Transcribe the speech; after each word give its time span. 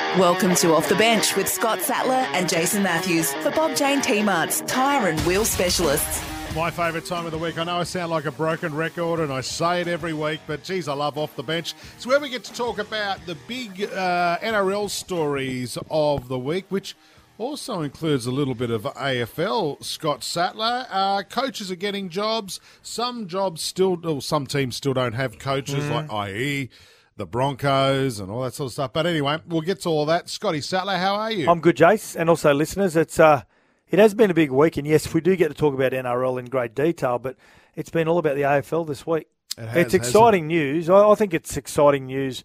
Welcome 0.00 0.54
to 0.56 0.74
Off 0.74 0.88
the 0.90 0.94
Bench 0.94 1.36
with 1.36 1.48
Scott 1.48 1.80
Sattler 1.80 2.14
and 2.36 2.48
Jason 2.48 2.82
Matthews 2.82 3.32
for 3.34 3.50
Bob 3.50 3.74
Jane 3.76 4.00
T-Mart's 4.02 4.60
tyre 4.62 5.08
and 5.08 5.18
wheel 5.20 5.44
specialists. 5.44 6.22
My 6.54 6.70
favourite 6.70 7.06
time 7.06 7.24
of 7.26 7.32
the 7.32 7.38
week. 7.38 7.58
I 7.58 7.64
know 7.64 7.78
I 7.78 7.84
sound 7.84 8.10
like 8.10 8.26
a 8.26 8.30
broken 8.30 8.74
record 8.74 9.20
and 9.20 9.32
I 9.32 9.40
say 9.40 9.80
it 9.80 9.88
every 9.88 10.12
week, 10.12 10.40
but 10.46 10.62
geez, 10.62 10.86
I 10.88 10.92
love 10.94 11.16
Off 11.18 11.34
the 11.36 11.42
Bench. 11.42 11.74
It's 11.96 12.06
where 12.06 12.20
we 12.20 12.28
get 12.28 12.44
to 12.44 12.52
talk 12.54 12.78
about 12.78 13.24
the 13.26 13.36
big 13.48 13.84
uh, 13.84 14.38
NRL 14.42 14.88
stories 14.90 15.78
of 15.90 16.28
the 16.28 16.38
week, 16.38 16.66
which 16.68 16.94
also 17.38 17.80
includes 17.80 18.26
a 18.26 18.30
little 18.30 18.54
bit 18.54 18.70
of 18.70 18.82
AFL. 18.84 19.82
Scott 19.82 20.22
Sattler. 20.22 20.86
Uh, 20.90 21.22
coaches 21.22 21.70
are 21.70 21.74
getting 21.76 22.08
jobs. 22.10 22.60
Some 22.82 23.28
jobs 23.28 23.60
still, 23.62 24.06
or 24.06 24.20
some 24.22 24.46
teams 24.46 24.76
still 24.76 24.94
don't 24.94 25.14
have 25.14 25.38
coaches, 25.38 25.84
Mm. 25.84 26.08
like 26.10 26.30
IE, 26.30 26.70
the 27.16 27.26
Broncos, 27.26 28.20
and 28.20 28.30
all 28.30 28.42
that 28.42 28.54
sort 28.54 28.68
of 28.68 28.72
stuff. 28.72 28.92
But 28.92 29.06
anyway, 29.06 29.38
we'll 29.46 29.62
get 29.62 29.80
to 29.82 29.88
all 29.88 30.06
that. 30.06 30.28
Scotty 30.28 30.60
Sattler, 30.60 30.98
how 30.98 31.14
are 31.14 31.32
you? 31.32 31.50
I'm 31.50 31.60
good, 31.60 31.76
Jace, 31.76 32.14
and 32.16 32.28
also 32.28 32.52
listeners. 32.52 32.96
It's 32.96 33.18
uh, 33.18 33.42
it 33.88 33.98
has 33.98 34.14
been 34.14 34.30
a 34.30 34.34
big 34.34 34.50
week, 34.50 34.76
and 34.76 34.86
yes, 34.86 35.12
we 35.14 35.20
do 35.20 35.36
get 35.36 35.48
to 35.48 35.54
talk 35.54 35.74
about 35.74 35.92
NRL 35.92 36.38
in 36.38 36.46
great 36.46 36.74
detail, 36.74 37.18
but 37.18 37.36
it's 37.74 37.90
been 37.90 38.08
all 38.08 38.18
about 38.18 38.36
the 38.36 38.42
AFL 38.42 38.86
this 38.86 39.06
week. 39.06 39.26
It 39.56 39.66
has, 39.66 39.76
it's 39.76 39.94
exciting 39.94 40.46
news. 40.46 40.90
I, 40.90 41.08
I 41.08 41.14
think 41.14 41.32
it's 41.32 41.56
exciting 41.56 42.06
news 42.06 42.44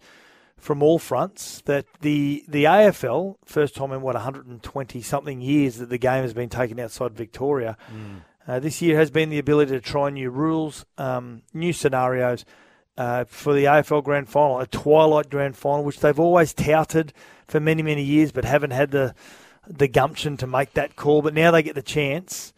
from 0.56 0.82
all 0.82 0.98
fronts 0.98 1.60
that 1.66 1.86
the 2.00 2.44
the 2.48 2.64
AFL 2.64 3.36
first 3.44 3.74
time 3.74 3.92
in 3.92 4.00
what 4.00 4.14
120 4.14 5.02
something 5.02 5.40
years 5.40 5.76
that 5.78 5.90
the 5.90 5.98
game 5.98 6.22
has 6.22 6.32
been 6.32 6.48
taken 6.48 6.78
outside 6.78 7.12
Victoria. 7.14 7.76
Uh, 8.46 8.58
this 8.58 8.80
year 8.80 8.96
has 8.96 9.10
been 9.10 9.28
the 9.28 9.38
ability 9.38 9.72
to 9.72 9.80
try 9.80 10.08
new 10.10 10.30
rules, 10.30 10.84
um, 10.98 11.42
new 11.52 11.72
scenarios 11.72 12.44
uh, 12.96 13.24
for 13.24 13.52
the 13.54 13.64
AFL 13.64 14.04
Grand 14.04 14.28
Final, 14.28 14.60
a 14.60 14.66
twilight 14.66 15.30
Grand 15.30 15.56
Final, 15.56 15.84
which 15.84 16.00
they've 16.00 16.20
always 16.20 16.52
touted 16.52 17.12
for 17.48 17.60
many 17.60 17.82
many 17.82 18.02
years, 18.02 18.32
but 18.32 18.44
haven't 18.44 18.72
had 18.72 18.90
the 18.90 19.14
the 19.66 19.88
gumption 19.88 20.36
to 20.38 20.46
make 20.46 20.74
that 20.74 20.96
call. 20.96 21.22
But 21.22 21.34
now 21.34 21.50
they 21.50 21.62
get 21.62 21.74
the 21.74 21.82
chance 21.82 22.52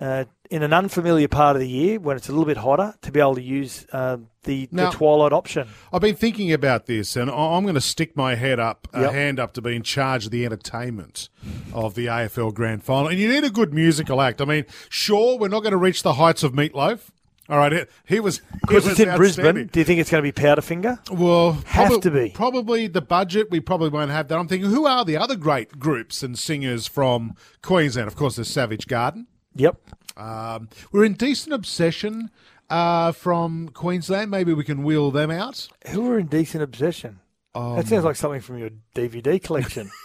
uh, 0.00 0.24
in 0.50 0.62
an 0.62 0.72
unfamiliar 0.72 1.28
part 1.28 1.54
of 1.56 1.60
the 1.60 1.68
year 1.68 2.00
when 2.00 2.16
it's 2.16 2.28
a 2.28 2.32
little 2.32 2.46
bit 2.46 2.56
hotter 2.56 2.94
to 3.02 3.12
be 3.12 3.20
able 3.20 3.34
to 3.36 3.42
use 3.42 3.86
uh, 3.92 4.16
the, 4.44 4.66
Now- 4.72 4.90
the 4.90 4.96
twilight 4.96 5.32
option. 5.32 5.68
I've 5.92 6.00
been 6.00 6.16
thinking 6.16 6.52
about 6.52 6.86
this, 6.86 7.14
and 7.16 7.30
I'm 7.30 7.62
going 7.64 7.74
to 7.74 7.80
stick 7.82 8.16
my 8.16 8.34
head 8.34 8.58
up, 8.58 8.88
a 8.94 9.02
Yep. 9.02 9.12
hand 9.12 9.38
up, 9.38 9.52
to 9.54 9.62
be 9.62 9.76
in 9.76 9.82
charge 9.82 10.24
of 10.24 10.30
the 10.32 10.44
entertainment 10.46 11.28
of 11.72 11.94
the 11.94 12.06
AFL 12.06 12.52
Grand 12.54 12.82
Final. 12.82 13.08
And 13.08 13.18
you 13.18 13.28
need 13.28 13.44
a 13.44 13.50
good 13.50 13.72
musical 13.74 14.20
act. 14.20 14.40
I 14.40 14.44
mean, 14.46 14.64
sure, 14.88 15.38
we're 15.38 15.48
not 15.48 15.60
going 15.60 15.72
to 15.72 15.76
reach 15.76 16.02
the 16.02 16.14
heights 16.14 16.42
of 16.42 16.52
Meatloaf. 16.52 17.10
All 17.50 17.58
right, 17.58 17.88
he- 18.06 18.20
was 18.20 18.40
Because 18.60 18.86
it's 18.86 19.00
in 19.00 19.14
Brisbane, 19.16 19.66
do 19.66 19.80
you 19.80 19.84
think 19.84 19.98
it's 20.00 20.08
going 20.10 20.22
to 20.24 20.32
be 20.32 20.40
Powderfinger? 20.40 20.98
Well, 21.10 21.52
Have 21.66 21.90
probab- 21.90 22.02
to 22.02 22.10
be. 22.12 22.30
Probably 22.30 22.86
the 22.86 23.00
budget. 23.00 23.50
We 23.50 23.58
probably 23.58 23.88
won't 23.88 24.12
have 24.12 24.28
that. 24.28 24.38
I'm 24.38 24.46
thinking, 24.46 24.70
who 24.70 24.86
are 24.86 25.04
the 25.04 25.16
other 25.16 25.34
great 25.34 25.78
groups 25.80 26.22
and 26.22 26.38
singers 26.38 26.86
from 26.86 27.34
Queensland? 27.60 28.06
Of 28.06 28.14
course, 28.14 28.36
there's 28.36 28.48
Savage 28.48 28.86
Garden. 28.86 29.26
Yep. 29.56 29.80
Um, 30.16 30.68
we're 30.92 31.04
Indecent 31.04 31.52
Obsession 31.52 32.30
uh, 32.68 33.10
from 33.10 33.70
Queensland. 33.70 34.30
Maybe 34.30 34.54
we 34.54 34.62
can 34.62 34.84
wheel 34.84 35.10
them 35.10 35.32
out. 35.32 35.68
Who 35.88 36.08
are 36.12 36.18
Indecent 36.20 36.62
Obsession? 36.62 37.18
that 37.54 37.88
sounds 37.88 38.04
like 38.04 38.14
something 38.14 38.40
from 38.40 38.58
your 38.58 38.70
DVD 38.94 39.42
collection. 39.42 39.90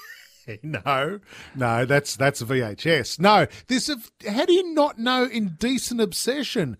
No, 0.64 1.20
no, 1.56 1.86
that's 1.86 2.16
that's 2.16 2.42
a 2.42 2.46
VHS. 2.46 3.20
No, 3.20 3.48
this. 3.68 3.90
Of, 3.90 4.12
how 4.28 4.46
do 4.46 4.54
you 4.54 4.74
not 4.74 5.00
know 5.00 5.24
Indecent 5.26 6.00
Obsession? 6.02 6.78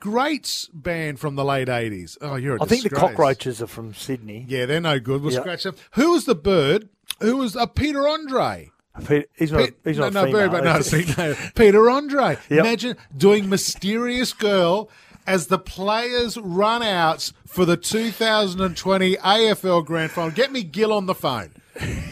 Great 0.00 0.68
band 0.72 1.18
from 1.20 1.34
the 1.34 1.44
late 1.44 1.68
eighties. 1.68 2.16
Oh, 2.20 2.36
you're. 2.36 2.56
A 2.56 2.62
I 2.62 2.66
think 2.66 2.82
the 2.84 2.90
cockroaches 2.90 3.60
are 3.62 3.66
from 3.66 3.94
Sydney. 3.94 4.44
Yeah, 4.48 4.66
they're 4.66 4.80
no 4.80 4.98
good. 5.00 5.22
We'll 5.22 5.32
Yeah. 5.32 5.40
scratch 5.40 5.64
them. 5.64 5.76
Who 5.92 6.12
was 6.12 6.24
the 6.26 6.34
bird? 6.34 6.88
Who 7.20 7.36
was 7.38 7.56
uh, 7.56 7.66
Peter 7.66 8.06
Andre? 8.06 8.70
Pe- 9.04 9.24
He's 9.36 9.52
not. 9.52 9.68
Pe- 9.68 9.74
he's 9.90 9.98
no, 9.98 10.08
not 10.08 10.12
no, 10.12 10.24
female. 10.26 10.48
but 10.50 10.64
no, 10.64 10.80
see, 10.80 11.04
no, 11.18 11.34
Peter 11.54 11.88
Andre. 11.90 12.36
Yep. 12.50 12.60
Imagine 12.60 12.96
doing 13.16 13.48
"Mysterious 13.48 14.32
Girl" 14.32 14.90
as 15.26 15.46
the 15.48 15.58
players 15.58 16.36
run 16.38 16.82
out 16.82 17.32
for 17.46 17.64
the 17.64 17.76
2020 17.76 19.16
AFL 19.16 19.84
Grand 19.84 20.10
Final. 20.10 20.30
Get 20.30 20.50
me 20.52 20.62
Gill 20.62 20.92
on 20.92 21.06
the 21.06 21.14
phone. 21.14 21.50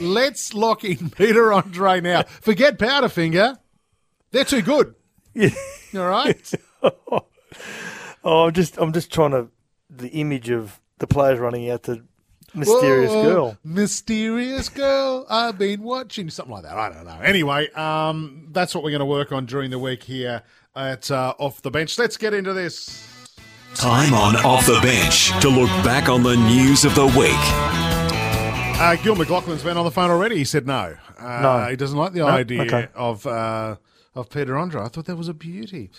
Let's 0.01 0.55
lock 0.55 0.85
in 0.85 1.11
Peter 1.11 1.53
Andre 1.53 2.01
now. 2.01 2.23
Forget 2.23 2.79
Powderfinger. 2.79 3.59
They're 4.31 4.45
too 4.45 4.63
good. 4.63 4.95
All 5.95 6.09
right. 6.09 6.53
Oh, 8.25 8.47
I'm 8.47 8.53
just. 8.53 8.77
I'm 8.77 8.93
just 8.93 9.13
trying 9.13 9.31
to. 9.31 9.49
The 9.89 10.09
image 10.09 10.51
of 10.51 10.81
the 10.99 11.07
players 11.07 11.39
running 11.39 11.71
out 11.71 11.85
to 11.85 12.03
mysterious 12.55 13.13
Whoa, 13.13 13.23
girl. 13.23 13.59
Mysterious 13.63 14.69
girl. 14.69 15.27
I've 15.31 15.57
been 15.57 15.83
watching 15.83 16.29
something 16.31 16.53
like 16.53 16.65
that. 16.65 16.77
I 16.77 16.89
don't 16.93 17.05
know. 17.05 17.21
Anyway, 17.23 17.71
um, 17.71 18.49
that's 18.51 18.75
what 18.75 18.83
we're 18.83 18.91
going 18.91 18.99
to 19.01 19.07
work 19.07 19.31
on 19.31 19.47
during 19.47 19.71
the 19.71 19.79
week 19.79 20.03
here 20.03 20.43
at 20.75 21.09
uh, 21.09 21.35
Off 21.39 21.63
the 21.63 21.71
Bench. 21.71 21.99
Let's 21.99 22.17
get 22.17 22.35
into 22.35 22.53
this. 22.53 23.07
Time 23.75 24.13
on 24.13 24.35
Off 24.45 24.67
the 24.67 24.81
Bench 24.83 25.31
to 25.41 25.49
look 25.49 25.71
back 25.85 26.09
on 26.09 26.25
the 26.25 26.37
news 26.37 26.85
of 26.85 26.97
the 26.97 27.07
week. 27.07 27.96
Uh, 28.79 28.95
Gil 28.97 29.17
McLachlan's 29.17 29.63
been 29.63 29.77
on 29.79 29.85
the 29.87 29.91
phone 29.91 30.11
already. 30.11 30.37
He 30.37 30.45
said 30.45 30.67
no. 30.67 30.97
Uh, 31.19 31.41
No. 31.41 31.67
He 31.71 31.77
doesn't 31.77 31.97
like 31.97 32.13
the 32.13 32.21
No? 32.21 32.27
idea 32.29 32.63
Okay. 32.63 32.89
of 32.95 33.27
uh, 33.27 33.77
of 34.15 34.29
Peter 34.29 34.57
Andre. 34.57 34.83
I 34.83 34.89
thought 34.89 35.07
that 35.07 35.17
was 35.17 35.29
a 35.29 35.35
beauty. 35.35 35.91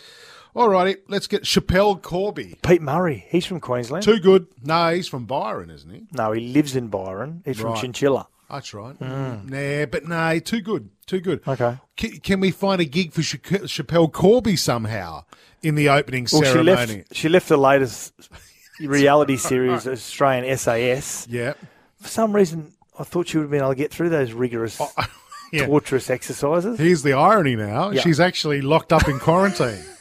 All 0.55 0.69
righty, 0.69 0.97
let's 1.07 1.27
get 1.27 1.43
Schapelle 1.43 2.01
Corby. 2.01 2.57
Pete 2.63 2.81
Murray. 2.81 3.25
He's 3.29 3.45
from 3.45 3.59
Queensland. 3.59 4.03
Too 4.03 4.19
good. 4.19 4.47
No, 4.63 4.93
he's 4.93 5.07
from 5.07 5.25
Byron, 5.25 5.69
isn't 5.71 5.89
he? 5.89 6.03
No, 6.13 6.31
he 6.31 6.47
lives 6.53 6.75
in 6.75 6.87
Byron. 6.87 7.41
He's 7.45 7.59
from 7.59 7.75
Chinchilla. 7.75 8.27
That's 8.49 8.73
right. 8.73 8.99
Nah, 9.01 9.85
but 9.87 10.07
no, 10.07 10.39
too 10.39 10.61
good. 10.61 10.89
Too 11.07 11.19
good. 11.19 11.41
Okay. 11.47 11.77
Can, 11.95 12.11
can 12.19 12.39
we 12.39 12.51
find 12.51 12.79
a 12.79 12.85
gig 12.85 13.11
for 13.11 13.21
Cha- 13.21 13.37
Schapelle 13.65 14.11
Corby 14.11 14.55
somehow 14.55 15.25
in 15.61 15.75
the 15.75 15.89
opening 15.89 16.27
Well, 16.31 16.41
she 16.43 16.47
ceremony? 16.47 16.97
left. 16.97 17.15
She 17.15 17.27
left 17.29 17.49
the 17.49 17.57
latest 17.57 18.13
reality 18.79 19.35
series, 19.37 19.87
Australian 19.87 20.57
SAS. 20.57 21.27
Yeah. 21.29 21.53
For 22.01 22.07
some 22.09 22.35
reason, 22.35 22.73
I 22.99 23.03
thought 23.03 23.27
she 23.27 23.37
would 23.37 23.43
have 23.43 23.51
been 23.51 23.59
able 23.61 23.69
to 23.71 23.75
get 23.75 23.91
through 23.91 24.09
those 24.09 24.33
rigorous, 24.33 24.77
Oh, 24.79 24.91
yeah. 25.51 25.65
torturous 25.65 26.09
exercises. 26.09 26.77
Here's 26.79 27.03
the 27.03 27.13
irony 27.13 27.55
now. 27.55 27.91
Yeah. 27.91 28.01
She's 28.01 28.19
actually 28.19 28.61
locked 28.61 28.91
up 28.93 29.07
in 29.07 29.19
quarantine. 29.19 29.83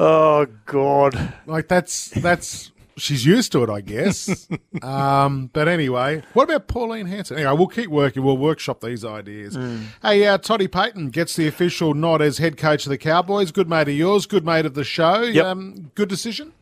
Oh 0.00 0.46
God! 0.66 1.34
like 1.46 1.66
that's 1.66 2.10
that's 2.10 2.70
she's 2.96 3.26
used 3.26 3.50
to 3.50 3.64
it, 3.64 3.70
I 3.70 3.80
guess. 3.80 4.46
um, 4.82 5.50
but 5.52 5.66
anyway, 5.66 6.22
what 6.34 6.44
about 6.44 6.68
Pauline 6.68 7.06
Hanson? 7.06 7.36
Anyway, 7.36 7.52
we'll 7.56 7.66
keep 7.66 7.90
working. 7.90 8.22
We'll 8.22 8.38
workshop 8.38 8.80
these 8.80 9.04
ideas. 9.04 9.56
Mm. 9.56 9.86
Hey, 10.00 10.24
uh, 10.26 10.38
Toddy 10.38 10.68
Payten 10.68 11.10
gets 11.10 11.34
the 11.34 11.48
official 11.48 11.94
nod 11.94 12.22
as 12.22 12.38
head 12.38 12.56
coach 12.56 12.86
of 12.86 12.90
the 12.90 12.98
Cowboys. 12.98 13.50
Good 13.50 13.68
mate 13.68 13.88
of 13.88 13.94
yours. 13.94 14.24
Good 14.26 14.44
mate 14.44 14.66
of 14.66 14.74
the 14.74 14.84
show. 14.84 15.22
Yep. 15.22 15.44
Um, 15.44 15.90
good 15.96 16.08
decision. 16.08 16.52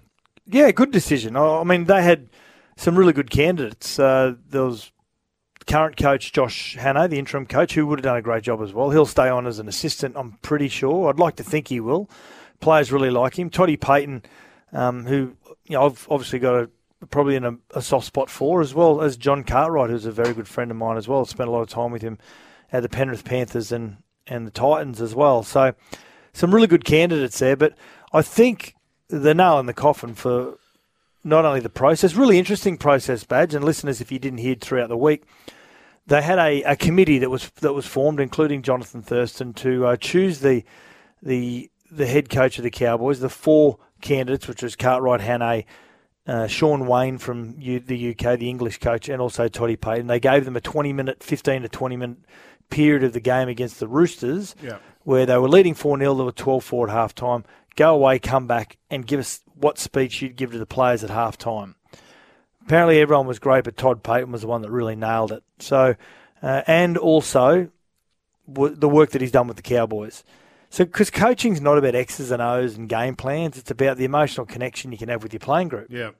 Yeah, 0.46 0.70
good 0.70 0.90
decision. 0.90 1.36
I 1.36 1.58
I 1.60 1.64
mean, 1.64 1.84
they 1.84 2.02
had 2.02 2.28
some 2.76 2.96
really 2.96 3.12
good 3.12 3.30
candidates. 3.30 3.98
Uh, 3.98 4.34
there 4.48 4.64
was 4.64 4.92
current 5.66 5.96
coach 5.96 6.32
Josh 6.32 6.76
Hannay, 6.76 7.10
the 7.10 7.18
interim 7.18 7.46
coach, 7.46 7.74
who 7.74 7.86
would 7.86 7.98
have 7.98 8.04
done 8.04 8.16
a 8.16 8.22
great 8.22 8.42
job 8.42 8.62
as 8.62 8.72
well. 8.72 8.90
He'll 8.90 9.06
stay 9.06 9.28
on 9.28 9.46
as 9.46 9.58
an 9.58 9.68
assistant, 9.68 10.16
I'm 10.16 10.38
pretty 10.42 10.68
sure. 10.68 11.08
I'd 11.08 11.18
like 11.18 11.36
to 11.36 11.44
think 11.44 11.68
he 11.68 11.80
will. 11.80 12.08
Players 12.60 12.92
really 12.92 13.10
like 13.10 13.38
him. 13.38 13.50
Toddy 13.50 13.76
Payten, 13.76 14.24
um, 14.72 15.04
who 15.06 15.36
you 15.66 15.74
know, 15.74 15.86
I've 15.86 16.06
obviously 16.10 16.38
got 16.38 16.54
a 16.54 16.70
probably 17.10 17.36
in 17.36 17.44
a, 17.44 17.56
a 17.74 17.82
soft 17.82 18.06
spot 18.06 18.30
for, 18.30 18.62
as 18.62 18.74
well 18.74 19.02
as 19.02 19.16
John 19.16 19.44
Cartwright, 19.44 19.90
who's 19.90 20.06
a 20.06 20.12
very 20.12 20.32
good 20.32 20.48
friend 20.48 20.70
of 20.70 20.76
mine 20.76 20.96
as 20.96 21.06
well. 21.06 21.24
Spent 21.24 21.48
a 21.48 21.52
lot 21.52 21.60
of 21.60 21.68
time 21.68 21.90
with 21.90 22.02
him 22.02 22.18
at 22.72 22.82
the 22.82 22.88
Penrith 22.88 23.24
Panthers 23.24 23.70
and 23.72 23.98
and 24.26 24.46
the 24.46 24.50
Titans 24.50 25.00
as 25.00 25.14
well. 25.14 25.42
So 25.42 25.74
some 26.32 26.54
really 26.54 26.66
good 26.66 26.84
candidates 26.84 27.38
there, 27.38 27.56
but 27.56 27.74
I 28.12 28.22
think 28.22 28.74
the 29.08 29.34
nail 29.34 29.60
in 29.60 29.66
the 29.66 29.74
coffin 29.74 30.14
for 30.14 30.58
not 31.26 31.44
only 31.44 31.60
the 31.60 31.68
process, 31.68 32.14
really 32.14 32.38
interesting 32.38 32.78
process, 32.78 33.24
badge, 33.24 33.54
and 33.54 33.64
listeners, 33.64 34.00
if 34.00 34.10
you 34.12 34.18
didn't 34.18 34.38
hear 34.38 34.54
throughout 34.54 34.88
the 34.88 34.96
week, 34.96 35.24
they 36.06 36.22
had 36.22 36.38
a, 36.38 36.62
a 36.62 36.76
committee 36.76 37.18
that 37.18 37.30
was 37.30 37.50
that 37.60 37.72
was 37.72 37.84
formed, 37.86 38.20
including 38.20 38.62
Jonathan 38.62 39.02
Thurston, 39.02 39.52
to 39.54 39.86
uh, 39.86 39.96
choose 39.96 40.40
the 40.40 40.64
the 41.22 41.70
the 41.90 42.06
head 42.06 42.30
coach 42.30 42.58
of 42.58 42.64
the 42.64 42.70
Cowboys. 42.70 43.20
The 43.20 43.28
four 43.28 43.78
candidates, 44.00 44.46
which 44.46 44.62
was 44.62 44.76
Cartwright, 44.76 45.20
Hannay, 45.20 45.64
uh, 46.26 46.46
Shaun 46.46 46.86
Wane 46.86 47.18
from 47.18 47.56
U- 47.58 47.80
the 47.80 48.10
UK, 48.10 48.38
the 48.38 48.48
English 48.48 48.78
coach, 48.78 49.08
and 49.08 49.20
also 49.20 49.48
Toddy 49.48 49.76
Payten. 49.76 50.06
They 50.06 50.20
gave 50.20 50.44
them 50.44 50.56
a 50.56 50.60
20 50.60 50.92
minute, 50.92 51.22
15 51.22 51.62
to 51.62 51.68
20 51.68 51.96
minute 51.96 52.18
period 52.70 53.02
of 53.04 53.12
the 53.12 53.20
game 53.20 53.48
against 53.48 53.78
the 53.80 53.86
Roosters 53.88 54.54
Yeah. 54.62 54.78
where 55.04 55.24
they 55.26 55.38
were 55.38 55.48
leading 55.48 55.74
4 55.74 55.98
0, 55.98 56.14
they 56.14 56.24
were 56.24 56.32
12 56.32 56.62
4 56.64 56.88
at 56.88 56.92
half 56.92 57.14
time. 57.14 57.44
Go 57.76 57.94
away, 57.94 58.18
come 58.18 58.46
back, 58.46 58.76
and 58.90 59.06
give 59.06 59.20
us 59.20 59.40
what 59.58 59.78
speech 59.78 60.20
you'd 60.22 60.36
give 60.36 60.52
to 60.52 60.58
the 60.58 60.66
players 60.66 61.02
at 61.02 61.10
half 61.10 61.36
time. 61.38 61.74
Apparently, 62.64 63.00
everyone 63.00 63.26
was 63.26 63.38
great, 63.38 63.64
but 63.64 63.76
Todd 63.76 64.02
Payten 64.02 64.30
was 64.30 64.42
the 64.42 64.48
one 64.48 64.62
that 64.62 64.70
really 64.70 64.96
nailed 64.96 65.32
it. 65.32 65.42
So, 65.60 65.94
uh, 66.42 66.62
and 66.66 66.98
also 66.98 67.70
w- 68.52 68.74
the 68.74 68.88
work 68.88 69.10
that 69.10 69.20
he's 69.20 69.30
done 69.30 69.46
with 69.46 69.56
the 69.56 69.62
Cowboys. 69.62 70.24
So, 70.68 70.84
because 70.84 71.10
coaching's 71.10 71.60
not 71.60 71.78
about 71.78 71.94
X's 71.94 72.30
and 72.32 72.42
O's 72.42 72.76
and 72.76 72.88
game 72.88 73.14
plans, 73.14 73.56
it's 73.56 73.70
about 73.70 73.98
the 73.98 74.04
emotional 74.04 74.46
connection 74.46 74.90
you 74.90 74.98
can 74.98 75.08
have 75.08 75.22
with 75.22 75.32
your 75.32 75.40
playing 75.40 75.68
group 75.68 75.86
Yeah. 75.90 76.10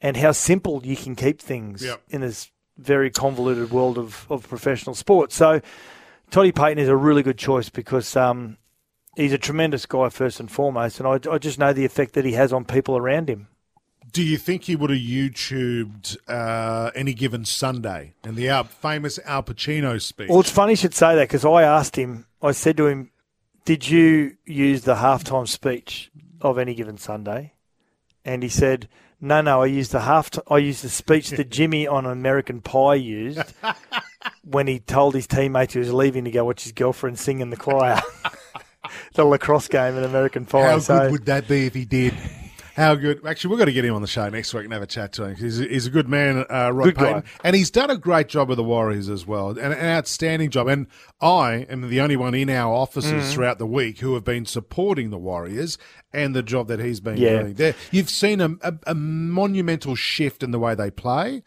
and 0.00 0.16
how 0.16 0.32
simple 0.32 0.80
you 0.84 0.96
can 0.96 1.14
keep 1.14 1.40
things 1.42 1.84
Yep. 1.84 2.00
in 2.08 2.22
this 2.22 2.50
very 2.78 3.10
convoluted 3.10 3.70
world 3.70 3.98
of, 3.98 4.26
of 4.30 4.48
professional 4.48 4.94
sport. 4.94 5.30
So, 5.30 5.60
Toddy 6.30 6.52
Payten 6.52 6.78
is 6.78 6.88
a 6.88 6.96
really 6.96 7.22
good 7.22 7.36
choice 7.36 7.68
because 7.68 8.16
um, 8.16 8.56
he's 9.16 9.32
a 9.32 9.38
tremendous 9.38 9.86
guy, 9.86 10.08
first 10.08 10.40
and 10.40 10.50
foremost, 10.50 11.00
and 11.00 11.08
I, 11.08 11.18
I 11.30 11.38
just 11.38 11.58
know 11.58 11.72
the 11.72 11.84
effect 11.84 12.14
that 12.14 12.24
he 12.24 12.32
has 12.32 12.52
on 12.52 12.64
people 12.64 12.96
around 12.96 13.28
him. 13.28 13.48
Do 14.12 14.22
you 14.22 14.36
think 14.36 14.64
he 14.64 14.76
would 14.76 14.90
have 14.90 14.98
YouTubed 14.98 16.18
uh, 16.28 16.90
any 16.94 17.14
given 17.14 17.44
Sunday 17.46 18.12
and 18.24 18.36
the 18.36 18.48
Al- 18.50 18.64
famous 18.64 19.18
Al 19.24 19.42
Pacino 19.42 20.00
speech? 20.00 20.28
Well, 20.28 20.40
it's 20.40 20.50
funny 20.50 20.72
you 20.72 20.76
should 20.76 20.94
say 20.94 21.14
that 21.14 21.28
because 21.28 21.44
I 21.44 21.62
asked 21.62 21.96
him, 21.96 22.26
I 22.42 22.52
said 22.52 22.76
to 22.76 22.88
him, 22.88 23.10
Did 23.64 23.88
you 23.88 24.36
use 24.44 24.82
the 24.82 24.96
halftime 24.96 25.48
speech 25.48 26.10
of 26.42 26.58
any 26.58 26.74
given 26.74 26.98
Sunday? 26.98 27.54
And 28.22 28.42
he 28.42 28.50
said, 28.50 28.88
No, 29.18 29.40
no, 29.40 29.62
I 29.62 29.66
used 29.66 29.92
the 29.92 30.00
half. 30.00 30.30
I 30.50 30.58
used 30.58 30.84
the 30.84 30.90
speech 30.90 31.30
that 31.30 31.50
Jimmy 31.50 31.86
on 31.86 32.04
American 32.04 32.60
Pie 32.60 32.96
used 32.96 33.54
when 34.44 34.66
he 34.66 34.78
told 34.78 35.14
his 35.14 35.26
teammates 35.26 35.72
he 35.72 35.78
was 35.78 35.92
leaving 35.92 36.24
to 36.24 36.30
go 36.30 36.44
watch 36.44 36.64
his 36.64 36.72
girlfriend 36.72 37.18
sing 37.18 37.40
in 37.40 37.48
the 37.48 37.56
choir. 37.56 37.98
the 39.14 39.24
lacrosse 39.24 39.68
game 39.68 39.96
in 39.96 40.04
American 40.04 40.46
Pie. 40.46 40.62
How 40.62 40.78
so, 40.78 41.00
good 41.00 41.12
would 41.12 41.26
that 41.26 41.48
be 41.48 41.66
if 41.66 41.74
he 41.74 41.84
did? 41.84 42.14
How 42.74 42.94
good? 42.94 43.20
Actually, 43.26 43.50
we've 43.50 43.58
got 43.58 43.66
to 43.66 43.72
get 43.72 43.84
him 43.84 43.94
on 43.94 44.00
the 44.00 44.08
show 44.08 44.26
next 44.30 44.54
week 44.54 44.64
and 44.64 44.72
have 44.72 44.80
a 44.80 44.86
chat 44.86 45.12
to 45.14 45.24
him. 45.24 45.36
He's, 45.36 45.58
he's 45.58 45.86
a 45.86 45.90
good 45.90 46.08
man, 46.08 46.46
uh, 46.48 46.70
Rod 46.72 46.84
Good 46.84 46.94
guy. 46.94 47.12
Payten. 47.12 47.24
And 47.44 47.54
he's 47.54 47.70
done 47.70 47.90
a 47.90 47.98
great 47.98 48.28
job 48.28 48.48
with 48.48 48.56
the 48.56 48.64
Warriors 48.64 49.10
as 49.10 49.26
well, 49.26 49.50
and 49.50 49.74
an 49.74 49.74
outstanding 49.74 50.48
job. 50.48 50.68
And 50.68 50.86
I 51.20 51.66
am 51.68 51.86
the 51.90 52.00
only 52.00 52.16
one 52.16 52.34
in 52.34 52.48
our 52.48 52.72
offices 52.72 53.12
Mm. 53.24 53.32
throughout 53.34 53.58
the 53.58 53.66
week 53.66 53.98
who 53.98 54.14
have 54.14 54.24
been 54.24 54.46
supporting 54.46 55.10
the 55.10 55.18
Warriors 55.18 55.76
and 56.14 56.34
the 56.34 56.42
job 56.42 56.68
that 56.68 56.80
he's 56.80 57.00
been 57.00 57.18
Yeah. 57.18 57.40
doing 57.42 57.54
there. 57.54 57.74
You've 57.90 58.08
seen 58.08 58.40
a, 58.40 58.52
a, 58.62 58.72
a 58.86 58.94
monumental 58.94 59.94
shift 59.94 60.42
in 60.42 60.50
the 60.50 60.58
way 60.58 60.74
they 60.74 60.90
play. 60.90 61.42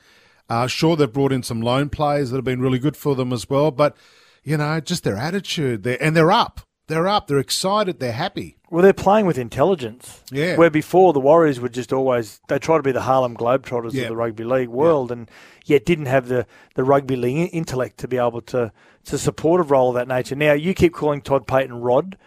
Uh, 0.48 0.68
sure, 0.68 0.96
they've 0.96 1.12
brought 1.12 1.32
in 1.32 1.42
some 1.42 1.60
loan 1.60 1.90
players 1.90 2.30
that 2.30 2.38
have 2.38 2.46
been 2.46 2.62
really 2.62 2.78
good 2.78 2.96
for 2.96 3.16
them 3.16 3.34
as 3.34 3.50
well, 3.50 3.72
but 3.72 3.98
you 4.44 4.58
know, 4.58 4.80
just 4.80 5.04
their 5.04 5.18
attitude, 5.18 5.82
they 5.82 5.98
and 5.98 6.16
they're 6.16 6.32
up. 6.32 6.62
They're 6.88 7.08
up. 7.08 7.28
They're 7.28 7.40
excited. 7.40 8.00
They're 8.00 8.12
happy. 8.12 8.58
Well, 8.70 8.84
they're 8.84 8.94
playing 8.94 9.26
with 9.26 9.38
intelligence. 9.38 10.24
Yeah. 10.32 10.56
Where 10.58 10.70
before 10.70 11.14
the 11.14 11.20
Warriors 11.20 11.60
would 11.60 11.74
just 11.74 11.92
always 11.94 12.42
they 12.48 12.60
try 12.60 12.78
to 12.78 12.84
be 12.84 12.92
the 12.92 13.02
Harlem 13.02 13.36
Globetrotters 13.36 13.94
Yeah. 13.94 14.04
of 14.04 14.10
the 14.10 14.16
rugby 14.16 14.44
league 14.44 14.70
world, 14.70 15.12
and 15.12 15.30
yet 15.66 15.86
didn't 15.86 16.06
have 16.08 16.28
the, 16.28 16.46
the 16.76 16.84
rugby 16.84 17.16
league 17.16 17.50
intellect 17.54 17.98
to 18.00 18.08
be 18.08 18.18
able 18.18 18.42
to 18.42 18.72
to 19.06 19.18
support 19.18 19.62
a 19.62 19.64
role 19.64 19.90
of 19.90 19.96
that 19.96 20.08
nature. 20.08 20.36
Now 20.36 20.54
you 20.54 20.74
keep 20.74 20.94
calling 20.94 21.22
Todd 21.22 21.48
Payten 21.48 21.84
Rod, 21.84 22.18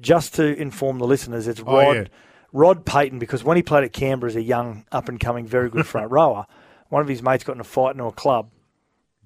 just 0.00 0.34
to 0.36 0.56
inform 0.60 0.98
the 0.98 1.06
listeners, 1.06 1.46
it's 1.48 1.60
Oh, 1.66 1.76
Rod 1.76 1.96
yeah. 1.96 2.04
Rod 2.52 2.84
Payten 2.86 3.18
because 3.20 3.44
when 3.44 3.56
he 3.56 3.62
played 3.62 3.84
at 3.84 3.92
Canberra 3.92 4.30
as 4.30 4.36
a 4.36 4.42
young 4.42 4.84
up 4.90 5.08
and 5.08 5.20
coming 5.20 5.46
very 5.46 5.68
good 5.70 5.86
front 5.86 6.10
rower, 6.12 6.46
one 6.88 7.02
of 7.02 7.08
his 7.08 7.22
mates 7.22 7.44
got 7.44 7.54
in 7.54 7.60
a 7.60 7.64
fight 7.64 7.94
in 7.94 8.00
a 8.00 8.10
club. 8.10 8.50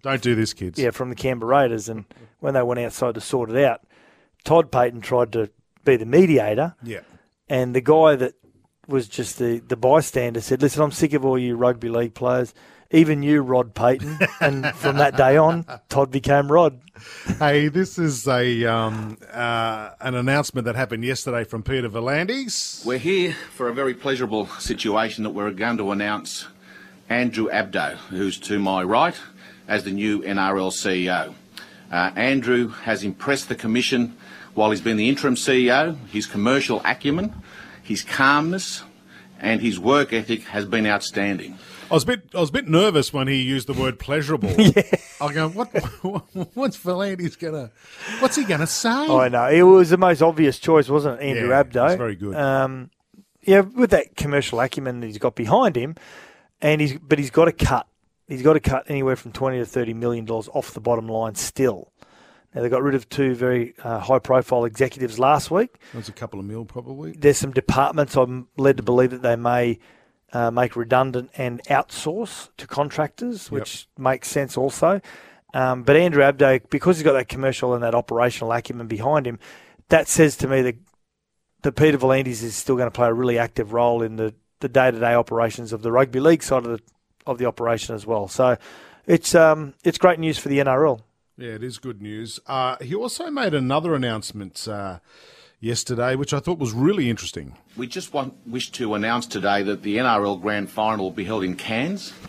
Don't 0.02 0.20
do 0.20 0.34
this, 0.34 0.52
kids. 0.52 0.78
Yeah, 0.78 0.90
from 0.90 1.08
the 1.08 1.14
Canberra 1.14 1.62
Raiders, 1.62 1.88
and 1.88 2.04
when 2.40 2.52
they 2.52 2.62
went 2.62 2.80
outside 2.80 3.14
to 3.14 3.22
sort 3.22 3.50
it 3.50 3.64
out, 3.64 3.80
Todd 4.44 4.70
Payten 4.70 5.02
tried 5.02 5.32
to 5.32 5.50
be 5.84 5.96
the 5.96 6.06
mediator. 6.06 6.74
Yeah. 6.82 7.00
And 7.48 7.74
the 7.74 7.80
guy 7.80 8.16
that 8.16 8.34
was 8.86 9.08
just 9.08 9.38
the, 9.38 9.58
the 9.60 9.76
bystander 9.76 10.40
said, 10.40 10.62
Listen, 10.62 10.82
I'm 10.82 10.92
sick 10.92 11.12
of 11.14 11.24
all 11.24 11.38
you 11.38 11.56
rugby 11.56 11.88
league 11.88 12.14
players, 12.14 12.54
even 12.90 13.22
you, 13.22 13.42
Rod 13.42 13.74
Payten. 13.74 14.26
and 14.40 14.66
from 14.76 14.98
that 14.98 15.16
day 15.16 15.36
on, 15.36 15.64
Todd 15.88 16.10
became 16.10 16.50
Rod. 16.50 16.80
Hey, 17.38 17.68
this 17.68 17.98
is 17.98 18.26
a 18.28 18.64
um, 18.66 19.18
uh, 19.32 19.90
an 20.00 20.14
announcement 20.14 20.66
that 20.66 20.76
happened 20.76 21.04
yesterday 21.04 21.44
from 21.44 21.62
Peter 21.62 21.88
V'landys. 21.88 22.84
We're 22.84 22.98
here 22.98 23.34
for 23.52 23.68
a 23.68 23.74
very 23.74 23.94
pleasurable 23.94 24.46
situation 24.46 25.24
that 25.24 25.30
we're 25.30 25.50
going 25.50 25.78
to 25.78 25.90
announce 25.90 26.46
Andrew 27.08 27.48
Abdo, 27.48 27.96
who's 27.96 28.38
to 28.40 28.58
my 28.58 28.82
right, 28.82 29.18
as 29.66 29.84
the 29.84 29.90
new 29.90 30.22
NRL 30.22 30.70
CEO. 30.70 31.34
Uh, 31.90 32.10
Andrew 32.16 32.68
has 32.68 33.04
impressed 33.04 33.48
the 33.48 33.54
Commission 33.54 34.16
while 34.54 34.70
he's 34.70 34.80
been 34.80 34.96
the 34.96 35.08
interim 35.08 35.34
CEO. 35.34 35.96
His 36.08 36.26
commercial 36.26 36.80
acumen, 36.84 37.34
his 37.82 38.02
calmness, 38.02 38.82
and 39.40 39.60
his 39.60 39.78
work 39.78 40.12
ethic 40.12 40.42
has 40.44 40.64
been 40.64 40.86
outstanding. 40.86 41.58
I 41.90 41.94
was 41.94 42.04
a 42.04 42.06
bit 42.06 42.22
I 42.34 42.40
was 42.40 42.48
a 42.48 42.52
bit 42.52 42.66
nervous 42.66 43.12
when 43.12 43.28
he 43.28 43.42
used 43.42 43.66
the 43.68 43.74
word 43.74 43.98
pleasurable. 43.98 44.50
yeah. 44.58 44.82
I 45.20 45.32
go, 45.32 45.48
what, 45.50 45.68
what's 46.54 46.78
V'landys 46.78 47.38
gonna 47.38 47.70
what's 48.20 48.36
he 48.36 48.44
gonna 48.44 48.66
say? 48.66 48.88
I 48.88 49.28
know. 49.28 49.48
It 49.48 49.62
was 49.62 49.90
the 49.90 49.98
most 49.98 50.22
obvious 50.22 50.58
choice, 50.58 50.88
wasn't 50.88 51.20
it, 51.20 51.24
Andrew 51.24 51.50
Yeah, 51.50 51.62
Abdo? 51.62 51.88
he's 51.88 51.98
very 51.98 52.16
good. 52.16 52.34
Um, 52.36 52.90
yeah, 53.42 53.60
with 53.60 53.90
that 53.90 54.16
commercial 54.16 54.60
acumen 54.60 55.00
that 55.00 55.06
he's 55.06 55.18
got 55.18 55.34
behind 55.34 55.76
him, 55.76 55.94
and 56.62 56.80
he's 56.80 56.98
but 56.98 57.18
he's 57.18 57.30
got 57.30 57.44
to 57.44 57.52
cut. 57.52 57.86
He's 58.26 58.42
got 58.42 58.54
to 58.54 58.60
cut 58.60 58.84
anywhere 58.88 59.16
from 59.16 59.32
twenty 59.32 59.58
to 59.58 59.66
thirty 59.66 59.92
million 59.92 60.24
dollars 60.24 60.48
off 60.54 60.72
the 60.72 60.80
bottom 60.80 61.06
line 61.06 61.34
still. 61.34 61.92
Now 62.54 62.62
they 62.62 62.68
got 62.68 62.82
rid 62.82 62.94
of 62.94 63.08
two 63.08 63.34
very 63.34 63.74
uh, 63.82 63.98
high-profile 63.98 64.64
executives 64.64 65.18
last 65.18 65.50
week. 65.50 65.76
That's 65.92 66.08
a 66.08 66.12
couple 66.12 66.38
of 66.38 66.46
mil 66.46 66.64
probably. 66.64 67.12
There's 67.12 67.38
some 67.38 67.52
departments 67.52 68.16
I'm 68.16 68.48
led 68.56 68.76
to 68.76 68.82
believe 68.82 69.10
that 69.10 69.22
they 69.22 69.36
may 69.36 69.78
uh, 70.32 70.50
make 70.50 70.76
redundant 70.76 71.30
and 71.36 71.62
outsource 71.64 72.50
to 72.56 72.66
contractors, 72.66 73.50
which 73.50 73.88
makes 73.98 74.28
sense 74.28 74.56
also. 74.56 75.00
Um, 75.52 75.84
but 75.84 75.96
Andrew 75.96 76.22
Abdo, 76.22 76.68
because 76.70 76.96
he's 76.96 77.04
got 77.04 77.12
that 77.12 77.28
commercial 77.28 77.74
and 77.74 77.82
that 77.82 77.94
operational 77.94 78.52
acumen 78.52 78.88
behind 78.88 79.26
him, 79.26 79.38
that 79.88 80.08
says 80.08 80.36
to 80.38 80.48
me 80.48 80.62
that 80.62 80.76
that 81.62 81.72
Peter 81.76 81.96
V'landys 81.96 82.42
is 82.42 82.54
still 82.54 82.76
going 82.76 82.88
to 82.88 82.94
play 82.94 83.08
a 83.08 83.14
really 83.14 83.38
active 83.38 83.72
role 83.72 84.02
in 84.02 84.16
the, 84.16 84.34
the 84.60 84.68
day-to-day 84.68 85.14
operations 85.14 85.72
of 85.72 85.80
the 85.80 85.90
rugby 85.90 86.20
league 86.20 86.42
side 86.42 86.66
of 86.66 86.72
the 86.72 86.80
of 87.26 87.38
the 87.38 87.46
operation 87.46 87.94
as 87.94 88.06
well. 88.06 88.28
So 88.28 88.58
it's 89.06 89.34
um, 89.34 89.74
it's 89.82 89.98
great 89.98 90.18
news 90.18 90.38
for 90.38 90.48
the 90.48 90.58
NRL. 90.58 91.00
Yeah, 91.36 91.50
it 91.50 91.64
is 91.64 91.78
good 91.78 92.00
news. 92.00 92.38
Uh, 92.46 92.76
he 92.80 92.94
also 92.94 93.28
made 93.28 93.54
another 93.54 93.96
announcement 93.96 94.68
uh, 94.68 95.00
yesterday, 95.58 96.14
which 96.14 96.32
I 96.32 96.38
thought 96.38 96.60
was 96.60 96.72
really 96.72 97.10
interesting. 97.10 97.56
We 97.76 97.88
just 97.88 98.12
want, 98.12 98.34
wish 98.46 98.70
to 98.72 98.94
announce 98.94 99.26
today 99.26 99.64
that 99.64 99.82
the 99.82 99.96
NRL 99.96 100.40
Grand 100.40 100.70
Final 100.70 101.06
will 101.06 101.10
be 101.10 101.24
held 101.24 101.44
in 101.44 101.56
Cairns. 101.56 102.12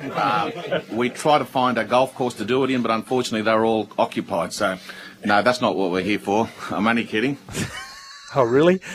Uh, 0.00 0.80
we 0.92 1.10
try 1.10 1.38
to 1.38 1.44
find 1.44 1.76
a 1.76 1.84
golf 1.84 2.14
course 2.14 2.34
to 2.34 2.44
do 2.44 2.62
it 2.62 2.70
in, 2.70 2.82
but 2.82 2.90
unfortunately 2.92 3.42
they're 3.42 3.64
all 3.64 3.88
occupied. 3.98 4.52
So, 4.52 4.78
no, 5.24 5.42
that's 5.42 5.60
not 5.60 5.76
what 5.76 5.90
we're 5.90 6.04
here 6.04 6.20
for. 6.20 6.48
I'm 6.70 6.86
only 6.86 7.04
kidding. 7.04 7.36
Oh, 8.34 8.44
really? 8.44 8.80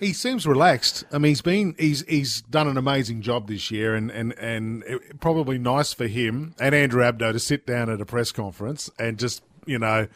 He 0.00 0.12
seems 0.12 0.46
relaxed. 0.46 1.02
I 1.10 1.18
mean, 1.18 1.30
he's 1.30 1.42
been 1.42 1.74
he's 1.76 2.02
he's 2.02 2.42
done 2.42 2.68
an 2.68 2.76
amazing 2.76 3.20
job 3.20 3.48
this 3.48 3.68
year, 3.72 3.96
and 3.96 4.12
and 4.12 4.32
and 4.38 4.84
it, 4.84 5.18
probably 5.18 5.58
nice 5.58 5.92
for 5.92 6.06
him 6.06 6.54
and 6.60 6.72
Andrew 6.72 7.02
Abdo 7.02 7.32
to 7.32 7.40
sit 7.40 7.66
down 7.66 7.90
at 7.90 8.00
a 8.00 8.06
press 8.06 8.30
conference 8.30 8.88
and 8.96 9.18
just 9.18 9.42
you 9.66 9.76
know 9.76 10.06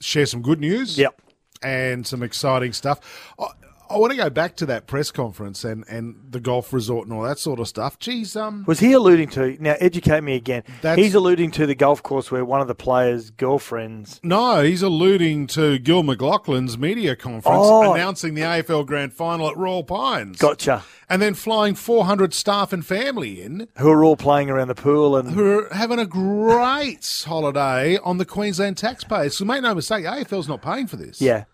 share 0.00 0.24
some 0.24 0.40
good 0.40 0.58
news. 0.58 0.96
Yep. 0.98 1.20
and 1.62 2.06
some 2.06 2.22
exciting 2.22 2.72
stuff. 2.72 3.34
I, 3.38 3.48
I 3.90 3.98
want 3.98 4.12
to 4.12 4.16
go 4.16 4.30
back 4.30 4.56
to 4.56 4.66
that 4.66 4.86
press 4.86 5.10
conference 5.10 5.64
and, 5.64 5.84
and 5.88 6.14
the 6.30 6.38
golf 6.40 6.72
resort 6.72 7.08
and 7.08 7.16
all 7.16 7.22
that 7.24 7.38
sort 7.38 7.58
of 7.58 7.66
stuff. 7.66 7.98
Geez, 7.98 8.36
um, 8.36 8.64
Was 8.66 8.78
he 8.80 8.92
alluding 8.92 9.28
to 9.30 9.56
now? 9.60 9.74
Educate 9.80 10.20
me 10.22 10.36
again. 10.36 10.62
He's 10.94 11.14
alluding 11.14 11.50
to 11.52 11.66
the 11.66 11.74
golf 11.74 12.02
course 12.02 12.30
where 12.30 12.44
one 12.44 12.60
of 12.60 12.68
the 12.68 12.74
players' 12.74 13.30
girlfriends. 13.30 14.20
no, 14.22 14.62
he's 14.62 14.82
alluding 14.82 15.48
to 15.48 15.78
Gil 15.78 16.02
McLachlan's 16.04 16.78
media 16.78 17.16
conference 17.16 17.58
Oh. 17.60 17.92
announcing 17.94 18.34
the 18.34 18.42
AFL 18.42 18.86
Grand 18.86 19.12
Final 19.12 19.48
at 19.50 19.56
Royal 19.56 19.82
Pines. 19.82 20.38
Gotcha. 20.38 20.84
And 21.08 21.20
then 21.20 21.34
flying 21.34 21.74
400 21.74 22.32
staff 22.32 22.72
and 22.72 22.86
family 22.86 23.42
in 23.42 23.66
Who 23.78 23.90
are 23.90 24.04
all 24.04 24.16
playing 24.16 24.48
around 24.48 24.68
the 24.68 24.76
pool 24.76 25.16
and 25.16 25.32
who 25.32 25.58
are 25.58 25.74
having 25.74 25.98
a 25.98 26.06
great 26.06 27.24
holiday 27.26 27.96
on 27.98 28.18
the 28.18 28.24
Queensland 28.24 28.76
taxpayers. 28.76 29.36
So 29.36 29.44
make 29.44 29.62
no 29.62 29.74
mistake, 29.74 30.04
AFL's 30.04 30.46
not 30.48 30.62
paying 30.62 30.86
for 30.86 30.96
this. 30.96 31.20
yeah. 31.20 31.44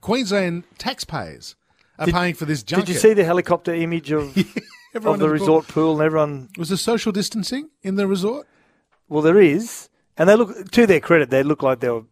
Queensland 0.00 0.64
taxpayers 0.76 1.54
are 2.02 2.06
Did- 2.06 2.14
paying 2.14 2.34
for 2.34 2.44
this 2.44 2.62
junket. 2.62 2.86
Did 2.86 2.92
you 2.94 2.98
see 3.00 3.14
the 3.14 3.24
helicopter 3.24 3.74
image 3.74 4.10
of 4.12 4.36
of 4.94 5.02
the 5.04 5.10
in 5.12 5.18
pool- 5.18 5.28
resort 5.28 5.68
pool 5.68 5.92
and 5.94 6.02
everyone? 6.02 6.48
Was 6.58 6.68
there 6.68 6.78
social 6.78 7.12
distancing 7.12 7.70
in 7.82 7.94
the 7.96 8.06
resort? 8.06 8.46
Well, 9.08 9.22
there 9.22 9.40
is, 9.40 9.88
and 10.16 10.28
they 10.28 10.36
look 10.36 10.70
to 10.70 10.86
their 10.86 11.00
credit, 11.00 11.30
they 11.30 11.42
look 11.42 11.62
like 11.62 11.80
they 11.80 11.90
were 11.90 12.04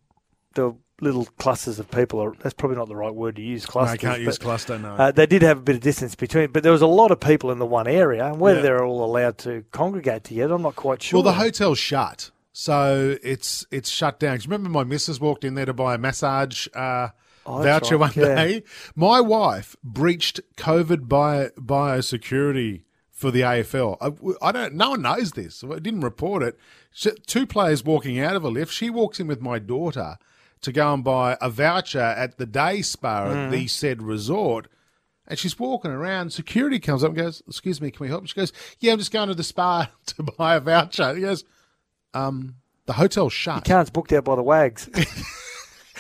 they 0.55 0.63
were 0.63 0.75
little 1.01 1.25
clusters 1.39 1.79
of 1.79 1.91
people. 1.91 2.21
Are, 2.21 2.35
that's 2.41 2.53
probably 2.53 2.77
not 2.77 2.89
the 2.89 2.97
right 2.97 3.15
word 3.15 3.37
to 3.37 3.43
use. 3.43 3.63
No, 3.67 3.73
Clusters. 3.73 3.95
I 3.95 3.97
can't 3.97 4.21
use 4.21 4.37
cluster, 4.37 4.79
no. 4.79 4.97
Uh, 4.97 5.11
they 5.11 5.25
did 5.25 5.41
have 5.41 5.57
a 5.59 5.63
bit 5.63 5.77
of 5.77 5.81
distance 5.81 6.15
between, 6.15 6.51
but 6.53 6.63
there 6.63 6.73
was 6.73 6.83
a 6.83 6.87
lot 6.87 7.11
of 7.11 7.21
people 7.21 7.51
in 7.51 7.59
the 7.59 7.65
one 7.65 7.87
area, 7.87 8.27
and 8.27 8.39
whether 8.39 8.59
Yeah. 8.59 8.63
they're 8.65 8.85
all 8.85 9.03
allowed 9.03 9.39
to 9.39 9.65
congregate 9.71 10.25
together, 10.25 10.55
I'm 10.55 10.63
not 10.63 10.77
quite 10.77 11.03
sure. 11.03 11.17
Well, 11.23 11.23
the 11.33 11.39
hotel's 11.39 11.79
shut, 11.79 12.31
so 12.53 13.17
it's 13.23 13.65
it's 13.71 13.89
shut 13.89 14.21
down. 14.21 14.39
remember, 14.45 14.69
my 14.69 14.85
missus 14.85 15.19
walked 15.21 15.43
in 15.45 15.55
there 15.55 15.65
to 15.67 15.73
buy 15.73 15.95
a 15.95 15.99
massage 15.99 16.67
uh, 16.75 17.09
Oh, 17.47 17.63
voucher 17.63 17.97
right, 17.97 18.15
one 18.17 18.25
yeah. 18.29 18.35
day. 18.35 18.63
My 18.95 19.21
wife 19.21 19.75
breached 19.83 20.41
COVID 20.57 21.09
bio, 21.09 21.49
biosecurity 21.59 22.83
for 23.11 23.31
the 23.31 23.41
AFL. 23.41 23.97
I, 24.01 24.47
I 24.49 24.53
don't. 24.53 24.75
No 24.75 24.91
one 24.91 25.03
knows 25.03 25.33
this. 25.33 25.63
I 25.65 25.79
didn't 25.79 26.01
report 26.03 26.43
it. 26.43 26.59
She- 26.93 27.13
Two 27.27 27.47
players 27.47 27.85
walking 27.85 28.19
out 28.21 28.37
of 28.37 28.45
a 28.45 28.49
lift. 28.49 28.73
She 28.73 28.91
walks 28.91 29.21
in 29.21 29.27
with 29.27 29.41
my 29.41 29.59
daughter 29.59 30.17
to 30.63 30.73
go 30.73 30.93
and 30.93 31.03
buy 31.03 31.39
a 31.41 31.49
voucher 31.49 31.99
at 32.01 32.37
the 32.39 32.47
day 32.47 32.83
spa 32.83 33.25
Mm. 33.27 33.47
at 33.47 33.51
the 33.51 33.67
said 33.67 34.03
resort. 34.03 34.69
And 35.27 35.39
she's 35.39 35.59
walking 35.59 35.91
around. 35.93 36.33
Security 36.33 36.79
comes 36.81 37.05
up 37.05 37.11
and 37.11 37.19
goes, 37.19 37.43
"Excuse 37.47 37.81
me, 37.81 37.91
can 37.91 38.05
we 38.05 38.09
help?" 38.09 38.27
She 38.27 38.35
goes, 38.35 38.53
"Yeah, 38.81 38.93
I'm 38.93 38.99
just 38.99 39.13
going 39.13 39.29
to 39.29 39.35
the 39.35 39.45
spa 39.45 39.91
to 40.07 40.23
buy 40.25 40.57
a 40.57 40.61
voucher." 40.61 41.15
He 41.15 41.21
goes, 41.23 41.45
"Um, 42.15 42.57
the 42.87 42.95
hotel's 42.95 43.33
shut." 43.33 43.65
Cards 43.65 43.91
booked 43.91 44.13
out 44.13 44.25
by 44.25 44.35
the 44.37 44.43
wags. 44.43 44.89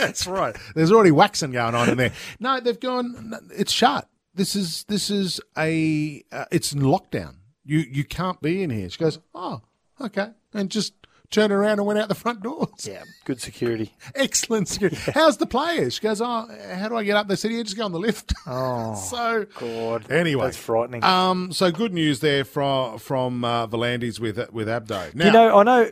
That's 0.00 0.26
right. 0.26 0.56
There's 0.74 0.92
already 0.92 1.10
waxing 1.12 1.52
going 1.52 1.74
on 1.74 1.88
in 1.88 1.96
there. 1.96 2.12
No, 2.38 2.60
they've 2.60 2.78
gone. 2.80 3.34
It's 3.56 3.72
shut. 3.72 4.08
This 4.34 4.54
is 4.56 4.84
this 4.84 5.10
is 5.10 5.40
a. 5.58 6.22
Uh, 6.32 6.44
it's 6.50 6.72
in 6.72 6.80
lockdown. 6.80 7.36
You 7.64 7.78
you 7.80 8.04
can't 8.04 8.40
be 8.40 8.62
in 8.62 8.70
here. 8.70 8.88
She 8.90 8.98
goes, 8.98 9.18
"Oh, 9.34 9.60
okay," 10.00 10.28
and 10.54 10.70
just 10.70 10.94
turned 11.30 11.52
around 11.52 11.78
and 11.78 11.86
went 11.86 11.96
out 11.98 12.08
the 12.08 12.14
front 12.14 12.42
doors. 12.42 12.68
yeah, 12.88 13.04
good 13.24 13.40
security. 13.40 13.94
Excellent 14.16 14.66
security. 14.66 14.96
How's 15.14 15.36
the 15.36 15.46
players? 15.46 15.94
She 15.94 16.00
goes, 16.00 16.20
"Oh, 16.20 16.48
how 16.74 16.88
do 16.88 16.96
I 16.96 17.04
get 17.04 17.16
up?" 17.16 17.28
They 17.28 17.36
said, 17.36 17.50
"Yeah, 17.52 17.62
just 17.62 17.76
go 17.76 17.84
on 17.84 17.92
the 17.92 17.98
lift." 18.00 18.32
Oh, 18.46 18.94
so 18.94 19.46
God. 19.58 20.10
Anyway, 20.10 20.44
That's 20.44 20.56
frightening. 20.56 21.04
Um, 21.04 21.52
so 21.52 21.70
good 21.70 21.92
news 21.92 22.20
there 22.20 22.44
from 22.44 22.98
from 22.98 23.44
uh, 23.44 23.66
V'landys 23.66 24.18
with 24.18 24.38
with 24.52 24.66
Abdo. 24.68 25.14
Now, 25.14 25.26
you 25.26 25.32
know, 25.32 25.58
I 25.58 25.62
know 25.62 25.90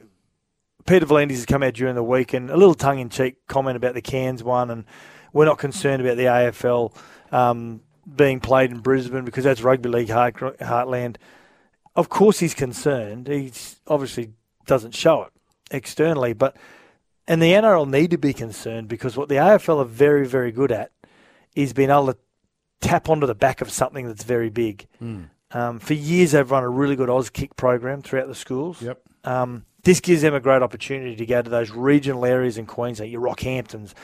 Peter 0.89 1.05
V'landys 1.05 1.33
has 1.33 1.45
come 1.45 1.63
out 1.63 1.75
during 1.75 1.95
the 1.95 2.03
week 2.03 2.33
and 2.33 2.49
a 2.49 2.57
little 2.57 2.75
tongue 2.75 2.99
in 2.99 3.11
cheek 3.11 3.47
comment 3.47 3.77
about 3.77 3.93
the 3.93 4.01
Cairns 4.01 4.43
one, 4.43 4.71
and 4.71 4.87
we're 5.35 5.45
not 5.45 5.59
concerned 5.59 6.01
about 6.01 6.17
the 6.17 6.25
AFL 6.25 6.97
um, 7.31 7.83
being 8.17 8.41
played 8.41 8.71
in 8.71 8.79
Brisbane 8.79 9.27
because 9.27 9.45
that's 9.45 9.61
rugby 9.61 9.91
league 9.91 10.09
heart, 10.09 10.37
heartland. 10.37 11.17
Of 11.95 12.09
course, 12.09 12.39
he's 12.39 12.55
concerned. 12.55 13.29
He 13.29 13.53
obviously 13.87 14.33
doesn't 14.65 14.95
show 14.95 15.25
it 15.25 15.33
externally, 15.71 16.33
but 16.33 16.57
and 17.27 17.43
the 17.43 17.53
NRL 17.53 17.87
need 17.87 18.11
to 18.13 18.19
be 18.19 18.33
concerned 18.33 18.89
because 18.89 19.15
what 19.15 19.29
the 19.29 19.35
AFL 19.35 19.83
are 19.83 19.85
very, 19.85 20.27
very 20.27 20.53
good 20.53 20.73
at 20.73 20.93
is 21.55 21.75
being 21.75 21.91
able 21.91 22.07
to 22.07 22.17
tap 22.81 23.11
onto 23.11 23.27
the 23.27 23.35
back 23.35 23.61
of 23.61 23.71
something 23.71 24.07
that's 24.07 24.25
very 24.25 24.49
big. 24.49 24.87
Um, 25.51 25.81
for 25.81 25.93
years, 25.93 26.33
they've 26.33 26.51
run 26.51 26.65
a 26.65 26.69
really 26.71 26.97
good 26.97 27.11
Auskick 27.11 27.57
program 27.57 28.01
throughout 28.01 28.29
the 28.29 28.35
schools. 28.35 28.81
Yep. 28.81 29.03
Um, 29.25 29.67
this 29.89 30.01
gives 30.01 30.21
them 30.23 30.35
a 30.35 30.41
great 30.41 30.61
opportunity 30.63 31.17
to 31.17 31.25
go 31.27 31.41
to 31.41 31.49
those 31.49 31.71
regional 31.71 32.27
areas 32.27 32.59
in 32.59 32.67
Queensland, 32.67 33.11
your 33.11 33.23
Rockhamptons, 33.23 33.95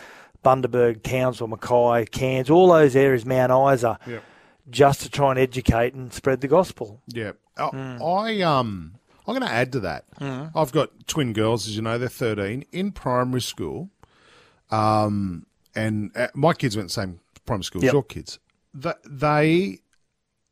Bundaberg, 0.43 1.03
Townsville, 1.03 1.49
Mackay, 1.49 2.07
Cairns, 2.07 2.49
all 2.49 2.69
those 2.69 2.97
areas, 2.97 3.27
Mount 3.27 3.53
Isa, 3.75 3.99
Yep. 4.07 4.23
just 4.71 5.03
to 5.03 5.11
try 5.11 5.31
and 5.31 5.39
educate 5.39 5.93
and 5.95 6.13
spread 6.13 6.41
the 6.41 6.49
gospel. 6.49 7.03
Yeah, 7.09 7.33
Uh, 7.59 7.69
I 8.03 8.41
um, 8.41 8.95
I'm 9.27 9.35
going 9.35 9.47
to 9.47 9.53
add 9.53 9.73
to 9.73 9.81
that. 9.81 10.05
I've 10.21 10.73
got 10.73 11.07
twin 11.07 11.33
girls, 11.35 11.69
as 11.69 11.77
you 11.77 11.83
know, 11.83 11.99
they're 11.99 12.09
13 12.09 12.65
in 12.73 12.91
primary 12.93 13.41
school, 13.43 13.91
um, 14.71 15.47
and 15.75 16.11
uh, 16.17 16.29
my 16.35 16.53
kids 16.55 16.77
went 16.77 16.89
the 16.89 16.93
same 16.95 17.21
primary 17.47 17.65
school 17.65 17.81
as 17.81 17.85
Yep. 17.85 17.93
your 17.93 18.03
kids. 18.05 18.39
Th- 18.81 18.95
They, 19.05 19.81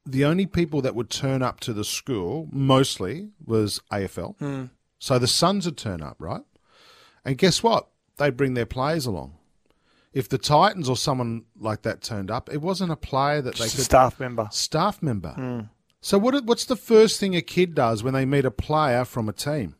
the 0.06 0.24
only 0.24 0.46
people 0.46 0.80
that 0.82 0.94
would 0.94 1.10
turn 1.10 1.42
up 1.42 1.60
to 1.60 1.72
the 1.72 1.84
school 1.84 2.48
mostly 2.52 3.30
was 3.44 3.80
AFL. 3.90 4.36
So 5.02 5.18
the 5.18 5.26
Suns 5.26 5.66
would 5.66 5.76
turn 5.76 6.00
up, 6.00 6.14
right? 6.20 6.42
And 7.24 7.36
guess 7.36 7.60
what? 7.60 7.88
They'd 8.18 8.36
bring 8.36 8.54
their 8.54 8.66
players 8.66 9.04
along. 9.04 9.34
If 10.12 10.28
the 10.28 10.38
Titans 10.38 10.88
or 10.88 10.96
someone 10.96 11.42
like 11.58 11.82
that 11.82 12.02
turned 12.02 12.30
up, 12.30 12.48
it 12.52 12.58
wasn't 12.58 12.92
a 12.92 12.96
player 12.96 13.42
that 13.42 13.56
they 13.56 13.64
Just 13.64 13.74
a 13.74 13.76
could 13.78 13.84
staff 13.84 14.20
member. 14.20 14.46
staff 14.52 15.02
member. 15.02 15.30
Hmm. 15.30 15.60
So 16.00 16.18
what? 16.18 16.44
What's 16.44 16.66
the 16.66 16.76
first 16.76 17.18
thing 17.18 17.34
a 17.34 17.42
kid 17.42 17.74
does 17.74 18.04
when 18.04 18.14
they 18.14 18.24
meet 18.24 18.44
a 18.44 18.52
player 18.52 19.04
from 19.04 19.28
a 19.28 19.32
team? 19.32 19.74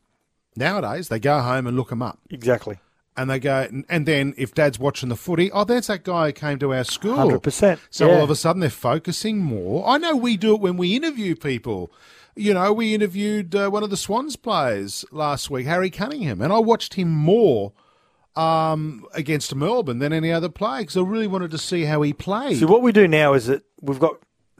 Nowadays, 0.56 1.06
they 1.06 1.20
go 1.20 1.38
home 1.40 1.68
and 1.68 1.76
look 1.76 1.90
them 1.90 2.02
up, 2.02 2.18
Exactly. 2.28 2.78
and 3.16 3.30
they 3.30 3.38
go, 3.38 3.68
and 3.88 4.06
then 4.06 4.34
if 4.36 4.52
Dad's 4.54 4.78
watching 4.80 5.08
the 5.08 5.16
footy, 5.16 5.52
oh, 5.52 5.62
there's 5.64 5.86
that 5.86 6.02
guy 6.02 6.26
who 6.26 6.32
came 6.32 6.58
to 6.58 6.74
our 6.74 6.82
school. 6.84 7.16
100%, 7.16 7.78
So 7.90 8.08
yeah. 8.08 8.14
all 8.16 8.22
of 8.24 8.28
a 8.30 8.34
sudden, 8.36 8.58
they're 8.60 8.68
focusing 8.70 9.38
more. 9.38 9.86
I 9.88 9.98
know 9.98 10.16
we 10.16 10.36
do 10.36 10.54
it 10.54 10.60
when 10.60 10.76
we 10.76 10.96
interview 10.96 11.36
people. 11.36 11.92
You 12.34 12.54
know, 12.54 12.72
we 12.72 12.94
interviewed 12.94 13.54
uh, 13.54 13.68
one 13.68 13.82
of 13.82 13.90
the 13.90 13.96
Swans 13.96 14.36
players 14.36 15.04
last 15.10 15.50
week, 15.50 15.66
Harry 15.66 15.90
Cunningham, 15.90 16.40
and 16.40 16.52
I 16.52 16.58
watched 16.58 16.94
him 16.94 17.10
more 17.10 17.72
um, 18.36 19.04
against 19.12 19.54
Melbourne 19.54 19.98
than 19.98 20.12
any 20.14 20.32
other 20.32 20.48
player 20.48 20.80
because 20.80 20.96
I 20.96 21.02
really 21.02 21.26
wanted 21.26 21.50
to 21.50 21.58
see 21.58 21.84
how 21.84 22.00
he 22.02 22.14
played. 22.14 22.58
So 22.58 22.66
what 22.66 22.80
we 22.82 22.90
do 22.92 23.06
now 23.06 23.34
is 23.34 23.46
that 23.46 23.62
we've 23.82 23.98
got 24.00 24.14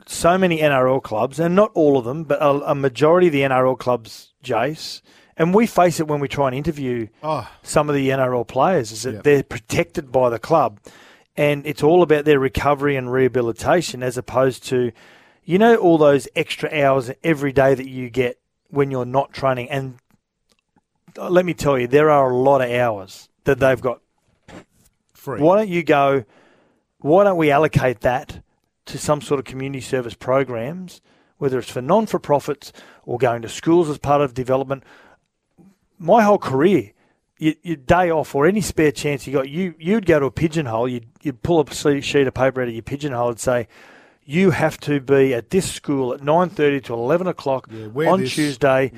so 0.07 0.37
many 0.37 0.59
NRL 0.59 1.02
clubs, 1.02 1.38
and 1.41 1.55
not 1.55 1.71
all 1.75 1.97
of 1.97 2.05
them, 2.05 2.25
but 2.25 2.43
a, 2.43 2.49
a 2.71 2.75
majority 2.75 3.29
of 3.29 3.33
the 3.33 3.41
NRL 3.43 3.79
clubs, 3.79 4.35
Jace, 4.45 5.00
and 5.38 5.55
we 5.55 5.67
face 5.67 5.99
it 6.00 6.09
when 6.09 6.21
we 6.21 6.29
try 6.29 6.49
and 6.49 6.57
interview 6.57 7.07
Oh. 7.23 7.49
some 7.62 7.88
of 7.88 7.95
the 7.95 8.11
NRL 8.11 8.47
players, 8.47 8.93
is 8.93 9.05
that 9.05 9.14
Yep. 9.14 9.23
they're 9.23 9.43
protected 9.45 10.12
by 10.12 10.29
the 10.29 10.38
club, 10.38 10.81
and 11.38 11.64
it's 11.67 11.83
all 11.83 12.02
about 12.02 12.26
their 12.26 12.38
recovery 12.38 12.97
and 12.97 13.11
rehabilitation, 13.12 14.02
as 14.02 14.19
opposed 14.19 14.64
to, 14.64 14.93
you 15.44 15.58
know, 15.58 15.76
all 15.76 15.99
those 15.99 16.28
extra 16.37 16.70
hours 16.72 17.11
every 17.22 17.52
day 17.52 17.75
that 17.75 17.88
you 17.88 18.11
get 18.11 18.38
when 18.68 18.90
you're 18.90 19.04
not 19.04 19.32
training. 19.32 19.70
And 19.70 19.96
let 21.16 21.44
me 21.44 21.54
tell 21.54 21.78
you, 21.78 21.87
there 21.87 22.11
are 22.11 22.30
a 22.30 22.37
lot 22.37 22.62
of 22.62 22.70
hours 22.70 23.28
that 23.44 23.58
they've 23.58 23.80
got 23.80 24.00
Free. 25.14 25.40
why 25.40 25.56
don't 25.56 25.68
you 25.68 25.82
go? 25.82 26.25
Why 26.99 27.25
don't 27.25 27.37
we 27.37 27.50
allocate 27.50 28.00
that 28.00 28.42
to 28.87 28.99
some 28.99 29.20
sort 29.20 29.38
of 29.40 29.44
community 29.44 29.80
service 29.80 30.14
programs, 30.14 31.00
whether 31.38 31.58
it's 31.58 31.70
for 31.70 31.82
non 31.82 32.06
for 32.06 32.18
profits 32.18 32.72
or 33.04 33.18
going 33.18 33.42
to 33.42 33.49
schools 33.49 33.88
as 33.88 33.99
part 33.99 34.20
of 34.20 34.34
development? 34.34 34.84
My 35.99 36.22
whole 36.22 36.38
career, 36.38 36.92
you, 37.38 37.54
your 37.62 37.76
day 37.76 38.11
off 38.11 38.34
or 38.34 38.46
any 38.46 38.61
spare 38.61 38.90
chance 38.90 39.26
you 39.26 39.32
got, 39.32 39.49
you 39.49 39.75
you'd 39.78 40.06
go 40.06 40.18
to 40.20 40.26
a 40.26 40.30
pigeonhole. 40.30 40.88
You'd 40.88 41.06
you'd 41.22 41.42
pull 41.42 41.61
a 41.61 42.00
sheet 42.00 42.26
of 42.26 42.34
paper 42.34 42.62
out 42.62 42.68
of 42.68 42.75
your 42.75 42.82
pigeonhole 42.82 43.30
and 43.30 43.40
say. 43.40 43.68
You 44.25 44.50
have 44.50 44.79
to 44.81 45.00
be 45.00 45.35
at 45.35 45.50
this 45.50 45.71
school 45.71 46.14
at 46.14 46.23
nine 46.23 46.49
thirty 46.49 46.81
to 46.83 46.95
eleven 46.95 47.26
o'clock 47.26 47.69
wear 47.93 48.09
on 48.09 48.21
this, 48.21 48.35
Tuesday 48.35 48.93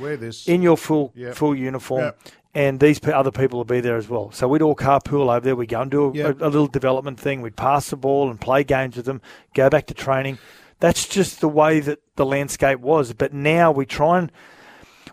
in 0.46 0.60
your 0.62 0.76
full 0.76 1.12
Yep. 1.14 1.34
full 1.34 1.54
uniform, 1.54 2.02
Yep. 2.04 2.18
and 2.54 2.80
these 2.80 3.00
other 3.08 3.30
people 3.30 3.58
will 3.58 3.64
be 3.64 3.80
there 3.80 3.96
as 3.96 4.08
well. 4.08 4.30
So 4.32 4.46
we'd 4.48 4.60
all 4.62 4.76
carpool 4.76 5.28
over 5.34 5.40
there. 5.40 5.56
We'd 5.56 5.70
go 5.70 5.80
and 5.80 5.90
do 5.90 6.10
a, 6.10 6.12
Yep. 6.12 6.40
a, 6.40 6.44
a 6.44 6.48
little 6.48 6.66
development 6.66 7.18
thing. 7.18 7.40
We'd 7.40 7.56
pass 7.56 7.88
the 7.88 7.96
ball 7.96 8.30
and 8.30 8.38
play 8.40 8.64
games 8.64 8.96
with 8.96 9.06
them. 9.06 9.22
Go 9.54 9.70
back 9.70 9.86
to 9.86 9.94
training. 9.94 10.38
That's 10.80 11.08
just 11.08 11.40
the 11.40 11.48
way 11.48 11.80
that 11.80 12.00
the 12.16 12.26
landscape 12.26 12.80
was. 12.80 13.14
But 13.14 13.32
now 13.32 13.72
we 13.72 13.86
try 13.86 14.18
and 14.18 14.30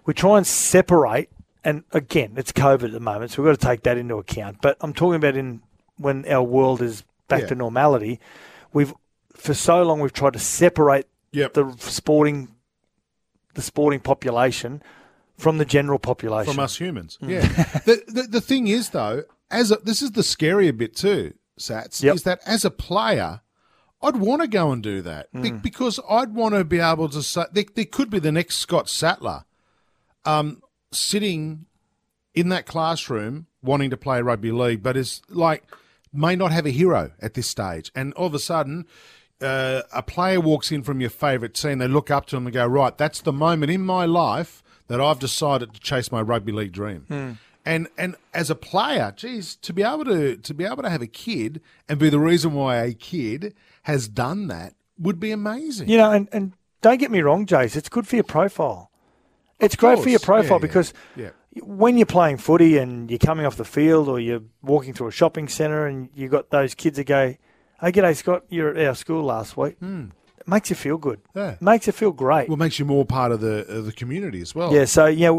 we 0.06 0.14
try 0.14 0.38
and 0.38 0.46
separate. 0.46 1.30
And 1.64 1.84
again, 1.94 2.34
it's 2.36 2.52
COVID 2.52 2.86
at 2.86 2.92
the 2.92 3.00
moment, 3.00 3.32
so 3.32 3.42
we've 3.44 3.52
got 3.54 3.60
to 3.62 3.66
take 3.68 3.84
that 3.84 3.96
into 3.98 4.16
account. 4.18 4.58
But 4.62 4.76
I'm 4.82 4.94
talking 4.94 5.16
about 5.16 5.38
in 5.38 5.62
when 5.98 6.26
our 6.28 6.42
world 6.44 6.82
is 6.82 7.04
back 7.28 7.42
Yeah. 7.42 7.48
to 7.50 7.56
normality. 7.56 8.20
We've 8.74 8.94
for 9.42 9.54
so 9.54 9.82
long 9.84 10.00
we've 10.00 10.14
tried 10.14 10.34
to 10.34 10.40
separate 10.40 11.08
Yep. 11.34 11.54
the 11.54 11.76
sporting 11.80 12.50
the 13.54 13.62
sporting 13.62 14.00
population 14.00 14.82
from 15.38 15.58
the 15.58 15.66
general 15.66 15.98
population. 16.00 16.54
from 16.54 16.60
us 16.64 16.78
humans. 16.78 17.18
Yeah. 17.22 17.42
the, 17.86 18.04
the 18.08 18.24
the 18.24 18.42
thing 18.42 18.68
is 18.68 18.90
though, 18.90 19.24
as 19.50 19.72
a, 19.72 19.78
this 19.78 20.02
is 20.02 20.12
the 20.12 20.22
scarier 20.22 20.76
bit 20.78 20.96
too, 20.96 21.34
Sats, 21.60 22.04
Yep. 22.04 22.16
is 22.16 22.24
that 22.24 22.40
as 22.46 22.64
a 22.66 22.70
player, 22.72 23.42
I'd 24.02 24.18
want 24.18 24.42
to 24.42 24.48
go 24.48 24.72
and 24.72 24.82
do 24.84 25.02
that 25.04 25.32
Be- 25.34 25.52
because 25.52 26.00
I'd 26.10 26.34
want 26.34 26.54
to 26.56 26.64
be 26.64 26.80
able 26.80 27.10
to 27.10 27.24
say 27.24 27.46
there, 27.52 27.66
there 27.76 27.86
could 27.86 28.10
be 28.10 28.20
the 28.20 28.32
next 28.32 28.58
Scott 28.58 28.90
Sattler, 28.90 29.46
um, 30.26 30.62
sitting 30.92 31.66
in 32.36 32.50
that 32.50 32.66
classroom 32.66 33.48
wanting 33.64 33.90
to 33.90 33.98
play 33.98 34.22
rugby 34.22 34.52
league, 34.52 34.84
but 34.84 34.96
is 34.98 35.22
like 35.30 35.64
may 36.14 36.36
not 36.36 36.52
have 36.52 36.66
a 36.66 36.72
hero 36.72 37.12
at 37.22 37.34
this 37.36 37.48
stage, 37.48 37.92
and 37.96 38.14
all 38.16 38.28
of 38.28 38.34
a 38.36 38.40
sudden. 38.40 38.86
Uh, 39.42 39.82
a 39.92 40.04
player 40.04 40.40
walks 40.40 40.72
in 40.72 40.84
from 40.84 41.02
your 41.02 41.10
favourite 41.10 41.54
team, 41.54 41.80
they 41.80 41.88
look 41.88 42.12
up 42.12 42.28
to 42.28 42.38
him 42.38 42.46
and 42.46 42.54
go, 42.54 42.66
Right, 42.68 42.98
that's 42.98 43.22
the 43.22 43.34
moment 43.34 43.72
in 43.72 43.82
my 43.82 44.06
life 44.06 44.62
that 44.88 45.02
I've 45.02 45.20
decided 45.20 45.74
to 45.74 45.80
chase 45.80 46.12
my 46.12 46.22
rugby 46.22 46.52
league 46.52 46.74
dream. 46.74 47.40
And 47.64 47.88
and 47.98 48.16
as 48.34 48.50
a 48.50 48.56
player, 48.56 49.14
geez, 49.16 49.56
to 49.58 49.72
be 49.72 49.84
able 49.84 50.06
to 50.06 50.36
to 50.36 50.54
be 50.54 50.66
able 50.66 50.82
to 50.84 50.90
have 50.90 51.02
a 51.02 51.08
kid 51.08 51.62
and 51.88 52.00
be 52.00 52.10
the 52.10 52.20
reason 52.20 52.54
why 52.54 52.78
a 52.78 52.94
kid 52.94 53.54
has 53.84 54.08
done 54.08 54.48
that 54.48 54.74
would 54.98 55.20
be 55.20 55.32
amazing. 55.32 55.88
You 55.88 55.98
know, 55.98 56.12
and, 56.12 56.28
and 56.32 56.54
don't 56.82 56.98
get 56.98 57.12
me 57.12 57.22
wrong, 57.22 57.46
Jace, 57.46 57.76
it's 57.76 57.90
good 57.90 58.08
for 58.08 58.16
your 58.16 58.24
profile. 58.24 58.92
It's 59.60 59.76
great 59.76 60.00
for 60.00 60.10
your 60.10 60.20
course. 60.20 60.22
Yeah, 60.22 60.26
profile 60.26 60.58
yeah, 60.58 60.62
because 60.62 60.94
yeah. 61.16 61.30
when 61.62 61.98
you're 61.98 62.08
playing 62.08 62.38
footy 62.38 62.80
and 62.80 63.10
you're 63.12 63.20
coming 63.20 63.46
off 63.46 63.58
the 63.58 63.66
field 63.66 64.10
or 64.10 64.20
you're 64.20 64.42
walking 64.64 64.94
through 64.94 65.08
a 65.08 65.12
shopping 65.12 65.48
centre 65.48 65.86
and 65.86 66.10
you've 66.16 66.32
got 66.32 66.50
those 66.50 66.74
kids 66.74 66.98
that 66.98 67.04
go, 67.04 67.36
"Hey, 67.82 67.92
g'day, 67.92 68.16
Scott, 68.16 68.44
you're 68.50 68.70
at 68.76 68.86
our 68.88 68.96
school 68.96 69.24
last 69.24 69.58
week." 69.58 69.78
It 69.82 70.48
makes 70.48 70.70
you 70.72 70.76
feel 70.76 70.98
good. 70.98 71.20
Yeah. 71.36 71.56
makes 71.62 71.86
you 71.86 71.94
feel 71.94 72.12
great. 72.12 72.50
Well, 72.50 72.56
it 72.56 72.60
makes 72.60 72.80
you 72.80 72.86
more 72.86 73.06
part 73.06 73.32
of 73.32 73.42
the 73.42 73.66
of 73.68 73.86
the 73.86 73.92
community 73.92 74.42
as 74.42 74.56
well. 74.56 74.74
Yeah, 74.74 74.86
so 74.86 75.06
yeah, 75.06 75.32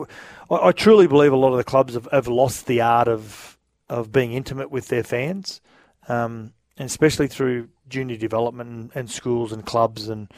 I, 0.50 0.68
I 0.68 0.72
truly 0.72 1.06
believe 1.08 1.32
a 1.32 1.36
lot 1.36 1.50
of 1.52 1.56
the 1.56 1.64
clubs 1.64 1.94
have, 1.94 2.06
have 2.12 2.28
lost 2.28 2.66
the 2.66 2.80
art 2.82 3.08
of 3.08 3.58
of 3.88 4.12
being 4.12 4.32
intimate 4.32 4.70
with 4.70 4.88
their 4.88 5.02
fans, 5.02 5.60
um, 6.08 6.52
and 6.78 6.86
especially 6.86 7.26
through 7.28 7.68
junior 7.88 8.16
development 8.16 8.70
and, 8.70 8.90
and 8.94 9.10
schools 9.10 9.52
and 9.52 9.66
clubs, 9.66 10.08
and 10.08 10.30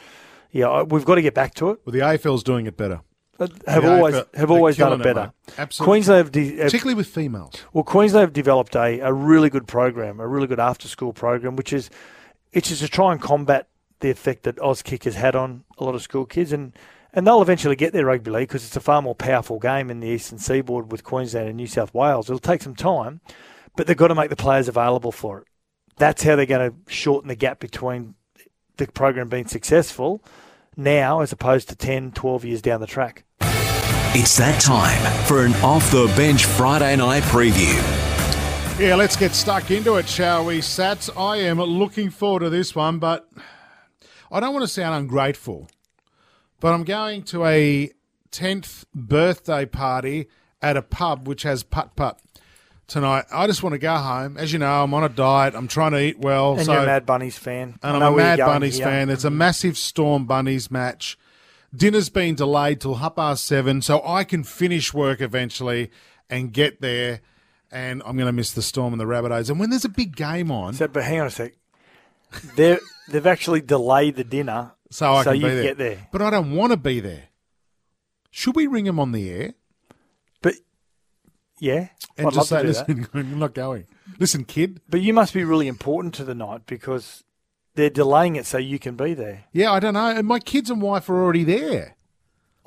yeah, 0.51 0.67
I- 0.67 0.83
we've 0.83 1.05
got 1.05 1.15
to 1.15 1.21
get 1.21 1.33
back 1.35 1.53
to 1.55 1.69
it. 1.69 1.79
Well, 1.85 1.93
the 1.93 1.99
AFL's 1.99 2.43
doing 2.43 2.65
it 2.65 2.75
better, 2.75 3.01
Have 3.39 3.83
The 3.83 3.95
always 3.95 4.15
have 4.33 4.51
always 4.51 4.77
done 4.77 4.93
it 4.93 5.03
better. 5.03 5.33
Absolutely. 5.57 5.91
Queensland 5.91 6.17
have, 6.19 6.31
de- 6.31 6.55
have 6.57 6.65
particularly 6.67 6.95
with 6.95 7.07
females. 7.07 7.53
well, 7.73 7.83
Queensland 7.83 8.21
have 8.21 8.33
developed 8.33 8.75
a, 8.75 8.99
a 8.99 9.11
really 9.11 9.49
good 9.49 9.67
program, 9.67 10.19
a 10.19 10.27
really 10.27 10.47
good 10.47 10.59
after 10.59 10.87
school 10.87 11.11
program, 11.11 11.55
which 11.55 11.73
is 11.73 11.89
which 12.53 12.71
is 12.71 12.79
to 12.79 12.87
try 12.87 13.11
and 13.11 13.21
combat 13.21 13.67
the 13.99 14.09
effect 14.09 14.43
that 14.43 14.55
Auskick 14.57 15.03
has 15.03 15.15
had 15.15 15.35
on 15.35 15.65
a 15.77 15.83
lot 15.83 15.95
of 15.95 16.01
school 16.01 16.25
kids, 16.25 16.53
and 16.53 16.73
and 17.13 17.27
they'll 17.27 17.41
eventually 17.41 17.75
get 17.75 17.91
their 17.91 18.05
rugby 18.05 18.31
league 18.31 18.47
because 18.47 18.65
it's 18.65 18.75
a 18.75 18.81
far 18.81 19.01
more 19.01 19.15
powerful 19.15 19.59
game 19.59 19.89
in 19.89 19.99
the 19.99 20.07
eastern 20.07 20.37
seaboard 20.37 20.91
with 20.91 21.03
Queensland 21.03 21.47
and 21.47 21.57
New 21.57 21.67
South 21.67 21.93
Wales. 21.93 22.29
It'll 22.29 22.39
take 22.39 22.61
some 22.61 22.75
time, 22.75 23.19
but 23.75 23.87
they've 23.87 23.97
got 23.97 24.09
to 24.09 24.15
make 24.15 24.29
the 24.29 24.35
players 24.35 24.67
available 24.67 25.11
for 25.11 25.39
it. 25.39 25.47
That's 25.97 26.23
how 26.23 26.35
they're 26.35 26.45
going 26.45 26.71
to 26.71 26.91
shorten 26.93 27.29
the 27.29 27.35
gap 27.35 27.59
between 27.59 28.15
the 28.77 28.87
program 28.87 29.29
being 29.29 29.47
successful 29.47 30.23
now 30.77 31.21
as 31.21 31.31
opposed 31.31 31.69
to 31.69 31.75
10, 31.75 32.11
12 32.11 32.45
years 32.45 32.61
down 32.61 32.81
the 32.81 32.87
track. 32.87 33.23
It's 34.17 34.37
that 34.37 34.61
time 34.61 35.25
for 35.25 35.45
an 35.45 35.53
off 35.55 35.91
the 35.91 36.05
bench 36.15 36.45
Friday 36.45 36.95
night 36.95 37.23
preview. 37.23 37.75
Yeah, 38.79 38.95
let's 38.95 39.15
get 39.15 39.33
stuck 39.33 39.71
into 39.71 39.95
it, 39.95 40.07
shall 40.07 40.45
we, 40.45 40.59
Sats? 40.59 41.09
I 41.17 41.37
am 41.37 41.59
looking 41.59 42.09
forward 42.09 42.39
to 42.41 42.49
this 42.49 42.75
one, 42.75 42.99
but 42.99 43.29
I 44.31 44.39
don't 44.39 44.53
want 44.53 44.63
to 44.63 44.67
sound 44.67 44.95
ungrateful, 44.95 45.69
but 46.59 46.73
I'm 46.73 46.83
going 46.83 47.23
to 47.23 47.45
a 47.45 47.91
10th 48.31 48.85
birthday 48.93 49.65
party 49.65 50.27
at 50.61 50.75
a 50.75 50.81
pub 50.81 51.27
which 51.27 51.43
has 51.43 51.63
putt 51.63 51.95
putt 51.95 52.19
tonight. 52.87 53.25
I 53.31 53.47
just 53.47 53.63
want 53.63 53.73
to 53.73 53.79
go 53.79 53.95
home. 53.95 54.37
As 54.37 54.51
you 54.53 54.59
know, 54.59 54.83
I'm 54.83 54.93
on 54.93 55.03
a 55.03 55.09
diet. 55.09 55.55
I'm 55.55 55.67
trying 55.67 55.91
to 55.91 56.01
eat 56.01 56.19
well. 56.19 56.55
And 56.57 56.65
so 56.65 56.73
you're 56.73 56.83
a 56.83 56.85
Mad 56.85 57.05
Bunnies 57.05 57.37
fan. 57.37 57.77
And 57.81 57.97
I'm 58.03 58.13
a 58.13 58.15
Mad 58.15 58.39
Bunnies 58.39 58.77
here. 58.77 58.85
fan. 58.85 59.09
It's 59.09 59.23
a 59.23 59.29
massive 59.29 59.77
Storm 59.77 60.25
Bunnies 60.25 60.69
match. 60.71 61.17
Dinner's 61.75 62.09
been 62.09 62.35
delayed 62.35 62.79
till 62.81 62.95
half 62.95 63.15
past 63.15 63.45
seven, 63.45 63.81
so 63.81 64.01
I 64.05 64.23
can 64.23 64.43
finish 64.43 64.93
work 64.93 65.19
eventually 65.21 65.91
and 66.29 66.53
get 66.53 66.79
there. 66.81 67.21
And 67.71 68.01
I'm 68.05 68.15
going 68.15 68.27
to 68.27 68.31
miss 68.31 68.53
the 68.53 68.61
Storm 68.61 68.93
and 68.93 68.99
the 68.99 69.05
Rabbitohs. 69.05 69.49
And 69.49 69.59
when 69.59 69.69
there's 69.69 69.83
a 69.83 69.89
big 69.89 70.15
game 70.15 70.51
on, 70.51 70.73
So, 70.75 70.87
but 70.87 71.03
hang 71.03 71.19
on 71.19 71.27
a 71.27 71.31
sec. 71.31 71.53
They've 72.55 73.27
actually 73.27 73.61
delayed 73.61 74.15
the 74.15 74.23
dinner 74.23 74.71
so 74.89 75.11
I 75.13 75.23
so 75.23 75.31
can 75.31 75.41
you 75.41 75.47
be 75.47 75.53
there. 75.53 75.63
get 75.63 75.77
there. 75.77 76.07
But 76.11 76.21
I 76.21 76.29
don't 76.29 76.55
want 76.55 76.71
to 76.71 76.77
be 76.77 76.99
there. 77.01 77.23
Should 78.31 78.55
we 78.55 78.67
ring 78.67 78.85
him 78.85 78.99
on 78.99 79.11
the 79.13 79.29
air 79.29 79.53
But 80.41 80.55
yeah, 81.59 81.87
and 82.17 82.27
I'd 82.27 82.33
just 82.33 82.49
say, 82.49 82.61
to 82.61 82.67
do 82.67 82.73
that. 82.73 82.87
"Listen, 82.89 83.07
you're 83.13 83.37
not 83.37 83.53
going. 83.53 83.87
Listen, 84.19 84.45
kid. 84.45 84.81
But 84.89 85.01
you 85.01 85.13
must 85.13 85.33
be 85.33 85.43
really 85.43 85.67
important 85.67 86.13
to 86.15 86.23
the 86.23 86.35
night 86.35 86.61
because 86.65 87.23
they're 87.75 87.89
delaying 87.89 88.35
it 88.35 88.45
so 88.45 88.57
you 88.57 88.79
can 88.79 88.95
be 88.95 89.13
there. 89.13 89.45
Yeah, 89.51 89.71
I 89.71 89.79
don't 89.79 89.93
know. 89.93 90.07
And 90.07 90.27
my 90.27 90.39
kids 90.39 90.69
and 90.69 90.81
wife 90.81 91.09
are 91.09 91.21
already 91.21 91.43
there. 91.43 91.95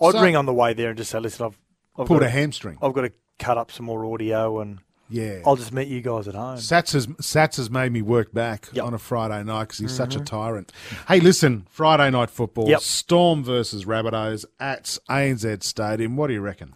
I'd 0.00 0.12
So- 0.12 0.22
ring 0.22 0.36
on 0.36 0.46
the 0.46 0.54
way 0.54 0.74
there 0.74 0.88
and 0.90 0.98
just 0.98 1.10
say, 1.10 1.18
"Listen, 1.20 1.46
I've, 1.46 1.58
I've 1.98 2.06
Pulled 2.06 2.20
got 2.20 2.26
a 2.26 2.30
to, 2.30 2.30
hamstring. 2.30 2.78
I've 2.82 2.92
got 2.92 3.02
to 3.02 3.12
cut 3.38 3.58
up 3.58 3.70
some 3.72 3.86
more 3.86 4.04
audio, 4.04 4.60
and 4.60 4.78
Yeah. 5.08 5.40
I'll 5.46 5.56
just 5.56 5.72
meet 5.72 5.88
you 5.88 6.00
guys 6.00 6.28
at 6.28 6.34
home." 6.34 6.58
Sats 6.58 6.92
has, 6.92 7.06
Sats 7.06 7.56
has 7.56 7.70
made 7.70 7.92
me 7.92 8.02
work 8.02 8.32
back 8.32 8.68
Yep. 8.72 8.84
on 8.84 8.94
a 8.94 8.98
Friday 8.98 9.42
night 9.42 9.64
because 9.64 9.78
he's 9.78 9.92
such 9.94 10.14
a 10.14 10.18
mm-hmm. 10.18 10.24
tyrant. 10.24 10.72
Hey, 11.08 11.20
listen, 11.20 11.66
Friday 11.70 12.10
night 12.10 12.30
football, 12.30 12.68
Yep. 12.68 12.80
Storm 12.80 13.42
versus 13.42 13.84
Rabbitohs 13.86 14.44
at 14.60 14.98
ANZ 15.08 15.62
Stadium. 15.64 16.16
What 16.16 16.28
do 16.28 16.34
you 16.34 16.40
reckon? 16.40 16.74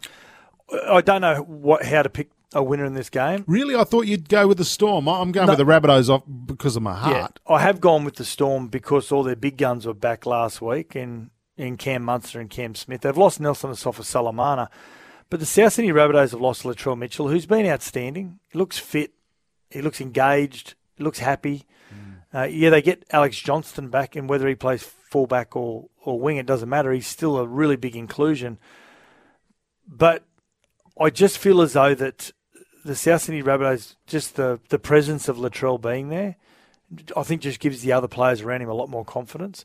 I 0.88 1.00
don't 1.00 1.20
know 1.20 1.42
what 1.42 1.84
how 1.84 2.02
to 2.02 2.08
pick 2.08 2.30
a 2.54 2.62
winner 2.62 2.84
in 2.84 2.94
this 2.94 3.10
game. 3.10 3.44
Really, 3.46 3.74
I 3.74 3.84
thought 3.84 4.06
you'd 4.06 4.28
go 4.28 4.46
with 4.46 4.58
the 4.58 4.64
Storm. 4.64 5.08
I'm 5.08 5.32
going 5.32 5.48
with 5.48 5.58
the 5.58 5.64
Rabbitohs 5.64 6.08
off 6.08 6.22
because 6.46 6.76
of 6.76 6.82
my 6.82 6.94
heart. 6.94 7.40
Yeah, 7.46 7.54
I 7.54 7.60
have 7.60 7.80
gone 7.80 8.04
with 8.04 8.16
the 8.16 8.24
Storm 8.24 8.68
because 8.68 9.10
all 9.10 9.22
their 9.22 9.36
big 9.36 9.56
guns 9.56 9.86
were 9.86 9.94
back 9.94 10.26
last 10.26 10.60
week 10.60 10.94
in, 10.94 11.30
in 11.56 11.76
Cam 11.76 12.02
Munster 12.02 12.40
and 12.40 12.50
Cam 12.50 12.74
Smith. 12.74 13.02
They've 13.02 13.16
lost 13.16 13.40
Nelson 13.40 13.70
Asofa-Solomona, 13.70 14.68
but 15.30 15.40
the 15.40 15.46
South 15.46 15.72
Sydney 15.72 15.92
Rabbitohs 15.92 16.32
have 16.32 16.40
lost 16.40 16.64
Latrell 16.64 16.98
Mitchell, 16.98 17.28
who's 17.28 17.46
been 17.46 17.66
outstanding. 17.66 18.38
He 18.50 18.58
looks 18.58 18.78
fit, 18.78 19.12
he 19.70 19.80
looks 19.80 20.00
engaged, 20.00 20.74
he 20.96 21.04
looks 21.04 21.20
happy. 21.20 21.64
Uh, 22.34 22.44
yeah, 22.44 22.70
they 22.70 22.80
get 22.80 23.04
Alex 23.10 23.38
Johnston 23.38 23.88
back, 23.88 24.16
and 24.16 24.28
whether 24.28 24.48
he 24.48 24.54
plays 24.54 24.82
fullback 24.82 25.54
or, 25.54 25.90
or 26.02 26.18
wing, 26.18 26.38
it 26.38 26.46
doesn't 26.46 26.68
matter. 26.68 26.90
He's 26.90 27.06
still 27.06 27.36
a 27.36 27.46
really 27.46 27.76
big 27.76 27.94
inclusion. 27.94 28.58
But 29.86 30.24
I 31.02 31.10
just 31.10 31.38
feel 31.38 31.60
as 31.60 31.72
though 31.72 31.94
that 31.94 32.32
the 32.84 32.94
South 32.94 33.22
Sydney 33.22 33.42
Rabbitohs, 33.42 33.96
just 34.06 34.36
the, 34.36 34.60
the 34.68 34.78
presence 34.78 35.28
of 35.28 35.36
Latrell 35.36 35.80
being 35.80 36.08
there, 36.08 36.36
I 37.16 37.22
think 37.22 37.42
just 37.42 37.60
gives 37.60 37.82
the 37.82 37.92
other 37.92 38.08
players 38.08 38.42
around 38.42 38.62
him 38.62 38.68
a 38.68 38.74
lot 38.74 38.88
more 38.88 39.04
confidence. 39.04 39.64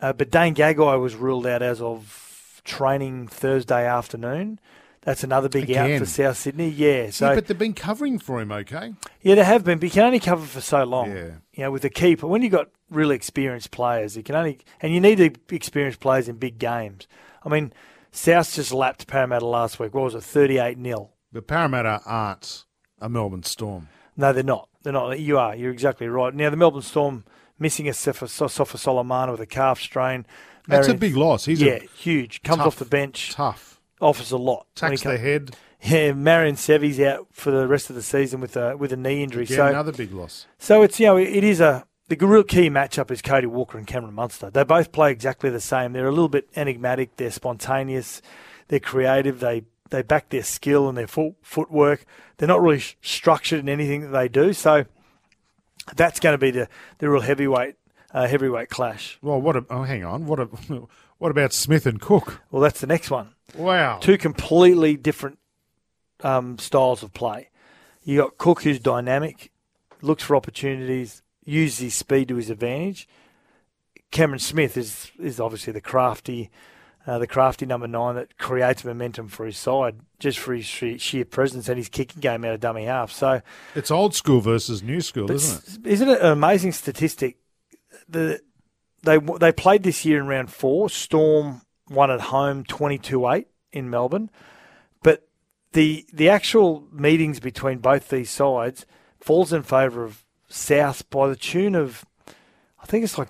Uh, 0.00 0.12
but 0.12 0.30
Dane 0.30 0.54
Gagai 0.54 1.00
was 1.00 1.14
ruled 1.14 1.46
out 1.46 1.62
as 1.62 1.80
of 1.80 2.60
training 2.64 3.28
Thursday 3.28 3.86
afternoon. 3.86 4.58
That's 5.02 5.22
another 5.22 5.50
big 5.50 5.70
out 5.72 5.98
for 5.98 6.06
South 6.06 6.38
Sydney. 6.38 6.70
Yeah, 6.70 7.10
so 7.10 7.28
yeah, 7.28 7.34
but 7.34 7.46
they've 7.46 7.58
been 7.58 7.74
covering 7.74 8.18
for 8.18 8.40
him, 8.40 8.50
okay? 8.50 8.94
yeah, 9.20 9.34
they 9.34 9.44
have 9.44 9.62
been, 9.62 9.78
but 9.78 9.84
you 9.84 9.90
can 9.90 10.04
only 10.04 10.20
cover 10.20 10.44
for 10.44 10.62
so 10.62 10.84
long. 10.84 11.10
Yeah. 11.10 11.30
You 11.52 11.64
know, 11.64 11.70
with 11.70 11.84
a 11.84 11.90
keeper, 11.90 12.26
when 12.26 12.40
you've 12.40 12.52
got 12.52 12.68
really 12.90 13.14
experienced 13.14 13.70
players, 13.70 14.16
you 14.16 14.22
can 14.22 14.34
only, 14.34 14.60
and 14.80 14.94
you 14.94 15.00
need 15.00 15.16
the 15.16 15.34
experienced 15.54 16.00
players 16.00 16.26
in 16.26 16.36
big 16.36 16.58
games. 16.58 17.06
I 17.42 17.50
mean, 17.50 17.74
South 18.14 18.54
just 18.54 18.72
lapped 18.72 19.08
Parramatta 19.08 19.44
last 19.44 19.80
week. 19.80 19.92
What 19.92 20.04
was 20.04 20.14
it, 20.14 20.22
38 20.22 20.78
0? 20.80 21.10
The 21.32 21.42
Parramatta 21.42 22.00
aren't 22.06 22.64
a 23.00 23.08
Melbourne 23.08 23.42
Storm. 23.42 23.88
No, 24.16 24.32
they're 24.32 24.44
not. 24.44 24.68
They're 24.84 24.92
not. 24.92 25.18
You 25.18 25.38
are. 25.38 25.56
You're 25.56 25.72
exactly 25.72 26.06
right. 26.06 26.32
Now, 26.32 26.48
the 26.48 26.56
Melbourne 26.56 26.82
Storm 26.82 27.24
missing 27.58 27.88
a 27.88 27.92
Sofa 27.92 28.28
Sofa 28.28 28.78
Solomona 28.78 29.32
with 29.32 29.40
a 29.40 29.46
calf 29.46 29.80
strain. 29.80 30.26
That's 30.68 30.88
a 30.88 30.94
big 30.94 31.16
loss. 31.16 31.44
He's 31.44 31.60
yeah, 31.60 31.80
huge. 31.96 32.42
Comes 32.42 32.58
tough- 32.58 32.66
off 32.68 32.76
the 32.76 32.84
bench, 32.84 33.32
tough. 33.32 33.80
offers 34.00 34.30
a 34.30 34.38
lot. 34.38 34.66
Tacks 34.74 35.02
the 35.02 35.18
head. 35.18 35.56
Yeah, 35.86 36.14
Marion 36.14 36.56
Seve's 36.56 36.98
out 36.98 37.26
for 37.32 37.50
the 37.50 37.68
rest 37.68 37.90
of 37.90 37.96
the 37.96 38.00
season 38.00 38.40
with 38.40 38.56
a 38.56 38.74
with 38.74 38.90
a 38.94 38.96
knee 38.96 39.22
injury. 39.22 39.42
Again, 39.44 39.56
so 39.58 39.66
another 39.66 39.92
big 39.92 40.14
loss. 40.14 40.46
So 40.58 40.80
it's 40.80 40.98
you 40.98 41.04
know 41.04 41.18
it 41.18 41.44
is 41.44 41.60
a 41.60 41.84
the 42.14 42.26
real 42.26 42.42
key 42.42 42.68
matchup 42.70 43.10
is 43.10 43.22
Cody 43.22 43.46
Walker 43.46 43.78
and 43.78 43.86
Cameron 43.86 44.14
Munster. 44.14 44.50
They 44.50 44.64
both 44.64 44.92
play 44.92 45.10
exactly 45.10 45.50
the 45.50 45.60
same. 45.60 45.92
They're 45.92 46.06
a 46.06 46.12
little 46.12 46.28
bit 46.28 46.48
enigmatic. 46.56 47.16
They're 47.16 47.30
spontaneous. 47.30 48.22
They're 48.68 48.80
creative. 48.80 49.40
They 49.40 49.64
they 49.90 50.02
back 50.02 50.30
their 50.30 50.42
skill 50.42 50.88
and 50.88 50.96
their 50.98 51.06
foot, 51.06 51.34
footwork. 51.42 52.04
They're 52.36 52.48
not 52.48 52.62
really 52.62 52.80
sh- 52.80 52.96
structured 53.02 53.60
in 53.60 53.68
anything 53.68 54.00
that 54.00 54.08
they 54.08 54.28
do. 54.28 54.52
So 54.52 54.86
that's 55.94 56.20
going 56.20 56.34
to 56.34 56.38
be 56.38 56.50
the 56.50 56.68
the 56.98 57.08
real 57.08 57.20
heavyweight 57.20 57.76
uh, 58.12 58.26
heavyweight 58.26 58.70
clash. 58.70 59.18
Well, 59.20 59.40
what? 59.40 59.56
A, 59.56 59.64
oh, 59.70 59.82
hang 59.82 60.04
on. 60.04 60.26
What? 60.26 60.40
A, 60.40 60.44
what 61.18 61.30
about 61.30 61.52
Smith 61.52 61.86
and 61.86 62.00
Cook? 62.00 62.40
Well, 62.50 62.62
that's 62.62 62.80
the 62.80 62.86
next 62.86 63.10
one. 63.10 63.34
Wow. 63.56 63.98
Two 63.98 64.18
completely 64.18 64.96
different 64.96 65.38
um, 66.22 66.58
styles 66.58 67.02
of 67.02 67.12
play. 67.12 67.50
You 68.02 68.18
got 68.18 68.38
Cook, 68.38 68.62
who's 68.62 68.78
dynamic, 68.78 69.50
looks 70.02 70.22
for 70.22 70.36
opportunities, 70.36 71.22
uses 71.44 71.78
his 71.78 71.94
speed 71.94 72.28
to 72.28 72.36
his 72.36 72.50
advantage. 72.50 73.08
Cameron 74.10 74.38
Smith 74.38 74.76
is 74.76 75.10
is 75.18 75.40
obviously 75.40 75.72
the 75.72 75.80
crafty, 75.80 76.50
uh, 77.06 77.18
the 77.18 77.26
crafty 77.26 77.66
number 77.66 77.86
nine 77.88 78.14
that 78.14 78.38
creates 78.38 78.84
momentum 78.84 79.28
for 79.28 79.44
his 79.44 79.56
side 79.56 79.96
just 80.20 80.38
for 80.38 80.54
his 80.54 80.64
sheer- 80.64 80.98
sheer 80.98 81.24
presence 81.24 81.68
and 81.68 81.76
his 81.76 81.88
kicking 81.88 82.20
game 82.20 82.44
out 82.44 82.54
of 82.54 82.60
dummy 82.60 82.84
half. 82.84 83.10
So, 83.10 83.42
It's 83.74 83.90
old 83.90 84.14
school 84.14 84.40
versus 84.40 84.82
new 84.82 85.00
school, 85.00 85.30
isn't 85.30 85.84
it? 85.84 85.90
isn't 85.92 86.08
it 86.08 86.20
an 86.20 86.26
amazing 86.32 86.72
statistic? 86.72 87.38
The 88.08 88.40
they 89.02 89.18
they 89.18 89.52
played 89.52 89.82
this 89.82 90.04
year 90.04 90.20
in 90.20 90.26
round 90.26 90.50
four. 90.52 90.88
Storm 90.88 91.62
won 91.90 92.10
at 92.10 92.20
home 92.20 92.64
22-8 92.64 93.46
in 93.72 93.90
Melbourne, 93.90 94.30
but 95.02 95.26
the 95.72 96.06
the 96.12 96.28
actual 96.28 96.86
meetings 96.92 97.40
between 97.40 97.78
both 97.78 98.08
these 98.08 98.30
sides 98.30 98.86
falls 99.20 99.52
in 99.52 99.62
favour 99.62 100.04
of 100.04 100.23
South 100.48 101.08
by 101.10 101.28
the 101.28 101.36
tune 101.36 101.74
of 101.74 102.04
I 102.82 102.86
think 102.86 103.04
it's 103.04 103.18
like 103.18 103.28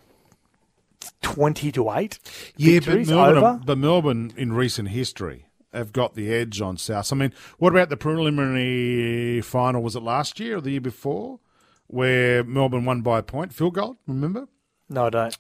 twenty 1.23 1.73
to 1.73 1.91
eight. 1.93 2.19
Yeah, 2.57 2.81
but 2.81 3.07
Melbourne, 3.07 3.63
but 3.65 3.79
Melbourne 3.79 4.33
in 4.37 4.53
recent 4.53 4.89
history 4.89 5.47
have 5.73 5.93
got 5.93 6.15
the 6.15 6.33
edge 6.33 6.61
on 6.61 6.77
South. 6.77 7.13
I 7.13 7.17
mean, 7.17 7.33
what 7.59 7.73
about 7.73 7.89
the 7.89 7.97
preliminary 7.97 9.41
final? 9.41 9.83
Was 9.83 9.97
it 9.97 10.03
last 10.03 10.39
year 10.41 10.59
or 10.59 10.61
the 10.61 10.71
year 10.73 10.81
before, 10.81 11.41
where 11.87 12.45
Melbourne 12.45 12.85
won 12.85 13.03
by 13.03 13.19
a 13.19 13.23
point, 13.23 13.53
field 13.53 13.75
goal? 13.75 13.97
Remember? 14.07 14.47
No, 14.89 15.07
I 15.07 15.11
don't. 15.11 15.39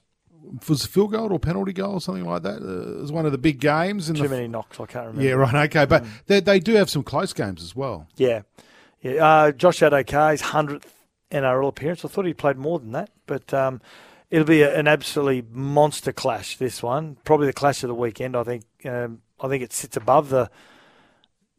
was 0.68 0.84
a 0.84 0.88
field 0.88 1.12
goal 1.12 1.32
or 1.32 1.38
penalty 1.38 1.72
goal 1.72 1.94
or 1.94 2.00
something 2.00 2.24
like 2.24 2.42
that. 2.42 2.62
Uh, 2.62 2.98
it 2.98 3.00
was 3.00 3.12
one 3.12 3.26
of 3.26 3.32
the 3.32 3.38
big 3.38 3.60
games. 3.60 4.08
In 4.08 4.16
Too 4.16 4.24
the, 4.24 4.28
many 4.28 4.48
knocks, 4.48 4.80
I 4.80 4.87
can't 4.87 5.06
remember. 5.06 5.22
Yeah, 5.22 5.34
right. 5.34 5.54
Okay, 5.66 5.84
but 5.87 6.04
they, 6.26 6.40
they 6.40 6.60
do 6.60 6.74
have 6.74 6.90
some 6.90 7.02
close 7.02 7.32
games 7.32 7.62
as 7.62 7.76
well. 7.76 8.08
Yeah. 8.16 8.42
yeah. 9.02 9.24
Uh, 9.24 9.52
Josh 9.52 9.80
Addo-Carr's 9.80 10.42
100th 10.42 10.84
NRL 11.35 11.68
appearance. 11.68 12.05
I 12.05 12.09
thought 12.09 12.25
he 12.27 12.33
played 12.35 12.57
more 12.57 12.79
than 12.79 12.92
that, 12.92 13.11
but 13.27 13.53
um, 13.53 13.81
it'll 14.31 14.47
be 14.47 14.62
a, 14.62 14.79
an 14.79 14.87
absolutely 14.87 15.44
monster 15.51 16.12
clash, 16.12 16.57
this 16.57 16.83
one. 16.83 17.16
Probably 17.25 17.47
the 17.47 17.53
clash 17.53 17.83
of 17.83 17.88
the 17.88 17.94
weekend. 17.94 18.37
I 18.37 18.44
think 18.44 18.64
um, 18.85 19.20
I 19.40 19.49
think 19.49 19.62
it 19.62 19.73
sits 19.73 19.97
above 19.97 20.29
the. 20.31 20.51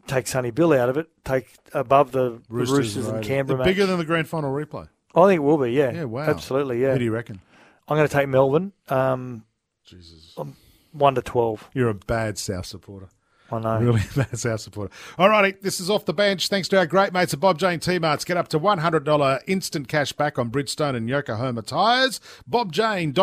Take 0.07 0.27
Sonny 0.27 0.51
Bill 0.51 0.71
out 0.73 0.87
of 0.89 0.97
it. 0.97 1.07
Take 1.23 1.47
above 1.73 2.11
the 2.11 2.39
Roosters, 2.47 2.77
Roosters 2.77 3.07
and. 3.07 3.23
Canberra. 3.23 3.63
Bigger 3.63 3.87
than 3.87 3.97
the 3.97 4.05
grand 4.05 4.27
final 4.27 4.51
replay. 4.51 4.87
I 5.15 5.27
think 5.27 5.37
it 5.37 5.43
will 5.43 5.57
be. 5.57 5.71
Yeah. 5.71 5.91
Yeah, 5.91 6.03
wow. 6.03 6.23
Absolutely. 6.29 6.81
Yeah. 6.81 6.93
Who 6.93 6.99
do 6.99 7.05
you 7.05 7.11
reckon? 7.11 7.41
I'm 7.87 7.97
going 7.97 8.07
to 8.07 8.13
take 8.13 8.27
Melbourne. 8.27 8.71
Um, 8.87 9.45
Jesus. 9.83 10.33
um, 10.37 10.55
one 10.91 11.15
to 11.15 11.21
twelve. 11.23 11.69
You're 11.73 11.89
a 11.89 11.95
bad 11.95 12.37
South 12.37 12.65
supporter. 12.67 13.09
I 13.51 13.59
know. 13.59 13.79
Really 13.79 14.01
that's 14.15 14.45
our 14.45 14.57
supporter. 14.57 14.93
All 15.17 15.29
righty, 15.29 15.57
this 15.61 15.79
is 15.79 15.89
off 15.89 16.05
the 16.05 16.13
bench. 16.13 16.47
Thanks 16.47 16.67
to 16.69 16.77
our 16.77 16.85
great 16.85 17.13
mates 17.13 17.33
at 17.33 17.39
Bob 17.39 17.57
Jane 17.59 17.79
T 17.79 17.99
Marts. 17.99 18.25
Get 18.25 18.37
up 18.37 18.47
to 18.49 18.59
$100 18.59 19.41
instant 19.47 19.87
cash 19.87 20.11
back 20.13 20.39
on 20.39 20.49
Bridgestone 20.51 20.95
and 20.95 21.07
Yokohama 21.09 21.61
tyres. 21.61 22.19
BobJane.com.au. 22.49 23.15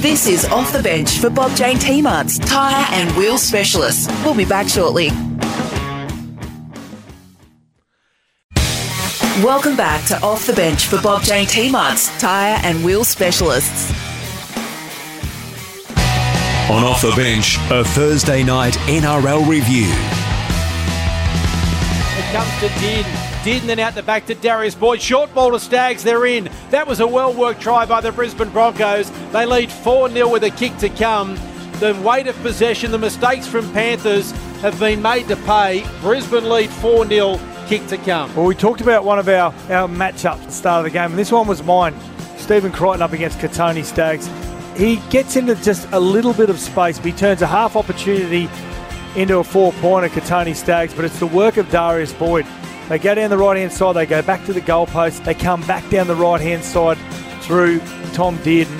This 0.00 0.26
is 0.26 0.44
Off 0.46 0.72
the 0.74 0.82
Bench 0.82 1.18
for 1.18 1.30
Bob 1.30 1.56
Jane 1.56 1.78
T-Marts, 1.78 2.38
tyre 2.38 2.86
and 2.90 3.10
wheel 3.16 3.38
specialists. 3.38 4.06
We'll 4.24 4.34
be 4.34 4.44
back 4.44 4.68
shortly. 4.68 5.08
Welcome 9.42 9.74
back 9.74 10.06
to 10.08 10.20
Off 10.22 10.46
the 10.46 10.52
Bench 10.52 10.86
for 10.86 11.00
Bob 11.00 11.22
Jane 11.22 11.46
T-Marts, 11.46 12.16
tyre 12.20 12.60
and 12.62 12.84
wheel 12.84 13.04
specialists. 13.04 14.05
On 16.68 16.82
Off 16.82 17.00
the 17.00 17.12
Bench, 17.14 17.58
a 17.70 17.84
Thursday 17.84 18.42
night 18.42 18.74
NRL 18.88 19.46
review. 19.48 19.86
It 22.18 22.32
comes 22.32 22.50
to 22.58 22.66
Dearden. 22.80 23.04
Dearden 23.44 23.66
then 23.68 23.78
out 23.78 23.94
the 23.94 24.02
back 24.02 24.26
to 24.26 24.34
Darius 24.34 24.74
Boyd. 24.74 25.00
Short 25.00 25.32
ball 25.32 25.52
to 25.52 25.60
Staggs, 25.60 26.02
they're 26.02 26.26
in. 26.26 26.50
That 26.70 26.88
was 26.88 26.98
a 26.98 27.06
well 27.06 27.32
worked 27.32 27.60
try 27.60 27.86
by 27.86 28.00
the 28.00 28.10
Brisbane 28.10 28.50
Broncos. 28.50 29.12
They 29.30 29.46
lead 29.46 29.70
4 29.70 30.10
0 30.10 30.28
with 30.28 30.42
a 30.42 30.50
kick 30.50 30.76
to 30.78 30.88
come. 30.88 31.36
The 31.78 31.94
weight 32.04 32.26
of 32.26 32.34
possession, 32.42 32.90
the 32.90 32.98
mistakes 32.98 33.46
from 33.46 33.72
Panthers 33.72 34.32
have 34.60 34.76
been 34.80 35.00
made 35.00 35.28
to 35.28 35.36
pay. 35.36 35.86
Brisbane 36.00 36.48
lead 36.48 36.70
4 36.70 37.06
0, 37.06 37.38
kick 37.68 37.86
to 37.86 37.96
come. 37.98 38.34
Well, 38.34 38.44
we 38.44 38.56
talked 38.56 38.80
about 38.80 39.04
one 39.04 39.20
of 39.20 39.28
our, 39.28 39.54
our 39.70 39.86
matchups 39.86 40.40
at 40.40 40.46
the 40.46 40.50
start 40.50 40.84
of 40.84 40.92
the 40.92 40.98
game, 40.98 41.10
and 41.10 41.18
this 41.18 41.30
one 41.30 41.46
was 41.46 41.62
mine. 41.62 41.94
Stephen 42.38 42.72
Crichton 42.72 43.02
up 43.02 43.12
against 43.12 43.38
Kotoni 43.38 43.84
Staggs. 43.84 44.28
He 44.76 44.96
gets 45.08 45.36
into 45.36 45.54
just 45.54 45.88
a 45.92 46.00
little 46.00 46.34
bit 46.34 46.50
of 46.50 46.60
space, 46.60 46.98
but 46.98 47.06
he 47.06 47.12
turns 47.12 47.40
a 47.40 47.46
half 47.46 47.76
opportunity 47.76 48.48
into 49.16 49.38
a 49.38 49.44
four 49.44 49.72
pointer, 49.74 50.10
Kotoni 50.10 50.54
Staggs, 50.54 50.92
but 50.92 51.04
it's 51.06 51.18
the 51.18 51.26
work 51.26 51.56
of 51.56 51.70
Darius 51.70 52.12
Boyd. 52.12 52.46
They 52.90 52.98
go 52.98 53.14
down 53.14 53.30
the 53.30 53.38
right 53.38 53.56
hand 53.56 53.72
side, 53.72 53.94
they 53.94 54.04
go 54.04 54.20
back 54.20 54.44
to 54.44 54.52
the 54.52 54.60
goalpost, 54.60 55.24
they 55.24 55.34
come 55.34 55.66
back 55.66 55.88
down 55.88 56.06
the 56.06 56.14
right 56.14 56.40
hand 56.40 56.62
side 56.62 56.98
through 57.40 57.80
Tom 58.12 58.36
Dearden. 58.38 58.78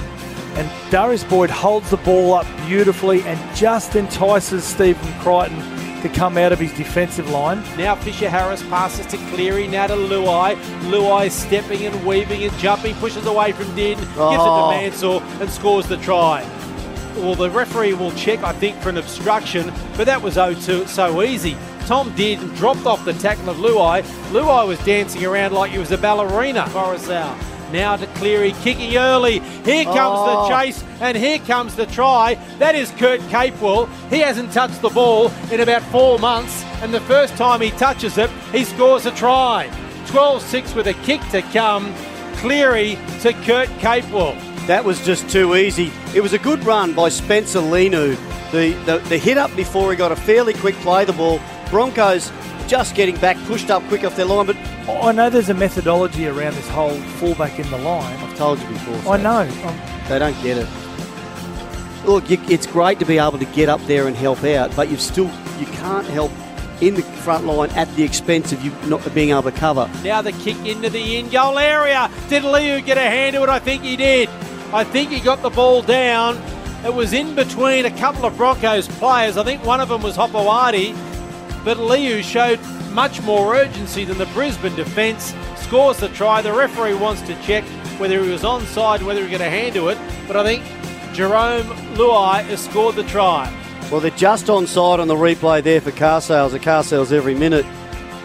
And 0.57 0.71
Darius 0.91 1.25
Boyd 1.25 1.49
holds 1.49 1.89
the 1.89 1.97
ball 1.99 2.35
up 2.35 2.47
beautifully 2.67 3.23
and 3.23 3.57
just 3.57 3.97
entices 3.97 4.65
Stephen 4.65 5.13
Crichton 5.21 5.76
to 6.09 6.15
come 6.15 6.37
out 6.39 6.53
of 6.53 6.59
his 6.59 6.73
defensive 6.73 7.29
line. 7.31 7.63
Now 7.77 7.95
Fisher 7.95 8.29
Harris 8.29 8.63
passes 8.65 9.07
to 9.07 9.17
Cleary, 9.31 9.67
now 9.67 9.87
to 9.87 9.95
Luai. 9.95 10.57
Luai 10.91 11.31
stepping 11.31 11.85
and 11.87 12.05
weaving 12.07 12.43
and 12.45 12.57
jumping, 12.59 12.95
pushes 12.97 13.27
away 13.27 13.53
from 13.53 13.67
Dearden, 13.77 13.97
gives 13.99 14.11
it 14.11 14.17
Oh. 14.19 14.71
to 14.71 14.77
Mansell 14.77 15.23
and 15.41 15.51
scores 15.51 15.87
the 15.87 15.97
try. 15.99 16.45
Well, 17.17 17.35
the 17.35 17.51
referee 17.51 17.95
will 17.95 18.13
check, 18.13 18.43
I 18.45 18.53
think, 18.53 18.77
for 18.83 18.91
an 18.91 18.99
obstruction, 18.99 19.73
but 19.97 20.05
that 20.07 20.21
was 20.21 20.37
oh 20.37 20.55
too 20.55 20.87
so 20.87 21.23
easy. 21.23 21.57
Tom 21.87 22.11
Dearden 22.13 22.55
dropped 22.57 22.85
off 22.85 23.05
the 23.05 23.15
tackle 23.15 23.49
of 23.49 23.57
Luai. 23.59 24.03
Luai 24.33 24.67
was 24.67 24.79
dancing 24.85 25.25
around 25.25 25.53
like 25.55 25.71
he 25.71 25.79
was 25.79 25.93
a 25.93 25.99
ballerina. 25.99 26.65
Koroisau. 26.73 27.35
Now 27.77 27.95
to 27.95 28.07
Cleary, 28.19 28.53
kicking 28.63 28.97
early. 28.97 29.41
Here 29.67 29.85
comes 29.85 30.19
Oh. 30.19 30.49
the 30.49 30.57
chase, 30.57 30.83
and 30.99 31.15
here 31.15 31.39
comes 31.39 31.75
the 31.75 31.85
try. 31.85 32.39
That 32.59 32.75
is 32.75 32.91
Kurt 32.93 33.21
Capewell. 33.29 33.87
He 34.09 34.21
hasn't 34.21 34.51
touched 34.51 34.81
the 34.81 34.89
ball 34.89 35.31
in 35.53 35.61
about 35.61 35.83
four 35.93 36.19
months, 36.19 36.65
and 36.81 36.95
the 36.95 37.03
first 37.03 37.37
time 37.37 37.61
he 37.61 37.71
touches 37.73 38.17
it, 38.17 38.31
he 38.51 38.65
scores 38.65 39.05
a 39.05 39.11
try. 39.11 39.69
12 40.07 40.41
6 40.41 40.75
with 40.75 40.87
a 40.87 40.95
kick 41.05 41.21
to 41.33 41.43
come. 41.43 41.93
Cleary 42.37 42.97
to 43.21 43.35
Kurt 43.45 43.69
Capewell. 43.79 44.35
That 44.67 44.83
was 44.83 45.05
just 45.05 45.29
too 45.29 45.55
easy. 45.55 45.93
It 46.15 46.23
was 46.23 46.33
a 46.33 46.39
good 46.39 46.65
run 46.65 46.95
by 46.95 47.11
Spencer 47.11 47.61
Leniu. 47.61 48.17
The, 48.53 48.73
the, 48.87 48.99
the 49.11 49.19
hit 49.19 49.37
up 49.37 49.55
before 49.55 49.91
he 49.91 49.99
got 49.99 50.13
a 50.13 50.17
fairly 50.17 50.55
quick 50.55 50.77
play 50.77 51.05
the 51.05 51.13
ball. 51.13 51.41
Broncos 51.69 52.33
just 52.67 52.95
getting 52.95 53.17
back, 53.17 53.37
pushed 53.47 53.71
up 53.71 53.83
quick 53.85 54.05
off 54.05 54.17
their 54.17 54.27
line, 54.27 54.47
but 54.47 54.57
I 54.89 55.13
know 55.13 55.31
there's 55.31 55.49
a 55.49 55.55
methodology 55.55 56.27
around 56.27 56.55
this 56.55 56.69
whole 56.69 56.95
fullback 57.19 57.59
in 57.59 57.71
the 57.71 57.79
line. 57.79 58.17
I've 58.19 58.37
told 58.37 58.61
you 58.61 58.69
before. 58.69 59.15
I 59.15 59.17
know. 59.23 59.39
I'm, 59.39 60.09
They 60.09 60.19
don't 60.19 60.41
get 60.43 60.59
it. 60.59 60.69
Look, 62.05 62.31
you, 62.31 62.39
it's 62.49 62.67
great 62.67 62.99
to 63.01 63.05
be 63.05 63.19
able 63.19 63.39
to 63.39 63.45
get 63.47 63.69
up 63.69 63.81
there 63.83 64.07
and 64.07 64.17
help 64.17 64.45
out, 64.45 64.75
but 64.77 64.89
you've 64.91 65.01
still 65.01 65.31
you 65.59 65.67
can't 65.67 66.07
help 66.07 66.31
in 66.81 66.95
the 66.95 67.03
front 67.03 67.47
line 67.47 67.71
at 67.71 67.93
the 67.97 68.03
expense 68.03 68.53
of 68.53 68.63
you 68.65 68.71
not 68.87 69.03
being 69.15 69.31
able 69.31 69.43
to 69.43 69.53
cover. 69.53 69.91
Now 70.05 70.23
the 70.23 70.33
kick 70.33 70.59
into 70.67 70.91
the 70.91 71.17
in 71.17 71.29
goal 71.31 71.59
area. 71.59 72.11
Did 72.29 72.45
Liu 72.45 72.81
get 72.83 72.99
a 72.99 73.01
hand 73.01 73.35
to 73.35 73.43
it? 73.43 73.49
I 73.49 73.59
think 73.59 73.83
he 73.83 73.97
did. 73.97 74.29
I 74.73 74.85
think 74.85 75.11
he 75.11 75.21
got 75.21 75.43
the 75.43 75.51
ball 75.51 75.83
down. 75.83 76.41
It 76.85 76.93
was 76.95 77.13
in 77.13 77.35
between 77.35 77.87
a 77.87 77.91
couple 77.91 78.27
of 78.27 78.37
Broncos 78.37 78.87
players. 78.87 79.37
I 79.37 79.43
think 79.43 79.65
one 79.65 79.81
of 79.81 79.89
them 79.89 80.03
was 80.03 80.17
Hopewadi, 80.17 80.95
but 81.67 81.79
Liu 81.79 82.23
showed 82.23 82.61
much 82.93 83.21
more 83.23 83.57
urgency 83.57 84.05
than 84.05 84.19
the 84.19 84.27
Brisbane 84.27 84.77
defence. 84.77 85.35
Scores 85.57 85.99
the 85.99 86.09
try. 86.11 86.41
The 86.41 86.53
referee 86.53 86.95
wants 86.95 87.23
to 87.23 87.35
check 87.43 87.65
whether 87.99 88.23
he 88.23 88.31
was 88.31 88.45
onside, 88.45 89.03
whether 89.03 89.25
he 89.25 89.29
got 89.33 89.41
a 89.41 89.51
hand 89.51 89.75
to 89.75 89.89
it. 89.89 89.99
But 90.29 90.37
I 90.37 90.45
think 90.45 90.65
Jerome 91.13 91.67
Luai 91.97 92.45
has 92.45 92.65
scored 92.65 92.95
the 92.95 93.03
try. 93.03 93.53
Well, 93.91 94.01
they're 94.01 94.13
just 94.13 94.49
on 94.49 94.69
side 94.69 95.01
on 95.01 95.09
the 95.09 95.17
replay 95.17 95.61
there 95.61 95.81
for 95.81 95.91
car 95.91 96.21
sales. 96.21 96.55
A 96.55 96.61
car 96.61 96.85
sales 96.85 97.11
every 97.11 97.35
minute 97.35 97.67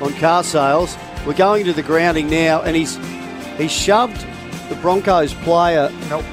on 0.02 0.14
car 0.14 0.44
sales. 0.44 0.96
We're 1.26 1.34
going 1.34 1.66
to 1.66 1.74
the 1.74 1.82
grounding 1.82 2.30
now, 2.30 2.62
and 2.62 2.76
he's 2.76 2.96
he 3.58 3.68
shoved 3.68 4.24
the 4.70 4.76
Broncos 4.76 5.34
player 5.34 5.92
nope. 6.12 6.26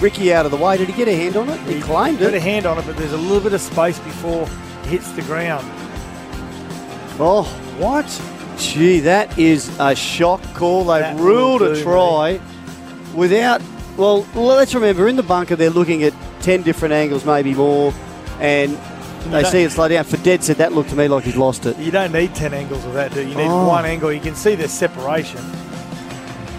Ricky 0.00 0.32
out 0.32 0.46
of 0.46 0.50
the 0.50 0.56
way. 0.56 0.78
Did 0.78 0.88
he 0.88 0.94
get 0.94 1.08
a 1.08 1.14
hand 1.14 1.36
on 1.36 1.50
it? 1.50 1.60
He 1.68 1.82
claimed 1.82 2.22
it. 2.22 2.24
Got 2.24 2.34
a 2.34 2.40
hand 2.40 2.64
on 2.64 2.78
it, 2.78 2.86
but 2.86 2.96
there's 2.96 3.12
a 3.12 3.18
little 3.18 3.42
bit 3.42 3.52
of 3.52 3.60
space 3.60 3.98
before 3.98 4.44
it 4.44 4.86
hits 4.86 5.12
the 5.12 5.22
ground. 5.22 5.83
Oh, 7.18 7.42
what? 7.78 8.04
Gee, 8.58 9.00
that 9.00 9.36
is 9.38 9.70
a 9.80 9.94
shock 9.94 10.42
call. 10.54 10.84
They've 10.84 11.00
That 11.02 11.18
ruled 11.18 11.60
will 11.60 11.72
a 11.72 11.74
do, 11.74 11.82
try 11.82 12.40
without. 13.14 13.60
Well, 13.96 14.26
let's 14.34 14.74
remember 14.74 15.08
in 15.08 15.16
the 15.16 15.22
bunker 15.22 15.54
they're 15.56 15.70
looking 15.70 16.02
at 16.02 16.12
ten 16.40 16.62
different 16.62 16.94
angles, 16.94 17.24
maybe 17.24 17.54
more, 17.54 17.92
and 18.40 18.76
they 19.30 19.44
see 19.44 19.62
it 19.62 19.70
slow 19.70 19.88
down. 19.88 20.04
For 20.04 20.16
dead 20.18 20.42
said 20.42 20.56
that 20.56 20.72
looked 20.72 20.90
to 20.90 20.96
me 20.96 21.08
like 21.08 21.24
he's 21.24 21.36
lost 21.36 21.64
it. 21.66 21.76
You 21.78 21.90
don't 21.90 22.12
need 22.12 22.34
10 22.34 22.52
angles 22.52 22.84
of 22.84 22.92
that, 22.94 23.12
do 23.14 23.22
you? 23.22 23.28
You 23.28 23.34
need 23.36 23.48
Oh. 23.48 23.68
one 23.68 23.84
angle. 23.86 24.12
You 24.12 24.20
can 24.20 24.34
see 24.34 24.54
the 24.54 24.68
separation. 24.68 25.40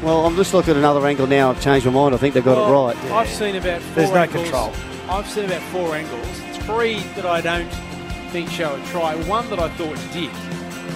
Well, 0.01 0.25
I'm 0.25 0.35
just 0.35 0.53
looking 0.53 0.71
at 0.71 0.77
another 0.77 1.05
angle 1.05 1.27
now. 1.27 1.49
I've 1.51 1.61
changed 1.61 1.85
my 1.85 1.91
mind. 1.91 2.15
I 2.15 2.17
think 2.17 2.33
they 2.33 2.41
got 2.41 2.57
Well, 2.57 2.89
it 2.89 2.95
right. 3.03 3.11
I've 3.11 3.29
seen 3.29 3.55
about 3.55 3.81
four 3.81 3.95
There's 3.95 4.11
no 4.11 4.15
angles. 4.17 4.43
control. 4.43 4.71
I've 5.09 5.29
seen 5.29 5.45
about 5.45 5.61
four 5.71 5.95
angles. 5.95 6.27
Three 6.65 6.99
that 7.15 7.25
I 7.25 7.41
don't 7.41 7.67
show 8.43 8.75
a 8.75 8.85
try. 8.87 9.15
One 9.27 9.49
that 9.49 9.59
I 9.59 9.69
thought 9.69 9.97
did. 10.11 10.29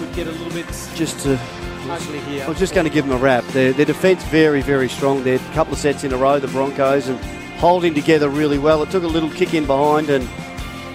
Would 0.00 0.14
get 0.14 0.26
a 0.26 0.30
little 0.32 0.52
bit 0.52 0.66
Just 0.94 1.20
to. 1.20 1.38
ugly 1.88 2.20
here. 2.20 2.44
I 2.44 2.48
was 2.48 2.58
just 2.58 2.74
going 2.74 2.86
to 2.86 2.92
give 2.92 3.06
them 3.06 3.14
a 3.16 3.20
wrap. 3.22 3.44
Their, 3.48 3.72
their 3.72 3.86
defence 3.86 4.22
very, 4.24 4.62
very 4.62 4.88
strong. 4.88 5.24
They're 5.24 5.36
a 5.36 5.54
couple 5.54 5.72
of 5.72 5.78
sets 5.78 6.04
in 6.04 6.12
a 6.12 6.16
row, 6.16 6.38
the 6.38 6.48
Broncos, 6.48 7.08
and 7.08 7.18
holding 7.58 7.94
together 7.94 8.28
really 8.28 8.58
well. 8.58 8.82
It 8.82 8.90
took 8.90 9.02
a 9.02 9.08
little 9.08 9.30
kick 9.30 9.54
in 9.54 9.66
behind 9.66 10.08
and 10.10 10.28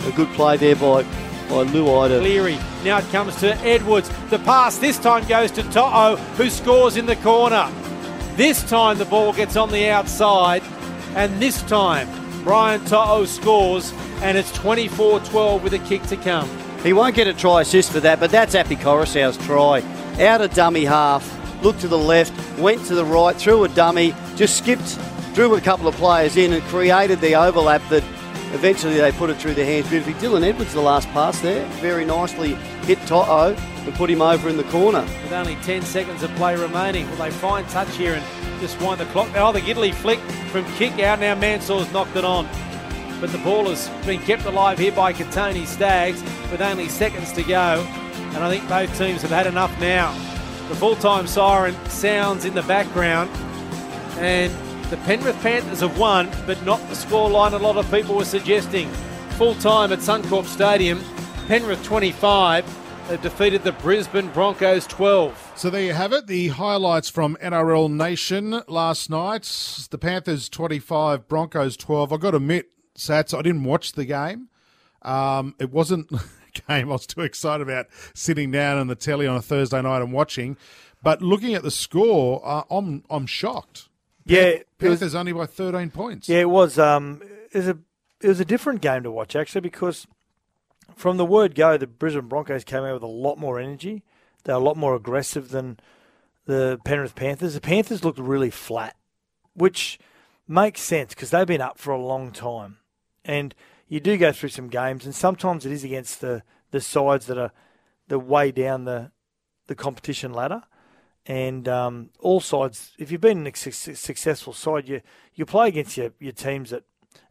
a 0.05 0.11
good 0.11 0.27
play 0.29 0.57
there 0.57 0.75
by, 0.75 1.03
by 1.03 1.63
Luai 1.65 2.09
to 2.09 2.19
Cleary. 2.19 2.57
Now 2.83 2.97
it 2.99 3.05
comes 3.11 3.35
to 3.41 3.55
Edwards. 3.57 4.09
The 4.29 4.39
pass 4.39 4.77
this 4.77 4.97
time 4.97 5.27
goes 5.27 5.51
to 5.51 5.63
To'o, 5.63 6.15
who 6.37 6.49
scores 6.49 6.97
in 6.97 7.05
the 7.05 7.15
corner. 7.17 7.71
This 8.35 8.67
time 8.69 8.97
the 8.97 9.05
ball 9.05 9.33
gets 9.33 9.55
on 9.55 9.71
the 9.71 9.87
outside, 9.89 10.61
and 11.15 11.39
this 11.41 11.61
time 11.63 12.07
Brian 12.43 12.83
To'o 12.85 13.25
scores, 13.25 13.91
and 14.25 14.39
it's 14.39 14.51
24 14.53 15.19
12 15.19 15.63
with 15.63 15.73
a 15.75 15.79
kick 15.79 16.01
to 16.01 16.17
come. 16.17 16.49
He 16.81 16.93
won't 16.93 17.13
get 17.13 17.27
a 17.27 17.33
try 17.33 17.61
assist 17.61 17.91
for 17.91 17.99
that, 17.99 18.19
but 18.19 18.31
that's 18.31 18.55
Api 18.55 18.75
Koroisau's 18.75 19.37
try. 19.45 19.83
Out 20.19 20.41
of 20.41 20.51
dummy 20.51 20.83
half, 20.83 21.23
looked 21.63 21.81
to 21.81 21.87
the 21.87 21.97
left, 21.97 22.33
went 22.59 22.83
to 22.85 22.95
the 22.95 23.05
right, 23.05 23.35
threw 23.35 23.63
a 23.65 23.69
dummy, 23.69 24.15
just 24.35 24.57
skipped, 24.57 24.99
drew 25.35 25.53
a 25.53 25.61
couple 25.61 25.87
of 25.87 25.93
players 25.95 26.37
in 26.37 26.53
and 26.53 26.63
created 26.63 27.21
the 27.21 27.35
overlap 27.35 27.87
that 27.89 28.03
eventually 28.51 28.95
they 28.95 29.11
put 29.11 29.29
it 29.29 29.37
through 29.37 29.53
their 29.53 29.65
hands 29.65 29.87
beautifully. 29.89 30.15
Dylan 30.15 30.43
Edwards, 30.43 30.73
the 30.73 30.81
last 30.81 31.07
pass 31.09 31.39
there, 31.41 31.63
very 31.81 32.03
nicely 32.03 32.55
hit 32.85 32.99
To'o 33.05 33.55
and 33.55 33.93
put 33.93 34.09
him 34.09 34.23
over 34.23 34.49
in 34.49 34.57
the 34.57 34.63
corner. 34.65 35.01
With 35.21 35.33
only 35.33 35.55
10 35.57 35.83
seconds 35.83 36.23
of 36.23 36.31
play 36.31 36.55
remaining, 36.55 37.07
will 37.11 37.17
they 37.17 37.29
find 37.29 37.67
touch 37.69 37.95
here 37.95 38.15
and 38.15 38.59
just 38.59 38.81
wind 38.81 38.99
the 38.99 39.05
clock? 39.05 39.29
Oh, 39.35 39.51
the 39.51 39.61
Gidley 39.61 39.93
flick 39.93 40.19
from 40.49 40.65
kick 40.77 40.99
out. 40.99 41.19
Now 41.19 41.35
Mansour's 41.35 41.91
knocked 41.93 42.15
it 42.15 42.25
on. 42.25 42.47
But 43.21 43.31
the 43.31 43.37
ball 43.39 43.69
has 43.69 43.89
been 44.05 44.19
kept 44.21 44.45
alive 44.45 44.77
here 44.77 44.91
by 44.91 45.13
Kotoni 45.13 45.65
Staggs 45.65 46.21
with 46.51 46.61
only 46.61 46.89
seconds 46.89 47.31
to 47.33 47.43
go. 47.43 47.85
And 48.33 48.43
I 48.43 48.49
think 48.49 48.67
both 48.67 48.97
teams 48.97 49.21
have 49.21 49.31
had 49.31 49.47
enough 49.47 49.77
now. 49.79 50.11
The 50.67 50.75
full 50.75 50.95
time 50.95 51.27
siren 51.27 51.75
sounds 51.89 52.45
in 52.45 52.53
the 52.53 52.63
background. 52.63 53.29
And 54.17 54.51
the 54.89 54.97
Penrith 54.97 55.39
Panthers 55.41 55.79
have 55.79 55.97
won, 55.97 56.29
but 56.45 56.63
not 56.63 56.79
the 56.89 56.95
scoreline 56.95 57.53
a 57.53 57.57
lot 57.57 57.77
of 57.77 57.89
people 57.89 58.15
were 58.15 58.25
suggesting. 58.25 58.89
Full 59.37 59.55
time 59.55 59.91
at 59.91 59.99
Suncorp 59.99 60.45
Stadium, 60.45 61.01
Penrith 61.47 61.83
25. 61.83 62.65
They've 63.07 63.21
defeated 63.21 63.63
the 63.63 63.71
Brisbane 63.71 64.29
Broncos 64.29 64.87
12. 64.87 65.53
So 65.55 65.69
there 65.69 65.83
you 65.83 65.93
have 65.93 66.11
it. 66.11 66.25
The 66.25 66.47
highlights 66.49 67.09
from 67.09 67.37
NRL 67.41 67.91
Nation 67.91 68.63
last 68.67 69.09
night. 69.11 69.43
The 69.91 69.97
Panthers 69.99 70.49
25, 70.49 71.27
Broncos 71.27 71.77
12. 71.77 72.11
i 72.11 72.17
got 72.17 72.31
to 72.31 72.37
admit, 72.37 72.71
Sats, 72.97 73.37
I 73.37 73.41
didn't 73.41 73.63
watch 73.63 73.93
the 73.93 74.05
game. 74.05 74.49
Um, 75.01 75.55
it 75.59 75.71
wasn't 75.71 76.11
a 76.11 76.21
game 76.67 76.89
I 76.89 76.93
was 76.93 77.05
too 77.07 77.21
excited 77.21 77.67
about 77.67 77.87
sitting 78.13 78.51
down 78.51 78.77
on 78.77 78.87
the 78.87 78.95
telly 78.95 79.27
on 79.27 79.35
a 79.35 79.41
Thursday 79.41 79.81
night 79.81 80.01
and 80.01 80.13
watching. 80.13 80.57
But 81.03 81.21
looking 81.21 81.53
at 81.53 81.63
the 81.63 81.71
score, 81.71 82.41
uh, 82.43 82.63
I'm 82.71 83.03
I'm 83.09 83.27
shocked. 83.27 83.89
Yeah, 84.25 84.57
Panthers 84.79 85.01
was, 85.01 85.15
only 85.15 85.33
by 85.33 85.45
13 85.45 85.91
points. 85.91 86.27
Yeah, 86.27 86.39
it 86.39 86.49
was. 86.49 86.79
Um, 86.79 87.21
it 87.51 87.57
was 87.57 87.67
a 87.67 87.77
it 88.21 88.27
was 88.27 88.39
a 88.39 88.45
different 88.45 88.81
game 88.81 89.03
to 89.03 89.11
watch 89.11 89.35
actually 89.35 89.61
because 89.61 90.07
from 90.95 91.17
the 91.17 91.25
word 91.25 91.53
go, 91.55 91.77
the 91.77 91.87
Brisbane 91.87 92.27
Broncos 92.27 92.63
came 92.63 92.83
out 92.83 92.93
with 92.93 93.03
a 93.03 93.07
lot 93.07 93.37
more 93.37 93.59
energy. 93.59 94.03
They're 94.43 94.55
a 94.55 94.59
lot 94.59 94.77
more 94.77 94.95
aggressive 94.95 95.49
than 95.49 95.79
the 96.45 96.79
Penrith 96.85 97.15
Panthers. 97.15 97.53
The 97.53 97.61
Panthers 97.61 98.03
looked 98.03 98.19
really 98.19 98.51
flat, 98.51 98.95
which 99.53 99.99
makes 100.47 100.81
sense 100.81 101.13
because 101.13 101.31
they've 101.31 101.47
been 101.47 101.61
up 101.61 101.77
for 101.77 101.91
a 101.91 102.01
long 102.01 102.31
time, 102.31 102.77
and 103.25 103.53
you 103.87 103.99
do 103.99 104.17
go 104.17 104.31
through 104.31 104.49
some 104.49 104.69
games, 104.69 105.05
and 105.05 105.13
sometimes 105.13 105.65
it 105.65 105.71
is 105.71 105.83
against 105.83 106.21
the 106.21 106.43
the 106.71 106.81
sides 106.81 107.25
that 107.27 107.37
are 107.37 107.51
the 108.07 108.19
way 108.19 108.51
down 108.51 108.85
the 108.85 109.11
the 109.67 109.75
competition 109.75 110.33
ladder 110.33 110.63
and 111.25 111.67
um, 111.67 112.09
all 112.19 112.39
sides. 112.39 112.93
If 112.97 113.11
you've 113.11 113.21
been 113.21 113.47
a 113.47 113.55
successful 113.55 114.53
side, 114.53 114.87
you 114.87 115.01
you 115.33 115.45
play 115.45 115.67
against 115.67 115.97
your, 115.97 116.11
your 116.19 116.31
teams 116.31 116.69
that 116.69 116.83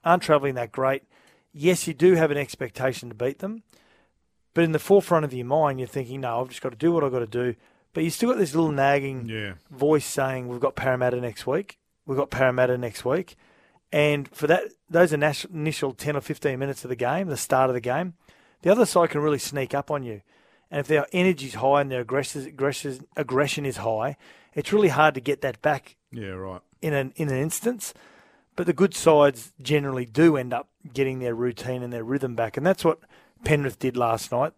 aren't 0.04 0.22
travelling 0.22 0.54
that 0.54 0.72
great. 0.72 1.04
Yes, 1.52 1.86
you 1.86 1.94
do 1.94 2.14
have 2.14 2.30
an 2.30 2.36
expectation 2.36 3.08
to 3.08 3.14
beat 3.14 3.38
them, 3.38 3.62
but 4.52 4.64
in 4.64 4.72
the 4.72 4.78
forefront 4.78 5.24
of 5.24 5.32
your 5.32 5.46
mind, 5.46 5.78
you're 5.78 5.88
thinking, 5.88 6.22
"No, 6.22 6.40
I've 6.40 6.48
just 6.48 6.62
got 6.62 6.70
to 6.70 6.76
do 6.76 6.92
what 6.92 7.04
I've 7.04 7.12
got 7.12 7.20
to 7.20 7.26
do." 7.26 7.54
But 7.92 8.02
you 8.02 8.10
still 8.10 8.30
got 8.30 8.38
this 8.38 8.54
little 8.54 8.72
nagging 8.72 9.28
yeah. 9.28 9.54
voice 9.70 10.04
saying, 10.04 10.48
"We've 10.48 10.60
got 10.60 10.74
Parramatta 10.74 11.20
next 11.20 11.46
week. 11.46 11.78
We've 12.06 12.18
got 12.18 12.30
Parramatta 12.30 12.76
next 12.76 13.04
week." 13.04 13.36
And 13.94 14.28
for 14.34 14.48
that, 14.48 14.62
those 14.90 15.12
initial 15.12 15.92
ten 15.92 16.16
or 16.16 16.20
fifteen 16.20 16.58
minutes 16.58 16.84
of 16.84 16.88
the 16.88 16.96
game, 16.96 17.28
the 17.28 17.36
start 17.36 17.70
of 17.70 17.74
the 17.74 17.80
game, 17.80 18.14
the 18.62 18.72
other 18.72 18.86
side 18.86 19.10
can 19.10 19.20
really 19.20 19.38
sneak 19.38 19.72
up 19.72 19.88
on 19.88 20.02
you. 20.02 20.22
And 20.68 20.80
if 20.80 20.88
their 20.88 21.06
energy's 21.12 21.54
high 21.54 21.82
and 21.82 21.92
their 21.92 22.00
aggression, 22.00 22.56
aggression 23.16 23.64
is 23.64 23.76
high, 23.76 24.16
it's 24.52 24.72
really 24.72 24.88
hard 24.88 25.14
to 25.14 25.20
get 25.20 25.42
that 25.42 25.62
back. 25.62 25.94
Yeah, 26.10 26.30
right. 26.30 26.60
In 26.82 26.92
an 26.92 27.12
in 27.14 27.28
an 27.28 27.36
instance, 27.36 27.94
but 28.56 28.66
the 28.66 28.72
good 28.72 28.96
sides 28.96 29.52
generally 29.62 30.06
do 30.06 30.36
end 30.36 30.52
up 30.52 30.70
getting 30.92 31.20
their 31.20 31.36
routine 31.36 31.84
and 31.84 31.92
their 31.92 32.02
rhythm 32.02 32.34
back, 32.34 32.56
and 32.56 32.66
that's 32.66 32.84
what 32.84 32.98
Penrith 33.44 33.78
did 33.78 33.96
last 33.96 34.32
night. 34.32 34.54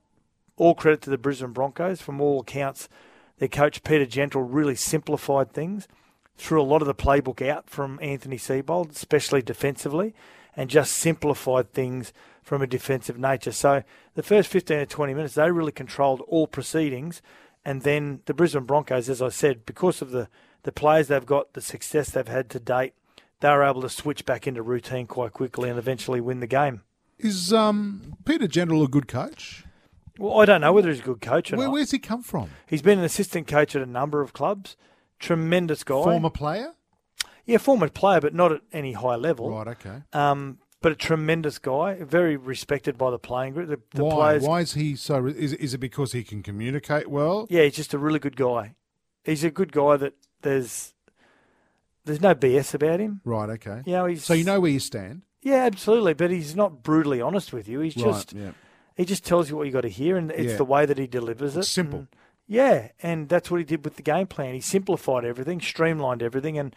All 0.56 0.74
credit 0.74 1.02
to 1.02 1.10
the 1.10 1.18
Brisbane 1.18 1.52
Broncos. 1.52 2.00
From 2.00 2.22
all 2.22 2.40
accounts, 2.40 2.88
their 3.36 3.48
coach 3.48 3.84
Peter 3.84 4.06
Gentle 4.06 4.44
really 4.44 4.76
simplified 4.76 5.52
things, 5.52 5.88
threw 6.36 6.60
a 6.60 6.64
lot 6.64 6.82
of 6.82 6.86
the 6.86 6.94
playbook 6.94 7.46
out 7.46 7.68
from 7.68 7.98
Anthony 8.02 8.36
Seibold, 8.36 8.90
especially 8.90 9.42
defensively, 9.42 10.14
and 10.56 10.70
just 10.70 10.92
simplified 10.92 11.72
things 11.72 12.12
from 12.42 12.62
a 12.62 12.66
defensive 12.66 13.18
nature. 13.18 13.52
So 13.52 13.82
the 14.14 14.22
first 14.22 14.48
15 14.48 14.78
or 14.78 14.86
20 14.86 15.14
minutes, 15.14 15.34
they 15.34 15.50
really 15.50 15.72
controlled 15.72 16.22
all 16.28 16.46
proceedings. 16.46 17.20
And 17.64 17.82
then 17.82 18.20
the 18.26 18.34
Brisbane 18.34 18.64
Broncos, 18.64 19.08
as 19.08 19.20
I 19.20 19.30
said, 19.30 19.66
because 19.66 20.00
of 20.00 20.10
the, 20.10 20.28
the 20.62 20.72
players 20.72 21.08
they've 21.08 21.26
got, 21.26 21.54
the 21.54 21.60
success 21.60 22.10
they've 22.10 22.28
had 22.28 22.48
to 22.50 22.60
date, 22.60 22.94
they 23.40 23.50
were 23.50 23.64
able 23.64 23.82
to 23.82 23.88
switch 23.88 24.24
back 24.24 24.46
into 24.46 24.62
routine 24.62 25.06
quite 25.06 25.32
quickly 25.32 25.68
and 25.68 25.78
eventually 25.78 26.20
win 26.20 26.40
the 26.40 26.46
game. 26.46 26.82
Is 27.18 27.52
um, 27.52 28.14
Peter 28.24 28.46
Gentle 28.46 28.82
a 28.84 28.88
good 28.88 29.08
coach? 29.08 29.64
Well, 30.18 30.40
I 30.40 30.44
don't 30.44 30.60
know 30.60 30.72
whether 30.72 30.88
he's 30.88 31.00
a 31.00 31.02
good 31.02 31.20
coach 31.20 31.52
or 31.52 31.56
Where, 31.56 31.66
not. 31.66 31.72
Where's 31.72 31.90
he 31.90 31.98
come 31.98 32.22
from? 32.22 32.50
He's 32.66 32.82
been 32.82 32.98
an 32.98 33.04
assistant 33.04 33.46
coach 33.46 33.74
at 33.76 33.82
a 33.82 33.86
number 33.86 34.20
of 34.20 34.32
clubs. 34.32 34.76
Tremendous 35.18 35.82
guy. 35.84 36.02
Former 36.02 36.30
player? 36.30 36.72
Yeah, 37.44 37.58
former 37.58 37.88
player, 37.88 38.20
but 38.20 38.34
not 38.34 38.52
at 38.52 38.60
any 38.72 38.92
high 38.92 39.14
level. 39.16 39.50
Right, 39.50 39.68
okay. 39.68 40.02
Um, 40.12 40.58
but 40.82 40.92
a 40.92 40.96
tremendous 40.96 41.58
guy, 41.58 41.94
very 42.02 42.36
respected 42.36 42.98
by 42.98 43.10
the 43.10 43.18
playing 43.18 43.54
group. 43.54 43.68
The, 43.68 43.80
the 43.96 44.04
Why? 44.04 44.14
players, 44.14 44.42
Why 44.42 44.60
is 44.60 44.74
he 44.74 44.94
so? 44.96 45.26
Is, 45.26 45.52
is 45.54 45.74
it 45.74 45.78
because 45.78 46.12
he 46.12 46.22
can 46.24 46.42
communicate 46.42 47.08
well? 47.08 47.46
Yeah, 47.50 47.62
he's 47.62 47.76
just 47.76 47.94
a 47.94 47.98
really 47.98 48.18
good 48.18 48.36
guy. 48.36 48.74
He's 49.24 49.42
a 49.44 49.50
good 49.50 49.72
guy 49.72 49.96
that 49.96 50.14
there's 50.42 50.94
there's 52.04 52.20
no 52.20 52.34
BS 52.34 52.74
about 52.74 53.00
him. 53.00 53.20
Right. 53.24 53.50
Okay. 53.50 53.82
You 53.86 53.92
know, 53.92 54.06
he's 54.06 54.24
so 54.24 54.34
you 54.34 54.44
know 54.44 54.60
where 54.60 54.70
you 54.70 54.78
stand. 54.80 55.22
Yeah, 55.42 55.64
absolutely. 55.64 56.14
But 56.14 56.30
he's 56.30 56.54
not 56.56 56.82
brutally 56.82 57.20
honest 57.20 57.52
with 57.52 57.68
you. 57.68 57.80
He's 57.80 57.96
Right, 57.96 58.04
just 58.06 58.32
yeah. 58.32 58.50
he 58.96 59.04
just 59.04 59.24
tells 59.24 59.48
you 59.48 59.56
what 59.56 59.66
you 59.66 59.72
got 59.72 59.82
to 59.82 59.88
hear, 59.88 60.16
and 60.16 60.30
it's 60.30 60.52
Yeah. 60.52 60.56
the 60.56 60.64
way 60.64 60.84
that 60.86 60.98
he 60.98 61.06
delivers 61.06 61.56
it. 61.56 61.64
Simple. 61.64 62.00
And- 62.00 62.08
yeah, 62.46 62.88
and 63.02 63.28
that's 63.28 63.50
what 63.50 63.58
he 63.58 63.64
did 63.64 63.84
with 63.84 63.96
the 63.96 64.02
game 64.02 64.26
plan. 64.26 64.54
He 64.54 64.60
simplified 64.60 65.24
everything, 65.24 65.60
streamlined 65.60 66.22
everything, 66.22 66.58
and 66.58 66.74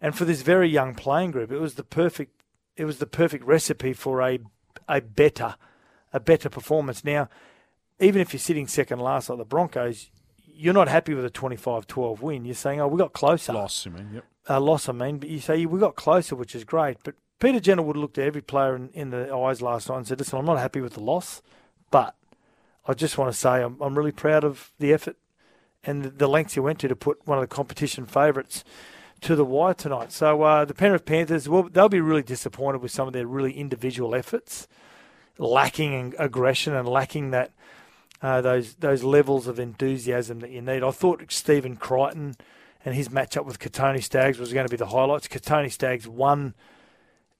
and 0.00 0.14
for 0.16 0.24
this 0.24 0.42
very 0.42 0.68
young 0.68 0.94
playing 0.94 1.30
group, 1.30 1.50
it 1.50 1.58
was 1.58 1.74
the 1.74 1.84
perfect 1.84 2.42
it 2.76 2.84
was 2.84 2.98
the 2.98 3.06
perfect 3.06 3.44
recipe 3.44 3.92
for 3.92 4.20
a 4.22 4.38
a 4.88 5.00
better 5.00 5.56
a 6.12 6.20
better 6.20 6.48
performance. 6.48 7.04
Now, 7.04 7.28
even 7.98 8.20
if 8.20 8.32
you're 8.32 8.40
sitting 8.40 8.66
second 8.66 9.00
last 9.00 9.28
like 9.28 9.38
the 9.38 9.44
Broncos, 9.44 10.10
you're 10.46 10.74
not 10.74 10.88
happy 10.88 11.14
with 11.14 11.24
a 11.24 11.30
25-12 11.30 12.20
win. 12.20 12.44
You're 12.44 12.54
saying, 12.54 12.80
"Oh, 12.80 12.88
we 12.88 12.98
got 12.98 13.12
closer." 13.12 13.52
Loss, 13.52 13.86
you 13.86 13.92
mean? 13.92 14.10
Yep. 14.14 14.24
uh, 14.50 14.60
loss, 14.60 14.88
I 14.88 14.92
mean, 14.92 15.18
but 15.18 15.28
you 15.28 15.40
say 15.40 15.64
we 15.64 15.80
got 15.80 15.96
closer, 15.96 16.36
which 16.36 16.54
is 16.54 16.64
great. 16.64 16.98
But 17.04 17.14
Peter 17.38 17.60
Gentle 17.60 17.86
would 17.86 17.96
have 17.96 18.00
looked 18.02 18.18
at 18.18 18.26
every 18.26 18.42
player 18.42 18.76
in, 18.76 18.90
in 18.90 19.10
the 19.10 19.34
eyes 19.34 19.62
last 19.62 19.88
night 19.88 19.96
and 19.96 20.06
said, 20.06 20.18
"Listen, 20.18 20.38
I'm 20.38 20.44
not 20.44 20.58
happy 20.58 20.80
with 20.82 20.94
the 20.94 21.00
loss, 21.00 21.42
but 21.90 22.15
I 22.86 22.94
just 22.94 23.18
want 23.18 23.32
to 23.32 23.38
say 23.38 23.62
I'm, 23.62 23.80
I'm 23.80 23.96
really 23.96 24.12
proud 24.12 24.44
of 24.44 24.72
the 24.78 24.92
effort 24.92 25.16
and 25.84 26.04
the, 26.04 26.28
lengths 26.28 26.56
you 26.56 26.62
went 26.62 26.80
to 26.80 26.88
to 26.88 26.96
put 26.96 27.26
one 27.26 27.38
of 27.38 27.42
the 27.42 27.54
competition 27.54 28.06
favourites 28.06 28.64
to 29.22 29.36
the 29.36 29.44
wire 29.44 29.74
tonight." 29.74 30.12
So 30.12 30.42
uh, 30.42 30.64
the 30.64 30.74
Penrith 30.74 31.04
Panthers, 31.04 31.48
well, 31.48 31.64
they'll 31.64 31.88
be 31.88 32.00
really 32.00 32.22
disappointed 32.22 32.82
with 32.82 32.90
some 32.90 33.06
of 33.06 33.12
their 33.12 33.26
really 33.26 33.52
individual 33.52 34.14
efforts, 34.14 34.68
lacking 35.38 35.92
in 35.92 36.14
aggression 36.18 36.74
and 36.74 36.88
lacking 36.88 37.30
that. 37.30 37.52
Uh, 38.22 38.40
those 38.40 38.76
those 38.76 39.02
levels 39.04 39.46
of 39.46 39.58
enthusiasm 39.60 40.40
that 40.40 40.50
you 40.50 40.62
need. 40.62 40.82
I 40.82 40.90
thought 40.90 41.22
Stephen 41.28 41.76
Crichton 41.76 42.34
and 42.82 42.94
his 42.94 43.10
matchup 43.10 43.44
with 43.44 43.58
Kotoni 43.58 44.02
Staggs 44.02 44.38
was 44.38 44.54
going 44.54 44.64
to 44.66 44.70
be 44.70 44.76
the 44.78 44.86
highlights. 44.86 45.28
Kotoni 45.28 45.70
Staggs 45.70 46.08
won. 46.08 46.54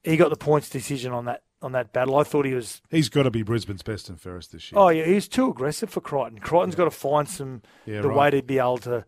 He 0.04 0.18
got 0.18 0.28
the 0.28 0.36
points 0.36 0.68
decision 0.68 1.12
on 1.12 1.24
that 1.24 1.42
on 1.62 1.72
that 1.72 1.92
battle. 1.92 2.16
I 2.16 2.22
thought 2.22 2.44
he 2.46 2.54
was. 2.54 2.82
He's 2.90 3.08
got 3.08 3.22
to 3.24 3.30
be 3.30 3.42
Brisbane's 3.42 3.82
best 3.82 4.08
and 4.08 4.20
fairest 4.20 4.52
this 4.52 4.70
year. 4.70 4.78
Oh 4.80 4.88
yeah, 4.88 5.04
he's 5.04 5.28
too 5.28 5.50
aggressive 5.50 5.90
for 5.90 6.00
Crichton. 6.00 6.38
Crichton's 6.40 6.74
got 6.74 6.84
to 6.84 6.90
find 6.90 7.28
some 7.28 7.62
Yeah, 7.86 8.02
the 8.02 8.08
right. 8.08 8.32
way 8.32 8.40
to 8.40 8.42
be 8.46 8.58
able 8.58 8.78
to 8.78 9.04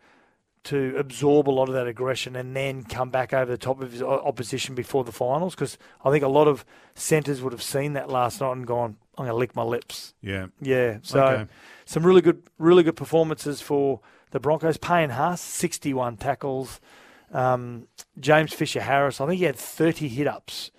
to 0.65 0.95
absorb 0.99 1.49
a 1.49 1.53
lot 1.53 1.69
of 1.69 1.75
that 1.75 1.87
aggression 1.87 2.35
and 2.37 2.55
then 2.55 2.83
come 2.83 3.11
back 3.11 3.33
over 3.33 3.51
the 3.51 3.57
top 3.57 3.81
of 3.81 3.93
his 3.93 4.03
opposition 4.03 4.75
before 4.75 5.05
the 5.05 5.13
finals. 5.13 5.55
Because 5.55 5.79
I 6.05 6.11
think 6.11 6.25
a 6.25 6.29
lot 6.29 6.49
of 6.49 6.65
centres 6.95 7.41
would 7.41 7.53
have 7.53 7.63
seen 7.63 7.93
that 7.95 8.11
last 8.11 8.41
night 8.41 8.53
and 8.53 8.67
gone, 8.67 8.97
"I'm 9.17 9.25
going 9.25 9.29
to 9.29 9.35
lick 9.37 9.55
my 9.57 9.63
lips." 9.63 10.15
Yeah. 10.21 10.49
Yeah. 10.61 10.99
So 11.03 11.25
Okay. 11.25 11.47
some 11.87 12.05
really 12.05 12.21
good, 12.21 12.43
really 12.59 12.83
good 12.83 12.97
performances 12.97 13.61
for 13.61 14.01
the 14.31 14.41
Broncos. 14.41 14.77
Payne 14.77 15.11
Haas, 15.11 15.41
61 15.41 16.17
tackles. 16.17 16.81
Um, 17.33 17.87
James 18.19 18.53
Fisher 18.53 18.81
Harris, 18.81 19.21
I 19.21 19.27
think 19.27 19.39
he 19.39 19.45
had 19.45 19.57
30 19.57 20.09
hit 20.09 20.27
ups 20.27 20.71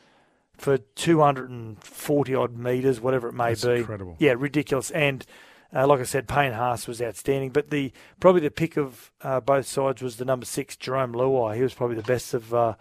for 0.59 0.77
240 0.77 2.35
odd 2.35 2.57
metres, 2.57 2.99
whatever 2.99 3.29
it 3.29 3.33
may 3.33 3.49
That's 3.49 3.65
be. 3.65 3.71
incredible. 3.77 4.15
Yeah, 4.19 4.35
ridiculous. 4.37 4.91
And 4.91 5.25
uh, 5.73 5.87
like 5.87 5.99
I 5.99 6.03
said, 6.03 6.27
Payne 6.27 6.53
Haas 6.53 6.87
was 6.87 7.01
outstanding. 7.01 7.51
But 7.51 7.69
the 7.69 7.91
probably 8.19 8.41
the 8.41 8.51
pick 8.51 8.77
of 8.77 9.11
uh, 9.21 9.39
both 9.39 9.65
sides 9.65 10.01
was 10.01 10.17
the 10.17 10.25
number 10.25 10.45
six, 10.45 10.75
Jerome 10.75 11.13
Luai. 11.13 11.55
He 11.55 11.61
was 11.63 11.73
probably 11.73 11.95
the 11.95 12.03
best 12.03 12.33
of 12.33 12.53
uh, 12.53 12.73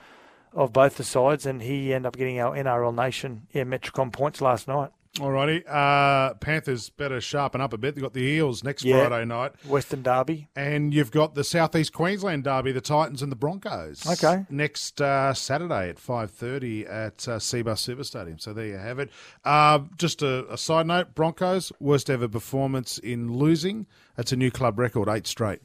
of 0.52 0.72
both 0.72 0.96
the 0.96 1.04
sides, 1.04 1.46
and 1.46 1.62
he 1.62 1.92
ended 1.92 2.06
up 2.06 2.16
getting 2.16 2.40
our 2.40 2.56
NRL 2.56 2.94
Nation 2.94 3.46
yeah 3.52 3.64
Metricon 3.64 4.12
points 4.12 4.40
last 4.40 4.66
night. 4.66 4.90
Alrighty. 5.16 5.64
Uh, 5.68 6.34
Panthers 6.34 6.90
better 6.90 7.20
sharpen 7.20 7.60
up 7.60 7.72
a 7.72 7.78
bit. 7.78 7.94
They've 7.94 8.02
got 8.02 8.12
the 8.12 8.22
Eels 8.22 8.62
next 8.62 8.84
Yeah. 8.84 9.06
Friday 9.08 9.24
night. 9.24 9.52
Western 9.66 10.02
Derby. 10.02 10.48
And 10.54 10.94
you've 10.94 11.10
got 11.10 11.34
the 11.34 11.42
Southeast 11.42 11.92
Queensland 11.92 12.44
Derby, 12.44 12.70
the 12.72 12.80
Titans 12.80 13.20
and 13.22 13.32
the 13.32 13.36
Broncos. 13.36 14.06
Okay. 14.06 14.44
Next 14.48 15.00
uh, 15.00 15.34
Saturday 15.34 15.88
at 15.90 15.96
5.30 15.96 16.84
at 16.88 17.26
uh, 17.28 17.38
Cbus 17.38 17.78
Super 17.78 18.04
Stadium. 18.04 18.38
So 18.38 18.52
there 18.52 18.66
you 18.66 18.76
have 18.78 18.98
it. 18.98 19.10
Uh, 19.44 19.80
just 19.96 20.22
a, 20.22 20.50
a 20.52 20.58
side 20.58 20.86
note, 20.86 21.14
Broncos, 21.14 21.72
worst 21.80 22.08
ever 22.10 22.28
performance 22.28 22.98
in 22.98 23.32
losing. 23.32 23.86
That's 24.16 24.30
a 24.32 24.36
new 24.36 24.50
club 24.50 24.78
record, 24.78 25.08
eight 25.08 25.26
straight. 25.26 25.60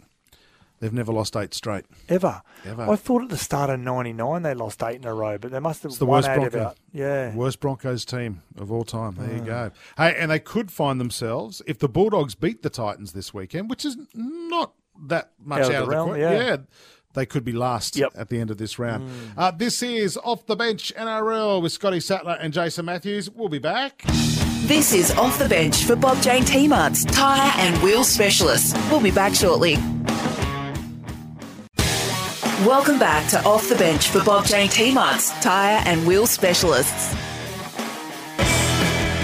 They've 0.84 0.92
never 0.92 1.14
lost 1.14 1.38
eight 1.38 1.54
straight. 1.54 1.86
Ever. 2.10 2.42
Ever. 2.66 2.90
I 2.92 2.98
thought 2.98 3.24
at 3.24 3.30
the 3.30 3.38
start 3.38 3.70
of 3.70 3.80
99 3.80 4.42
they 4.42 4.54
lost 4.54 4.84
eight 4.84 4.98
in 4.98 5.06
a 5.06 5.14
row, 5.14 5.38
but 5.38 5.52
they 5.52 5.60
must 5.60 5.82
have 5.84 5.92
It's 5.92 5.98
the 6.00 6.06
won 6.06 6.24
worst 6.24 6.30
eight 6.38 6.48
about. 6.54 6.76
Yeah. 6.92 7.34
Worst 7.34 7.62
Broncos 7.62 8.04
team 8.04 8.42
of 8.58 8.70
all 8.70 8.84
time. 8.84 9.16
There 9.18 9.34
you 9.34 9.42
go. 9.46 9.72
Hey, 9.96 10.14
and 10.20 10.30
they 10.30 10.40
could 10.40 10.72
find 10.72 11.00
themselves 11.00 11.62
if 11.66 11.80
the 11.80 11.88
Bulldogs 11.88 12.36
beat 12.36 12.64
the 12.64 12.70
Titans 12.70 13.14
this 13.14 13.34
weekend, 13.34 13.70
which 13.70 13.86
is 13.86 13.96
not 14.14 14.74
that 15.08 15.32
much 15.42 15.62
Out 15.62 15.70
of 15.70 15.76
out, 15.76 15.78
the 15.78 15.84
of 15.84 15.88
the 15.90 15.96
realm, 15.96 16.10
que- 16.16 16.20
yeah. 16.20 16.58
They 17.14 17.26
could 17.26 17.46
be 17.46 17.54
last 17.54 17.96
Yep. 17.96 18.12
at 18.16 18.28
the 18.28 18.42
end 18.42 18.52
of 18.52 18.58
this 18.58 18.78
round. 18.78 19.10
Uh, 19.38 19.52
this 19.52 19.82
is 19.82 20.18
Off 20.18 20.46
the 20.48 20.58
Bench 20.58 20.92
NRL 20.98 21.62
with 21.62 21.72
Scotty 21.72 22.02
Sattler 22.02 22.38
and 22.42 22.52
Jason 22.52 22.84
Matthews. 22.84 23.30
We'll 23.30 23.48
be 23.48 23.60
back. 23.60 24.04
This 24.66 24.92
is 24.94 25.12
Off 25.12 25.40
the 25.40 25.48
Bench 25.48 25.86
for 25.86 25.96
Bob 25.96 26.22
Jane 26.22 26.44
T-Mart's 26.44 27.06
tyre 27.06 27.54
and 27.58 27.82
wheel 27.84 28.04
specialists. 28.04 28.74
We'll 28.92 29.00
be 29.00 29.12
back 29.12 29.34
shortly. 29.34 29.78
Welcome 32.66 32.98
back 32.98 33.30
to 33.32 33.44
Off 33.44 33.68
the 33.68 33.76
Bench 33.76 34.08
for 34.08 34.24
Bob 34.24 34.46
Jane 34.46 34.70
T-Mart's 34.70 35.32
tyre 35.42 35.82
and 35.86 36.08
wheel 36.08 36.26
specialists. 36.26 37.14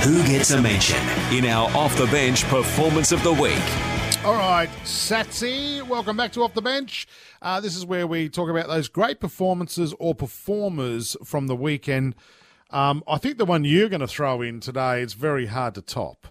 Who 0.04 0.22
gets 0.28 0.52
a 0.52 0.62
mention 0.62 0.98
in 1.32 1.46
our 1.46 1.70
off 1.70 1.98
the 1.98 2.08
bench 2.08 2.44
performance 2.46 3.14
of 3.14 3.24
the 3.24 3.32
week? 3.32 3.64
All 4.26 4.34
right, 4.34 4.68
Satsy, 4.84 5.82
welcome 5.88 6.18
back 6.18 6.34
to 6.34 6.44
Off 6.44 6.54
the 6.54 6.62
Bench. 6.62 7.08
Uh, 7.42 7.62
this 7.62 7.78
is 7.78 7.86
where 7.86 8.06
we 8.06 8.28
talk 8.28 8.50
about 8.50 8.68
those 8.68 8.90
great 8.90 9.22
performances 9.22 9.96
or 10.00 10.14
performers 10.14 11.16
from 11.24 11.48
the 11.48 11.56
weekend. 11.56 12.16
Um, 12.72 13.06
I 13.08 13.20
think 13.20 13.38
the 13.38 13.46
one 13.46 13.64
you're 13.64 13.88
going 13.88 14.02
to 14.02 14.08
throw 14.08 14.42
in 14.42 14.60
today 14.60 15.02
is 15.02 15.14
very 15.14 15.46
hard 15.46 15.76
to 15.76 15.82
top. 15.82 16.28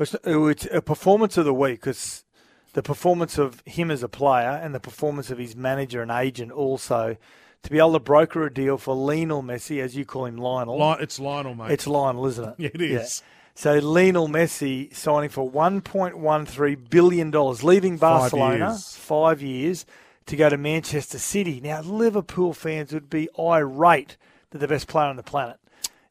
It's, 0.00 0.16
it's 0.24 0.66
a 0.72 0.82
performance 0.82 1.36
of 1.36 1.44
the 1.44 1.54
week 1.54 1.82
because 1.82 2.24
the 2.72 2.82
performance 2.82 3.38
of 3.38 3.62
him 3.66 3.90
as 3.90 4.02
a 4.02 4.08
player 4.08 4.60
and 4.62 4.74
the 4.74 4.80
performance 4.80 5.30
of 5.30 5.38
his 5.38 5.56
manager 5.56 6.02
and 6.02 6.10
agent 6.10 6.52
also 6.52 7.16
to 7.62 7.70
be 7.70 7.78
able 7.78 7.92
to 7.92 7.98
broker 8.00 8.44
a 8.46 8.52
deal 8.52 8.78
for 8.78 8.94
Lionel 8.94 9.42
Messi, 9.42 9.82
as 9.82 9.94
you 9.96 10.04
call 10.06 10.24
him, 10.26 10.36
Lionel. 10.38 10.78
Li- 10.78 10.96
it's 11.00 11.18
Lionel, 11.18 11.54
mate. 11.54 11.72
It's 11.72 11.86
Lionel, 11.86 12.26
isn't 12.26 12.44
it? 12.48 12.54
Yeah, 12.58 12.70
it 12.72 12.80
is. 12.80 13.22
So 13.54 13.78
Lionel 13.78 14.28
Messi 14.28 14.94
signing 14.94 15.28
for 15.28 15.50
$1.13 15.50 16.88
billion, 16.90 17.30
leaving 17.30 17.98
Five 17.98 18.20
Barcelona 18.20 18.68
years. 18.70 18.94
five 18.96 19.42
years 19.42 19.84
to 20.26 20.36
go 20.36 20.48
to 20.48 20.56
Manchester 20.56 21.18
City. 21.18 21.60
Now, 21.60 21.80
Liverpool 21.82 22.52
fans 22.54 22.92
would 22.92 23.10
be 23.10 23.28
irate 23.38 24.16
that 24.50 24.58
the 24.58 24.68
best 24.68 24.86
player 24.88 25.06
on 25.08 25.16
the 25.16 25.22
planet 25.22 25.56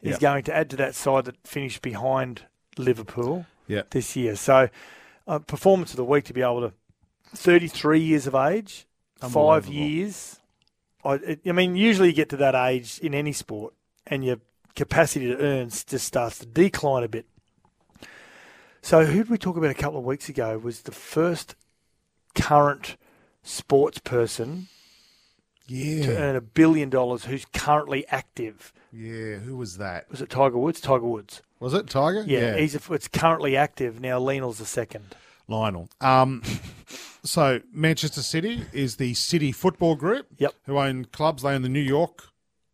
is 0.02 0.12
Yep. 0.12 0.20
going 0.20 0.44
to 0.44 0.56
add 0.56 0.70
to 0.72 0.76
that 0.78 0.94
side 0.96 1.26
that 1.26 1.36
finished 1.48 1.82
behind 1.82 2.44
Liverpool 2.78 3.46
Yep. 3.68 3.90
this 3.92 4.16
year. 4.16 4.36
So, 4.36 4.70
uh, 5.30 5.40
performance 5.40 5.92
of 5.92 5.98
the 5.98 6.04
week 6.04 6.26
to 6.26 6.34
be 6.34 6.42
able 6.42 6.62
to 6.62 6.74
33 7.36 8.00
years 8.00 8.28
of 8.28 8.34
age, 8.34 8.88
five 9.20 9.68
years. 9.68 10.40
I, 11.06 11.14
it, 11.14 11.42
I 11.46 11.52
mean, 11.52 11.76
usually 11.76 12.10
you 12.10 12.14
get 12.16 12.30
to 12.30 12.38
that 12.38 12.56
age 12.56 13.00
in 13.00 13.14
any 13.14 13.32
sport, 13.32 13.74
and 14.08 14.26
your 14.26 14.38
capacity 14.76 15.28
to 15.28 15.38
earn 15.38 15.70
just 15.70 16.00
starts 16.00 16.40
to 16.40 16.46
decline 16.46 17.04
a 17.04 17.08
bit. 17.08 17.26
So, 18.82 19.06
who 19.06 19.20
did 19.20 19.30
we 19.30 19.38
talk 19.38 19.56
about 19.56 19.70
a 19.70 19.76
couple 19.76 20.00
of 20.00 20.06
weeks 20.06 20.30
ago? 20.30 20.58
Was 20.58 20.82
the 20.82 20.92
first 20.92 21.56
current 22.34 22.98
sports 23.44 24.00
person 24.00 24.68
to 26.04 26.18
earn 26.18 26.36
a 26.36 26.42
billion 26.42 26.90
dollars 26.90 27.26
who's 27.26 27.46
currently 27.54 28.08
active? 28.08 28.74
Yeah. 28.92 29.36
Who 29.38 29.58
was 29.58 29.78
that? 29.78 30.10
Was 30.10 30.22
it 30.22 30.30
Tiger 30.30 30.58
Woods? 30.58 30.82
Tiger 30.82 31.06
Woods. 31.06 31.44
Was 31.60 31.74
it 31.74 31.88
Tiger? 31.88 32.24
Yeah, 32.26 32.56
he's 32.58 32.76
a, 32.76 32.94
it's 32.94 33.08
currently 33.08 33.58
active 33.58 34.00
now. 34.00 34.20
Lionel's 34.20 34.60
the 34.60 34.66
second. 34.66 35.16
Lionel. 35.48 35.90
Um, 36.00 36.42
so 37.24 37.60
Manchester 37.74 38.22
City 38.22 38.66
is 38.72 38.96
the 38.96 39.14
City 39.14 39.52
Football 39.52 39.96
Group. 39.96 40.28
Yep. 40.38 40.54
Who 40.66 40.78
own 40.78 41.06
clubs? 41.06 41.44
They 41.44 41.50
own 41.54 41.64
the 41.64 41.70
New 41.70 41.80
York 41.82 42.24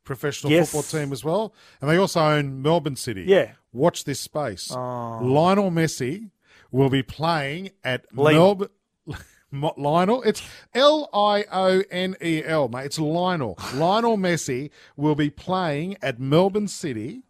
professional 0.03 0.51
Yes. 0.51 0.71
football 0.71 0.83
team 1.01 1.11
as 1.11 1.23
well, 1.23 1.53
and 1.81 1.89
they 1.89 1.97
also 1.97 2.21
own 2.21 2.61
Melbourne 2.61 2.95
City. 2.95 3.23
Yeah. 3.23 3.53
Watch 3.73 4.03
this 4.03 4.19
space. 4.19 4.71
Oh. 4.71 5.19
Lionel 5.23 5.71
Messi 5.71 6.29
will 6.71 6.89
be 6.89 7.01
playing 7.01 7.71
at. 7.83 8.05
Melbourne. 8.13 8.69
Lionel, 9.51 10.21
it's 10.23 10.41
L 10.73 11.09
I 11.13 11.45
O 11.51 11.81
N 11.89 12.15
E 12.21 12.43
L, 12.43 12.67
mate. 12.67 12.85
It's 12.85 12.99
Lionel. 12.99 13.57
Lionel 13.73 14.17
Messi 14.17 14.69
will 14.97 15.15
be 15.15 15.29
playing 15.29 15.97
at 16.01 16.19
Melbourne 16.19 16.67
City 16.67 17.23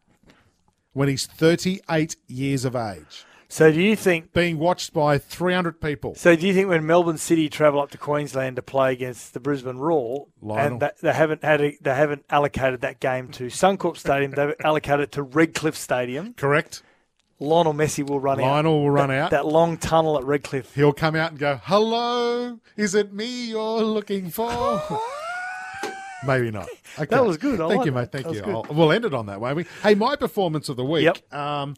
when 0.95 1.07
he's 1.09 1.27
38 1.27 2.15
years 2.27 2.65
of 2.65 2.75
age, 2.75 3.25
So 3.49 3.71
do 3.71 3.79
you 3.81 3.95
think? 3.95 4.33
being 4.33 4.57
watched 4.57 4.93
by 4.93 5.17
300 5.19 5.79
people. 5.79 6.15
So 6.15 6.35
do 6.35 6.47
you 6.47 6.53
think 6.53 6.67
when 6.69 6.85
Melbourne 6.87 7.17
City 7.19 7.49
travel 7.49 7.79
up 7.79 7.91
to 7.91 7.97
Queensland 7.97 8.55
to 8.55 8.61
play 8.63 8.91
against 8.93 9.33
the 9.35 9.39
Brisbane 9.39 9.77
Roar, 9.77 10.27
Lionel. 10.41 10.65
and 10.65 10.81
that, 10.81 10.97
they 11.01 11.13
haven't 11.13 11.43
had 11.43 11.61
a, 11.61 11.77
they 11.81 11.93
haven't 11.93 12.25
allocated 12.29 12.81
that 12.81 12.99
game 12.99 13.27
to 13.33 13.47
Suncorp 13.47 13.97
Stadium, 13.97 14.31
they've 14.31 14.55
allocated 14.63 15.01
it 15.01 15.11
to 15.11 15.21
Redcliffe 15.21 15.75
Stadium. 15.77 16.33
Correct? 16.33 16.81
Lionel 17.37 17.73
Messi 17.73 18.07
will 18.09 18.21
run 18.21 18.39
out. 18.39 18.43
Lionel 18.49 18.79
will 18.81 18.91
run 18.91 19.09
That- 19.09 19.19
out. 19.19 19.31
that 19.31 19.45
long 19.45 19.77
tunnel 19.77 20.17
at 20.17 20.23
Redcliffe. 20.23 20.73
He'll 20.73 20.93
come 20.93 21.15
out 21.17 21.31
and 21.31 21.39
go, 21.39 21.59
"Hello, 21.63 22.59
is 22.77 22.95
it 22.95 23.11
me 23.13 23.49
you're 23.49 23.81
looking 23.83 24.29
for?" 24.29 24.81
Maybe 26.27 26.51
not. 26.51 26.67
Okay. 26.97 27.07
That 27.13 27.25
was 27.25 27.35
good. 27.35 27.59
I 27.59 27.67
Thank 27.67 27.79
like 27.79 27.85
you, 27.87 27.91
mate. 27.91 28.11
Thank 28.11 28.31
you. 28.33 28.41
I'll- 28.45 28.65
we'll 28.69 28.91
end 28.93 29.03
it 29.03 29.13
on 29.13 29.25
that, 29.25 29.41
won't 29.41 29.57
we? 29.57 29.65
Hey, 29.83 29.95
my 29.95 30.15
performance 30.15 30.69
of 30.69 30.77
the 30.77 30.85
week 30.85 31.03
Yep. 31.03 31.33
um, 31.33 31.75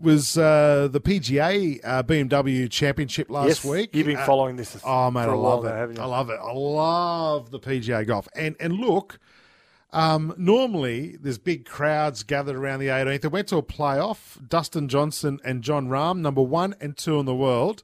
was 0.00 0.38
uh, 0.38 0.88
the 0.90 0.98
PGA 0.98 1.78
uh, 1.84 2.02
BMW 2.02 2.70
Championship 2.70 3.30
last 3.30 3.48
yes, 3.48 3.64
week. 3.66 3.90
you've 3.94 4.06
been 4.06 4.16
Uh, 4.16 4.24
following 4.24 4.56
this 4.56 4.74
Oh 4.76 4.78
for 4.80 5.18
I 5.18 5.24
love 5.26 5.64
it. 5.66 5.94
now? 5.96 6.02
I 6.04 6.06
love 6.06 6.30
it. 6.30 6.38
I 6.42 6.52
love 6.52 7.50
the 7.50 7.60
PGA 7.60 8.06
golf. 8.06 8.28
And 8.34 8.56
and 8.58 8.72
look, 8.74 9.18
um, 9.92 10.34
normally 10.38 11.16
there's 11.20 11.38
big 11.38 11.66
crowds 11.66 12.22
gathered 12.22 12.56
around 12.56 12.80
the 12.80 12.88
18th. 12.88 13.24
It 13.26 13.32
went 13.32 13.48
to 13.48 13.56
a 13.58 13.62
playoff. 13.62 14.38
Dustin 14.48 14.88
Johnson 14.88 15.38
and 15.44 15.62
Jon 15.62 15.88
Rahm, 15.88 16.20
number 16.20 16.42
one 16.42 16.74
and 16.80 16.96
two 16.96 17.18
in 17.20 17.26
the 17.26 17.34
world. 17.34 17.82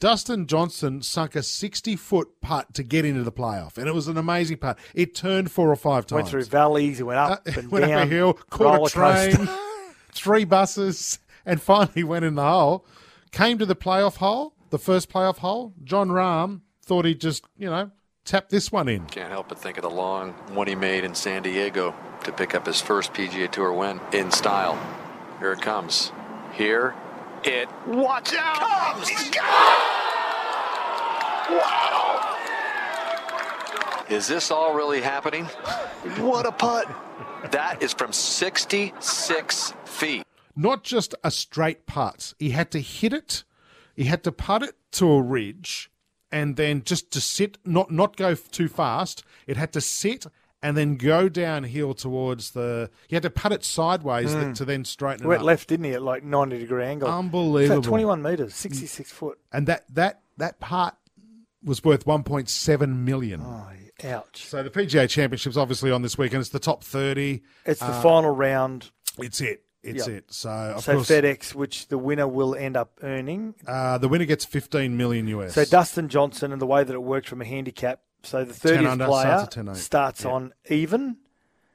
Dustin 0.00 0.46
Johnson 0.46 1.02
sunk 1.02 1.36
a 1.36 1.42
60 1.42 1.94
foot 1.96 2.40
putt 2.40 2.72
to 2.74 2.82
get 2.82 3.04
into 3.04 3.22
the 3.22 3.30
playoff, 3.30 3.76
and 3.76 3.86
it 3.86 3.94
was 3.94 4.08
an 4.08 4.16
amazing 4.16 4.56
putt. 4.56 4.78
It 4.94 5.14
turned 5.14 5.50
four 5.52 5.70
or 5.70 5.76
five 5.76 6.06
times. 6.06 6.16
Went 6.16 6.28
through 6.28 6.44
valleys, 6.44 7.00
it 7.00 7.04
went 7.04 7.18
up 7.18 7.42
Uh, 7.46 7.50
and 7.58 7.70
went 7.70 7.84
down. 7.86 7.98
up 8.00 8.06
a 8.06 8.10
hill, 8.10 8.32
caught 8.48 8.86
a 8.86 8.90
train, 8.90 9.48
three 10.12 10.44
buses, 10.44 11.18
and 11.44 11.60
finally 11.60 12.02
went 12.02 12.24
in 12.24 12.34
the 12.34 12.42
hole. 12.42 12.86
Came 13.30 13.58
to 13.58 13.66
the 13.66 13.76
playoff 13.76 14.16
hole, 14.16 14.54
the 14.70 14.78
first 14.78 15.12
playoff 15.12 15.38
hole. 15.38 15.74
Jon 15.84 16.08
Rahm 16.08 16.62
thought 16.82 17.04
he'd 17.04 17.20
just, 17.20 17.44
you 17.58 17.68
know, 17.68 17.90
tap 18.24 18.48
this 18.48 18.72
one 18.72 18.88
in. 18.88 19.04
Can't 19.06 19.30
help 19.30 19.48
but 19.50 19.58
think 19.58 19.76
of 19.76 19.82
the 19.82 19.90
long 19.90 20.32
one 20.54 20.66
he 20.66 20.74
made 20.74 21.04
in 21.04 21.14
San 21.14 21.42
Diego 21.42 21.94
to 22.24 22.32
pick 22.32 22.54
up 22.54 22.66
his 22.66 22.80
first 22.80 23.12
PGA 23.12 23.50
Tour 23.50 23.72
win 23.74 24.00
in 24.12 24.30
style. 24.30 24.78
Here 25.40 25.52
it 25.52 25.60
comes. 25.60 26.10
Here 26.54 26.94
it. 27.44 27.68
Watch 27.86 28.34
out! 28.38 28.94
Comes. 28.94 29.10
Wow! 31.50 32.36
Is 34.08 34.26
this 34.26 34.50
all 34.50 34.74
really 34.74 35.00
happening? 35.00 35.44
What 36.18 36.46
a 36.46 36.52
putt! 36.52 36.86
That 37.52 37.82
is 37.82 37.92
from 37.92 38.12
66 38.12 39.74
feet. 39.84 40.24
Not 40.56 40.82
just 40.82 41.14
a 41.24 41.30
straight 41.30 41.86
putt. 41.86 42.34
He 42.38 42.50
had 42.50 42.70
to 42.72 42.80
hit 42.80 43.12
it. 43.12 43.44
He 43.96 44.04
had 44.04 44.22
to 44.24 44.32
putt 44.32 44.62
it 44.62 44.76
to 44.92 45.10
a 45.10 45.22
ridge, 45.22 45.90
and 46.32 46.56
then 46.56 46.82
just 46.84 47.10
to 47.12 47.20
sit, 47.20 47.58
not 47.64 47.90
not 47.90 48.16
go 48.16 48.34
too 48.34 48.68
fast. 48.68 49.24
It 49.46 49.56
had 49.56 49.72
to 49.72 49.80
sit 49.80 50.26
and 50.62 50.76
then 50.76 50.96
go 50.96 51.28
downhill 51.28 51.94
towards 51.94 52.50
the. 52.50 52.90
He 53.08 53.16
had 53.16 53.22
to 53.22 53.30
putt 53.30 53.52
it 53.52 53.64
sideways 53.64 54.32
th- 54.34 54.56
to 54.58 54.64
then 54.64 54.84
straighten 54.84 55.24
it 55.24 55.28
Went 55.28 55.40
up. 55.40 55.46
left, 55.46 55.68
didn't 55.68 55.84
he, 55.84 55.92
at 55.92 56.02
like 56.02 56.22
90 56.24 56.58
degree 56.58 56.84
angle? 56.84 57.08
Unbelievable. 57.08 57.78
It's 57.78 57.86
like 57.86 57.88
21 57.90 58.22
metres, 58.22 58.54
66 58.54 59.10
foot. 59.10 59.38
and 59.52 59.66
that 59.66 59.84
that 59.94 60.20
that 60.36 60.60
part 60.60 60.94
was 61.62 61.84
worth 61.84 62.04
1.7 62.06 62.96
million. 63.04 63.40
Oh, 63.42 63.66
ouch. 64.08 64.44
So 64.46 64.62
the 64.62 64.70
PGA 64.70 65.08
Championship's 65.08 65.56
obviously 65.58 65.90
on 65.90 66.02
this 66.02 66.16
weekend. 66.16 66.40
It's 66.40 66.50
the 66.50 66.58
top 66.58 66.82
30. 66.84 67.42
It's 67.66 67.80
the 67.80 67.86
Uh, 67.86 68.02
final 68.02 68.30
round. 68.30 68.90
It's 69.18 69.40
it. 69.42 69.64
It's 69.82 70.06
Yep. 70.06 70.16
it. 70.16 70.24
So 70.32 70.50
of 70.50 70.84
So 70.84 70.94
course, 70.96 71.08
FedEx, 71.10 71.54
which 71.54 71.88
the 71.88 71.98
winner 71.98 72.28
will 72.28 72.54
end 72.54 72.76
up 72.76 72.98
earning. 73.02 73.54
uh, 73.66 73.98
the 73.98 74.08
winner 74.08 74.24
gets 74.26 74.44
15 74.44 74.96
million 74.96 75.26
US. 75.28 75.54
So 75.54 75.64
Dustin 75.64 76.08
Johnson 76.08 76.52
and 76.52 76.60
the 76.60 76.66
way 76.66 76.84
that 76.84 76.92
it 76.94 77.02
worked 77.02 77.28
from 77.28 77.40
a 77.40 77.46
handicap. 77.46 78.00
So 78.22 78.44
the 78.44 78.52
10 78.54 78.84
30th 78.84 78.90
under, 78.90 79.06
player 79.06 79.22
starts 79.22 79.54
10 79.54 79.74
starts 79.74 80.24
Yeah. 80.24 80.30
on 80.30 80.52
even, 80.68 81.16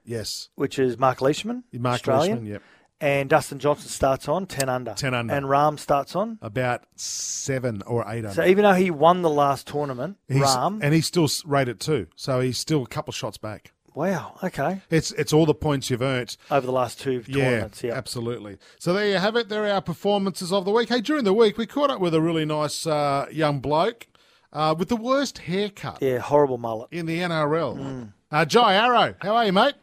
yes, 0.03 0.49
which 0.55 0.77
is 0.79 0.97
Mark 0.97 1.21
Leishman, 1.21 1.63
Mark 1.73 1.95
Australian. 1.95 2.31
Leishman. 2.37 2.51
Yep. 2.53 2.61
and 3.01 3.29
Dustin 3.29 3.59
Johnson 3.59 3.89
starts 3.89 4.27
on 4.29 4.45
10 4.47 4.69
under. 4.69 4.93
10 4.93 5.13
under. 5.13 5.33
And 5.33 5.45
Rahm 5.47 5.77
starts 5.77 6.15
on. 6.15 6.39
About 6.41 6.85
seven 6.95 7.81
or 7.85 8.05
eight 8.07 8.19
under. 8.25 8.31
So 8.31 8.45
even 8.45 8.63
though 8.63 8.73
he 8.73 8.89
won 8.89 9.21
the 9.21 9.29
last 9.29 9.67
tournament, 9.67 10.17
He's- 10.29 10.55
Rahm. 10.55 10.79
and 10.81 10.93
he's 10.93 11.05
still 11.05 11.27
rated 11.45 11.79
two, 11.79 12.07
so 12.15 12.39
he's 12.39 12.57
still 12.57 12.83
a 12.83 12.87
couple 12.87 13.11
shots 13.11 13.37
back. 13.37 13.71
wow, 13.93 14.35
okay. 14.43 14.81
It's 14.89 15.11
it's 15.13 15.31
all 15.33 15.45
the 15.45 15.53
points 15.53 15.89
you've 15.89 16.01
earned. 16.01 16.35
Over 16.51 16.65
the 16.65 16.71
last 16.73 16.99
two 16.99 17.21
tournaments, 17.23 17.81
yeah. 17.83 17.93
absolutely. 17.93 18.57
So 18.79 18.91
there 18.93 19.07
you 19.07 19.17
have 19.17 19.35
it. 19.37 19.47
There 19.49 19.63
are 19.65 19.71
our 19.71 19.81
performances 19.81 20.51
of 20.51 20.65
the 20.65 20.71
week. 20.71 20.89
Hey, 20.89 20.99
during 21.01 21.23
the 21.23 21.33
week 21.33 21.57
we 21.57 21.65
caught 21.65 21.89
up 21.89 21.99
with 22.01 22.13
a 22.13 22.21
really 22.21 22.43
nice 22.45 22.85
uh, 22.85 23.25
young 23.31 23.59
bloke 23.61 24.07
uh, 24.55 24.73
with 24.77 24.89
the 24.89 24.95
worst 24.95 25.37
haircut 25.39 25.99
Yeah, 26.01 26.17
horrible 26.17 26.57
mullet. 26.57 26.87
in 26.91 27.05
the 27.05 27.19
NRL. 27.19 28.11
Uh, 28.31 28.45
Jai 28.45 28.73
Arrow, 28.73 29.13
how 29.21 29.35
are 29.35 29.45
you, 29.45 29.53
mate? 29.53 29.75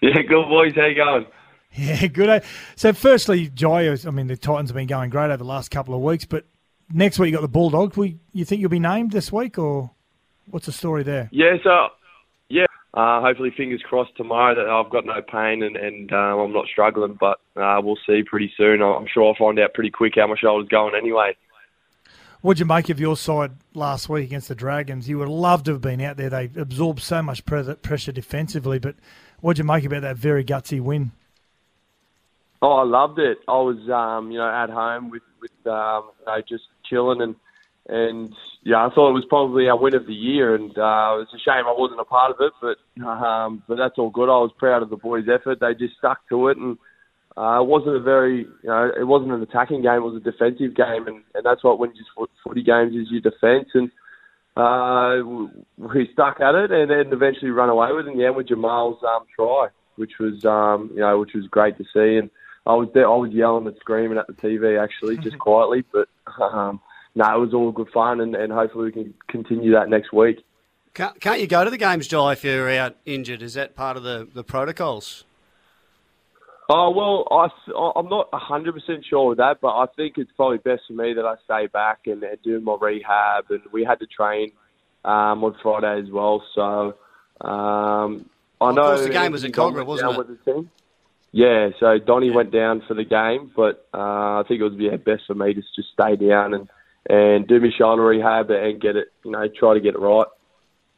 Yeah, 0.00 0.22
good 0.22 0.48
boys. 0.48 0.72
How 0.74 0.86
you 0.86 0.94
going? 0.94 1.26
Yeah, 1.72 2.06
good. 2.06 2.28
eh? 2.28 2.40
So, 2.76 2.92
firstly, 2.94 3.48
Jai, 3.50 3.90
I 4.06 4.10
mean, 4.10 4.28
the 4.28 4.36
Titans 4.36 4.70
have 4.70 4.76
been 4.76 4.86
going 4.86 5.10
great 5.10 5.26
over 5.26 5.36
the 5.38 5.44
last 5.44 5.70
couple 5.70 5.94
of 5.94 6.00
weeks, 6.00 6.24
but 6.24 6.44
next 6.92 7.18
week 7.18 7.30
you 7.30 7.36
got 7.36 7.42
the 7.42 7.48
Bulldogs. 7.48 7.96
We, 7.96 8.18
you 8.32 8.44
think 8.46 8.60
you'll 8.60 8.70
be 8.70 8.78
named 8.78 9.12
this 9.12 9.30
week, 9.32 9.58
or 9.58 9.90
what's 10.50 10.66
the 10.66 10.72
story 10.72 11.02
there? 11.02 11.28
Yeah, 11.32 11.56
so 11.62 11.88
yeah. 12.48 12.64
Uh, 12.94 13.20
hopefully, 13.20 13.52
fingers 13.54 13.82
crossed 13.86 14.16
tomorrow 14.16 14.54
that 14.54 14.66
I've 14.70 14.90
got 14.90 15.04
no 15.04 15.20
pain 15.20 15.62
and, 15.62 15.76
and 15.76 16.10
um, 16.12 16.38
I'm 16.40 16.52
not 16.52 16.66
struggling. 16.66 17.18
But 17.20 17.38
uh, 17.60 17.78
we'll 17.82 17.98
see 18.06 18.22
pretty 18.24 18.50
soon. 18.56 18.80
I'm 18.80 19.06
sure 19.12 19.26
I'll 19.26 19.34
find 19.34 19.58
out 19.58 19.74
pretty 19.74 19.90
quick 19.90 20.14
how 20.16 20.26
my 20.28 20.36
shoulder's 20.40 20.68
going 20.70 20.94
anyway. 20.96 21.36
What'd 22.42 22.60
you 22.60 22.66
make 22.66 22.90
of 22.90 23.00
your 23.00 23.16
side 23.16 23.52
last 23.74 24.08
week 24.08 24.24
against 24.24 24.48
the 24.48 24.54
Dragons? 24.54 25.08
You 25.08 25.18
would 25.18 25.28
love 25.28 25.64
to 25.64 25.72
have 25.72 25.80
been 25.80 26.00
out 26.00 26.16
there. 26.16 26.30
They 26.30 26.50
absorbed 26.56 27.00
so 27.00 27.22
much 27.22 27.44
pressure 27.44 28.12
defensively, 28.12 28.78
but 28.78 28.94
what'd 29.40 29.58
you 29.58 29.64
make 29.64 29.84
about 29.84 30.02
that 30.02 30.16
very 30.16 30.44
gutsy 30.44 30.80
win? 30.80 31.12
Oh, 32.62 32.74
I 32.74 32.84
loved 32.84 33.18
it. 33.18 33.38
I 33.48 33.52
was, 33.52 33.78
um, 33.90 34.30
you 34.30 34.38
know, 34.38 34.48
at 34.48 34.70
home 34.70 35.10
with 35.10 35.22
with 35.40 35.66
um, 35.66 36.10
you 36.20 36.26
know, 36.26 36.42
just 36.48 36.64
chilling 36.88 37.20
and 37.20 37.36
and 37.88 38.34
yeah, 38.64 38.84
I 38.84 38.90
thought 38.90 39.10
it 39.10 39.14
was 39.14 39.26
probably 39.28 39.68
our 39.68 39.78
win 39.78 39.94
of 39.94 40.06
the 40.06 40.14
year, 40.14 40.54
and 40.56 40.76
uh, 40.76 41.18
it's 41.20 41.32
a 41.32 41.38
shame 41.38 41.66
I 41.66 41.74
wasn't 41.76 42.00
a 42.00 42.04
part 42.04 42.32
of 42.32 42.38
it, 42.40 42.52
but 42.60 43.06
um, 43.06 43.62
but 43.68 43.76
that's 43.76 43.96
all 43.96 44.10
good. 44.10 44.28
I 44.28 44.38
was 44.38 44.50
proud 44.58 44.82
of 44.82 44.90
the 44.90 44.96
boys' 44.96 45.28
effort. 45.32 45.60
They 45.60 45.74
just 45.74 45.96
stuck 45.96 46.28
to 46.30 46.48
it, 46.48 46.56
and 46.56 46.76
uh, 47.36 47.60
it 47.60 47.66
wasn't 47.66 47.94
a 47.96 48.00
very, 48.00 48.38
you 48.38 48.68
know, 48.68 48.90
it 48.98 49.04
wasn't 49.04 49.30
an 49.30 49.42
attacking 49.42 49.82
game. 49.82 49.96
It 49.96 50.00
was 50.00 50.16
a 50.16 50.30
defensive 50.30 50.74
game, 50.74 51.06
and, 51.06 51.22
and 51.34 51.44
that's 51.44 51.62
what 51.62 51.78
wins 51.78 51.96
you 51.96 52.04
foot- 52.16 52.30
footy 52.42 52.62
games 52.62 52.94
is 52.94 53.10
your 53.10 53.20
defence. 53.20 53.68
And 53.74 53.90
uh, 54.56 55.50
we 55.76 56.08
stuck 56.14 56.40
at 56.40 56.54
it, 56.54 56.70
and 56.70 56.90
then 56.90 57.12
eventually 57.12 57.50
run 57.50 57.68
away 57.68 57.92
with 57.92 58.08
it 58.08 58.16
the 58.16 58.24
end 58.24 58.36
with 58.36 58.48
Jamal's 58.48 59.02
um, 59.06 59.26
try, 59.34 59.68
which 59.96 60.12
was, 60.18 60.46
um, 60.46 60.90
you 60.94 61.00
know, 61.00 61.18
which 61.18 61.34
was 61.34 61.46
great 61.50 61.76
to 61.76 61.84
see. 61.84 62.16
And 62.16 62.30
I 62.64 62.72
was 62.72 62.88
there, 62.94 63.06
I 63.06 63.16
was 63.16 63.32
yelling 63.32 63.66
and 63.66 63.76
screaming 63.80 64.16
at 64.16 64.26
the 64.28 64.32
TV 64.32 64.82
actually, 64.82 65.18
just 65.22 65.38
quietly, 65.38 65.84
but 65.92 66.08
um, 66.40 66.80
no, 67.14 67.36
it 67.36 67.40
was 67.40 67.52
all 67.52 67.70
good 67.70 67.90
fun, 67.92 68.22
and, 68.22 68.34
and 68.34 68.50
hopefully 68.50 68.86
we 68.86 68.92
can 68.92 69.14
continue 69.28 69.72
that 69.72 69.90
next 69.90 70.10
week. 70.10 70.38
Can't, 70.94 71.20
can't 71.20 71.38
you 71.38 71.46
go 71.46 71.62
to 71.62 71.70
the 71.70 71.76
games, 71.76 72.08
Jai, 72.08 72.32
if 72.32 72.42
you're 72.42 72.70
out 72.70 72.96
injured? 73.04 73.42
Is 73.42 73.52
that 73.52 73.76
part 73.76 73.98
of 73.98 74.02
the, 74.02 74.26
the 74.32 74.42
protocols? 74.42 75.25
Oh 76.68 76.90
well, 76.90 77.28
I 77.30 77.48
I'm 77.96 78.08
not 78.08 78.28
hundred 78.32 78.74
percent 78.74 79.04
sure 79.08 79.32
of 79.32 79.38
that, 79.38 79.58
but 79.60 79.68
I 79.68 79.86
think 79.96 80.18
it's 80.18 80.30
probably 80.36 80.58
best 80.58 80.82
for 80.88 80.94
me 80.94 81.14
that 81.14 81.24
I 81.24 81.36
stay 81.44 81.68
back 81.68 82.00
and, 82.06 82.22
and 82.22 82.38
do 82.42 82.60
my 82.60 82.76
rehab. 82.80 83.44
And 83.50 83.62
we 83.72 83.84
had 83.84 84.00
to 84.00 84.06
train 84.06 84.50
um, 85.04 85.44
on 85.44 85.56
Friday 85.62 86.02
as 86.02 86.10
well, 86.10 86.42
so 86.54 86.96
um, 87.46 88.28
I 88.60 88.72
know 88.72 88.82
course, 88.96 89.02
the 89.02 89.10
game 89.10 89.32
was 89.32 89.44
in 89.44 89.52
Kogarah, 89.52 89.86
wasn't 89.86 90.12
it? 90.12 90.18
With 90.18 90.44
the 90.44 90.52
team. 90.52 90.70
Yeah, 91.32 91.68
so 91.78 91.98
Donny 91.98 92.30
went 92.30 92.50
down 92.50 92.82
for 92.88 92.94
the 92.94 93.04
game, 93.04 93.52
but 93.54 93.86
uh, 93.92 94.40
I 94.40 94.44
think 94.48 94.60
it 94.60 94.64
was 94.64 94.72
yeah, 94.78 94.96
best 94.96 95.24
for 95.26 95.34
me 95.34 95.54
to 95.54 95.60
just 95.60 95.88
stay 95.92 96.16
down 96.16 96.54
and 96.54 96.68
and 97.08 97.46
do 97.46 97.60
my 97.60 97.70
shoulder 97.76 98.02
rehab 98.02 98.50
and 98.50 98.80
get 98.80 98.96
it, 98.96 99.12
you 99.24 99.30
know, 99.30 99.46
try 99.48 99.74
to 99.74 99.80
get 99.80 99.94
it 99.94 100.00
right. 100.00 100.26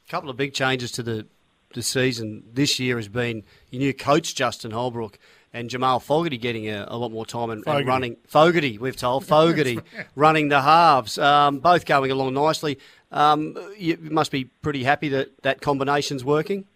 A 0.07 0.11
couple 0.11 0.31
of 0.31 0.37
big 0.37 0.55
changes 0.55 0.91
to 0.93 1.03
the, 1.03 1.27
the 1.75 1.83
season 1.83 2.45
this 2.51 2.79
year 2.79 2.97
has 2.97 3.09
been 3.09 3.43
your 3.71 3.81
new 3.81 3.93
coach, 3.93 4.35
Justin 4.35 4.71
Holbrook, 4.71 5.19
and 5.53 5.71
Jamal 5.71 6.01
Fogarty 6.01 6.39
getting 6.39 6.69
a, 6.69 6.87
a 6.89 6.97
lot 6.97 7.11
more 7.11 7.27
time 7.27 7.51
and, 7.51 7.65
and 7.67 7.87
running. 7.87 8.17
Fogarty, 8.27 8.79
we've 8.79 8.97
told. 8.97 9.27
Fogarty 9.27 9.81
running 10.15 10.49
the 10.49 10.61
halves. 10.61 11.19
Um, 11.19 11.59
both 11.59 11.85
going 11.87 12.11
along 12.11 12.35
nicely. 12.35 12.79
Um, 13.11 13.57
you 13.77 13.97
must 14.01 14.31
be 14.31 14.45
pretty 14.45 14.85
happy 14.85 15.09
that 15.11 15.43
that 15.43 15.61
combination's 15.61 16.25
working. 16.25 16.67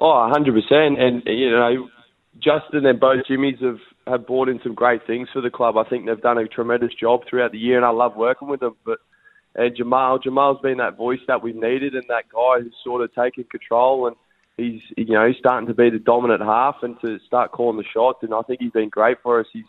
Oh, 0.00 0.28
hundred 0.32 0.54
percent. 0.54 1.00
And 1.00 1.22
you 1.26 1.50
know, 1.50 1.88
Justin 2.38 2.86
and 2.86 2.98
both 2.98 3.24
Jimmys 3.30 3.62
have 3.62 3.78
have 4.06 4.26
brought 4.26 4.48
in 4.48 4.60
some 4.64 4.74
great 4.74 5.06
things 5.06 5.28
for 5.32 5.40
the 5.40 5.50
club. 5.50 5.76
I 5.76 5.84
think 5.84 6.06
they've 6.06 6.20
done 6.20 6.38
a 6.38 6.48
tremendous 6.48 6.92
job 6.94 7.20
throughout 7.28 7.52
the 7.52 7.58
year, 7.58 7.76
and 7.76 7.86
I 7.86 7.90
love 7.90 8.16
working 8.16 8.48
with 8.48 8.60
them. 8.60 8.74
But 8.84 8.98
and 9.54 9.76
Jamal, 9.76 10.18
Jamal's 10.18 10.60
been 10.60 10.78
that 10.78 10.96
voice 10.96 11.20
that 11.28 11.42
we've 11.42 11.54
needed, 11.54 11.94
and 11.94 12.04
that 12.08 12.24
guy 12.32 12.62
who's 12.62 12.74
sort 12.82 13.02
of 13.02 13.14
taken 13.14 13.44
control, 13.44 14.08
and 14.08 14.16
he's 14.56 14.80
you 14.96 15.14
know 15.14 15.26
he's 15.26 15.38
starting 15.38 15.68
to 15.68 15.74
be 15.74 15.90
the 15.90 15.98
dominant 15.98 16.42
half 16.42 16.76
and 16.82 17.00
to 17.00 17.18
start 17.26 17.52
calling 17.52 17.76
the 17.76 17.84
shots. 17.92 18.18
And 18.22 18.34
I 18.34 18.42
think 18.42 18.60
he's 18.60 18.72
been 18.72 18.88
great 18.88 19.18
for 19.22 19.40
us. 19.40 19.46
He's 19.52 19.64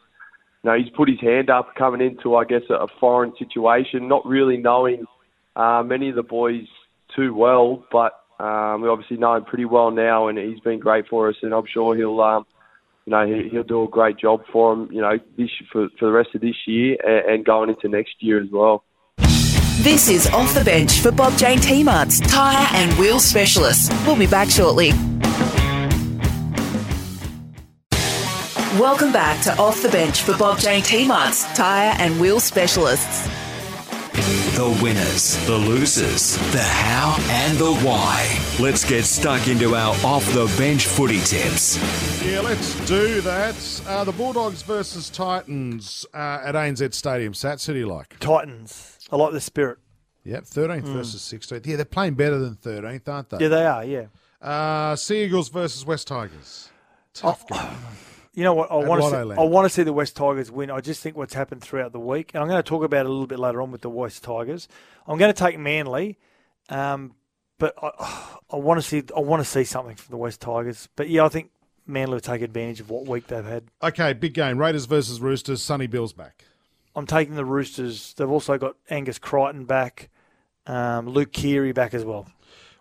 you 0.64 0.70
know, 0.70 0.78
he's 0.78 0.90
put 0.96 1.10
his 1.10 1.20
hand 1.20 1.50
up 1.50 1.76
coming 1.76 2.02
into, 2.02 2.36
I 2.36 2.46
guess, 2.46 2.62
a, 2.70 2.88
foreign 3.00 3.34
situation, 3.38 4.08
not 4.08 4.26
really 4.26 4.58
knowing 4.58 5.06
uh, 5.56 5.84
many 5.86 6.10
of 6.10 6.16
the 6.16 6.24
boys 6.24 6.64
too 7.16 7.34
well, 7.34 7.84
but 7.92 8.14
um, 8.40 8.82
we 8.82 8.88
obviously 8.88 9.18
know 9.18 9.36
him 9.36 9.44
pretty 9.44 9.66
well 9.66 9.92
now, 9.92 10.30
and 10.30 10.38
he's 10.38 10.62
been 10.62 10.80
great 10.80 11.08
for 11.10 11.30
us, 11.30 11.36
and 11.42 11.54
I'm 11.54 11.66
sure 11.72 11.96
he'll, 11.96 12.20
um, 12.22 12.46
you 13.06 13.12
know, 13.12 13.26
he, 13.26 13.50
he'll 13.50 13.64
do 13.64 13.84
a 13.84 13.90
great 13.90 14.18
job 14.18 14.42
for 14.52 14.74
him, 14.74 14.90
you 14.92 15.02
know, 15.02 15.20
this 15.38 15.50
for, 15.72 15.90
for 16.00 16.06
the 16.06 16.12
rest 16.12 16.30
of 16.34 16.42
this 16.42 16.56
year 16.66 16.96
and, 17.06 17.36
and 17.36 17.46
going 17.46 17.70
into 17.70 17.90
next 17.90 18.16
year 18.20 18.42
as 18.42 18.50
well. 18.52 18.86
This 19.82 20.08
is 20.08 20.28
Off 20.28 20.54
the 20.54 20.64
Bench 20.64 21.00
for 21.00 21.12
Bob 21.12 21.36
Jane 21.36 21.60
T-Mart's 21.60 22.20
tyre 22.20 22.68
and 22.74 22.94
wheel 23.00 23.20
specialist. 23.20 23.92
We'll 24.06 24.16
be 24.16 24.28
back 24.28 24.50
shortly. 24.50 24.92
Welcome 28.80 29.12
back 29.12 29.42
to 29.46 29.58
Off 29.58 29.82
the 29.82 29.90
Bench 29.90 30.22
for 30.22 30.38
Bob 30.38 30.60
Jane 30.60 30.84
T-Mart's 30.84 31.52
tyre 31.56 31.96
and 31.98 32.22
wheel 32.22 32.40
specialists. 32.40 33.28
The 34.56 34.80
winners, 34.82 35.44
the 35.48 35.58
losers, 35.58 36.38
the 36.54 36.62
how 36.62 37.18
and 37.32 37.58
the 37.58 37.74
why. 37.78 38.40
Let's 38.60 38.88
get 38.88 39.04
stuck 39.06 39.48
into 39.48 39.74
our 39.74 39.96
off 40.06 40.24
the 40.34 40.54
bench 40.56 40.86
footy 40.86 41.20
tips. 41.22 41.78
Yeah, 42.24 42.42
let's 42.42 42.76
do 42.88 43.22
that. 43.22 43.82
Uh, 43.88 44.04
the 44.04 44.12
Bulldogs 44.12 44.62
versus 44.62 45.10
Titans 45.10 46.06
uh, 46.14 46.42
at 46.44 46.54
ANZ 46.54 46.94
Stadium. 46.94 47.34
Sat 47.34 47.60
City 47.60 47.84
like. 47.84 48.20
Titans. 48.20 48.93
I 49.14 49.16
like 49.16 49.32
the 49.32 49.42
spirit. 49.42 49.78
Yep, 50.24 50.46
13th 50.46 50.84
versus 50.86 51.22
16th. 51.22 51.68
Yeah, 51.68 51.76
they're 51.76 51.86
playing 51.86 52.16
better 52.16 52.40
than 52.40 52.56
13th, 52.56 53.08
aren't 53.08 53.30
they? 53.30 53.38
Yeah, 53.42 53.48
they 53.48 53.66
are, 53.66 53.86
yeah. 53.86 54.06
Uh, 54.42 54.96
Sea 54.96 55.26
Eagles 55.26 55.50
versus 55.50 55.86
West 55.86 56.08
Tigers. 56.08 56.70
Tough 57.14 57.48
game. 57.48 57.60
You 58.36 58.44
know 58.44 58.56
what? 58.56 58.72
I 58.72 58.82
At 58.82 58.88
want 58.88 59.04
to 59.04 59.10
see. 59.12 59.40
I 59.40 59.44
want 59.44 59.66
to 59.66 59.70
see 59.70 59.84
the 59.84 59.94
West 59.94 60.16
Tigers 60.16 60.50
win. 60.50 60.72
I 60.72 60.82
just 60.82 61.04
think 61.04 61.16
what's 61.16 61.36
happened 61.36 61.62
throughout 61.62 61.92
the 61.92 62.00
week, 62.00 62.32
and 62.34 62.42
I'm 62.42 62.50
going 62.50 62.58
to 62.58 62.68
talk 62.68 62.84
about 62.84 63.02
it 63.02 63.06
a 63.06 63.10
little 63.10 63.28
bit 63.28 63.38
later 63.38 63.62
on 63.62 63.70
with 63.70 63.82
the 63.82 63.92
West 63.92 64.24
Tigers. 64.24 64.68
I'm 65.06 65.20
going 65.20 65.32
to 65.32 65.40
take 65.40 65.60
Manly, 65.60 66.18
um, 66.68 67.14
but 67.60 67.76
I, 67.80 67.92
I 68.54 68.56
want 68.56 68.82
to 68.82 68.88
see 68.88 69.04
I 69.16 69.20
want 69.20 69.44
to 69.44 69.48
see 69.48 69.64
something 69.64 69.96
from 69.96 70.14
the 70.14 70.18
West 70.18 70.42
Tigers. 70.42 70.90
But 70.96 71.10
yeah, 71.10 71.26
I 71.26 71.30
think 71.30 71.52
Manly 71.86 72.14
will 72.16 72.22
take 72.22 72.42
advantage 72.42 72.80
of 72.80 72.90
what 72.90 73.06
week 73.06 73.28
they've 73.28 73.46
had. 73.46 73.66
Okay, 73.84 74.14
big 74.14 74.34
game. 74.34 74.58
Raiders 74.58 74.86
versus 74.86 75.22
Roosters. 75.22 75.62
Sonny 75.62 75.86
Bill's 75.86 76.14
back. 76.14 76.44
I'm 76.96 77.08
taking 77.08 77.36
the 77.36 77.46
Roosters. 77.46 78.14
They've 78.14 78.30
also 78.30 78.58
got 78.58 78.76
Angus 78.90 79.20
Crichton 79.20 79.66
back, 79.66 80.10
um, 80.68 81.10
Luke 81.10 81.34
Keary 81.34 81.72
back 81.72 81.94
as 81.94 82.06
well. 82.06 82.28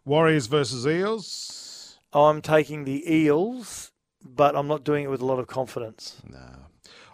Warriors 0.04 0.46
versus 0.46 0.86
Eels. 0.86 1.98
I'm 2.12 2.42
taking 2.42 2.84
the 2.84 3.10
Eels, 3.10 3.92
but 4.22 4.54
I'm 4.54 4.68
not 4.68 4.84
doing 4.84 5.04
it 5.04 5.10
with 5.10 5.22
a 5.22 5.26
lot 5.26 5.38
of 5.38 5.46
confidence. 5.46 6.20
No. 6.28 6.38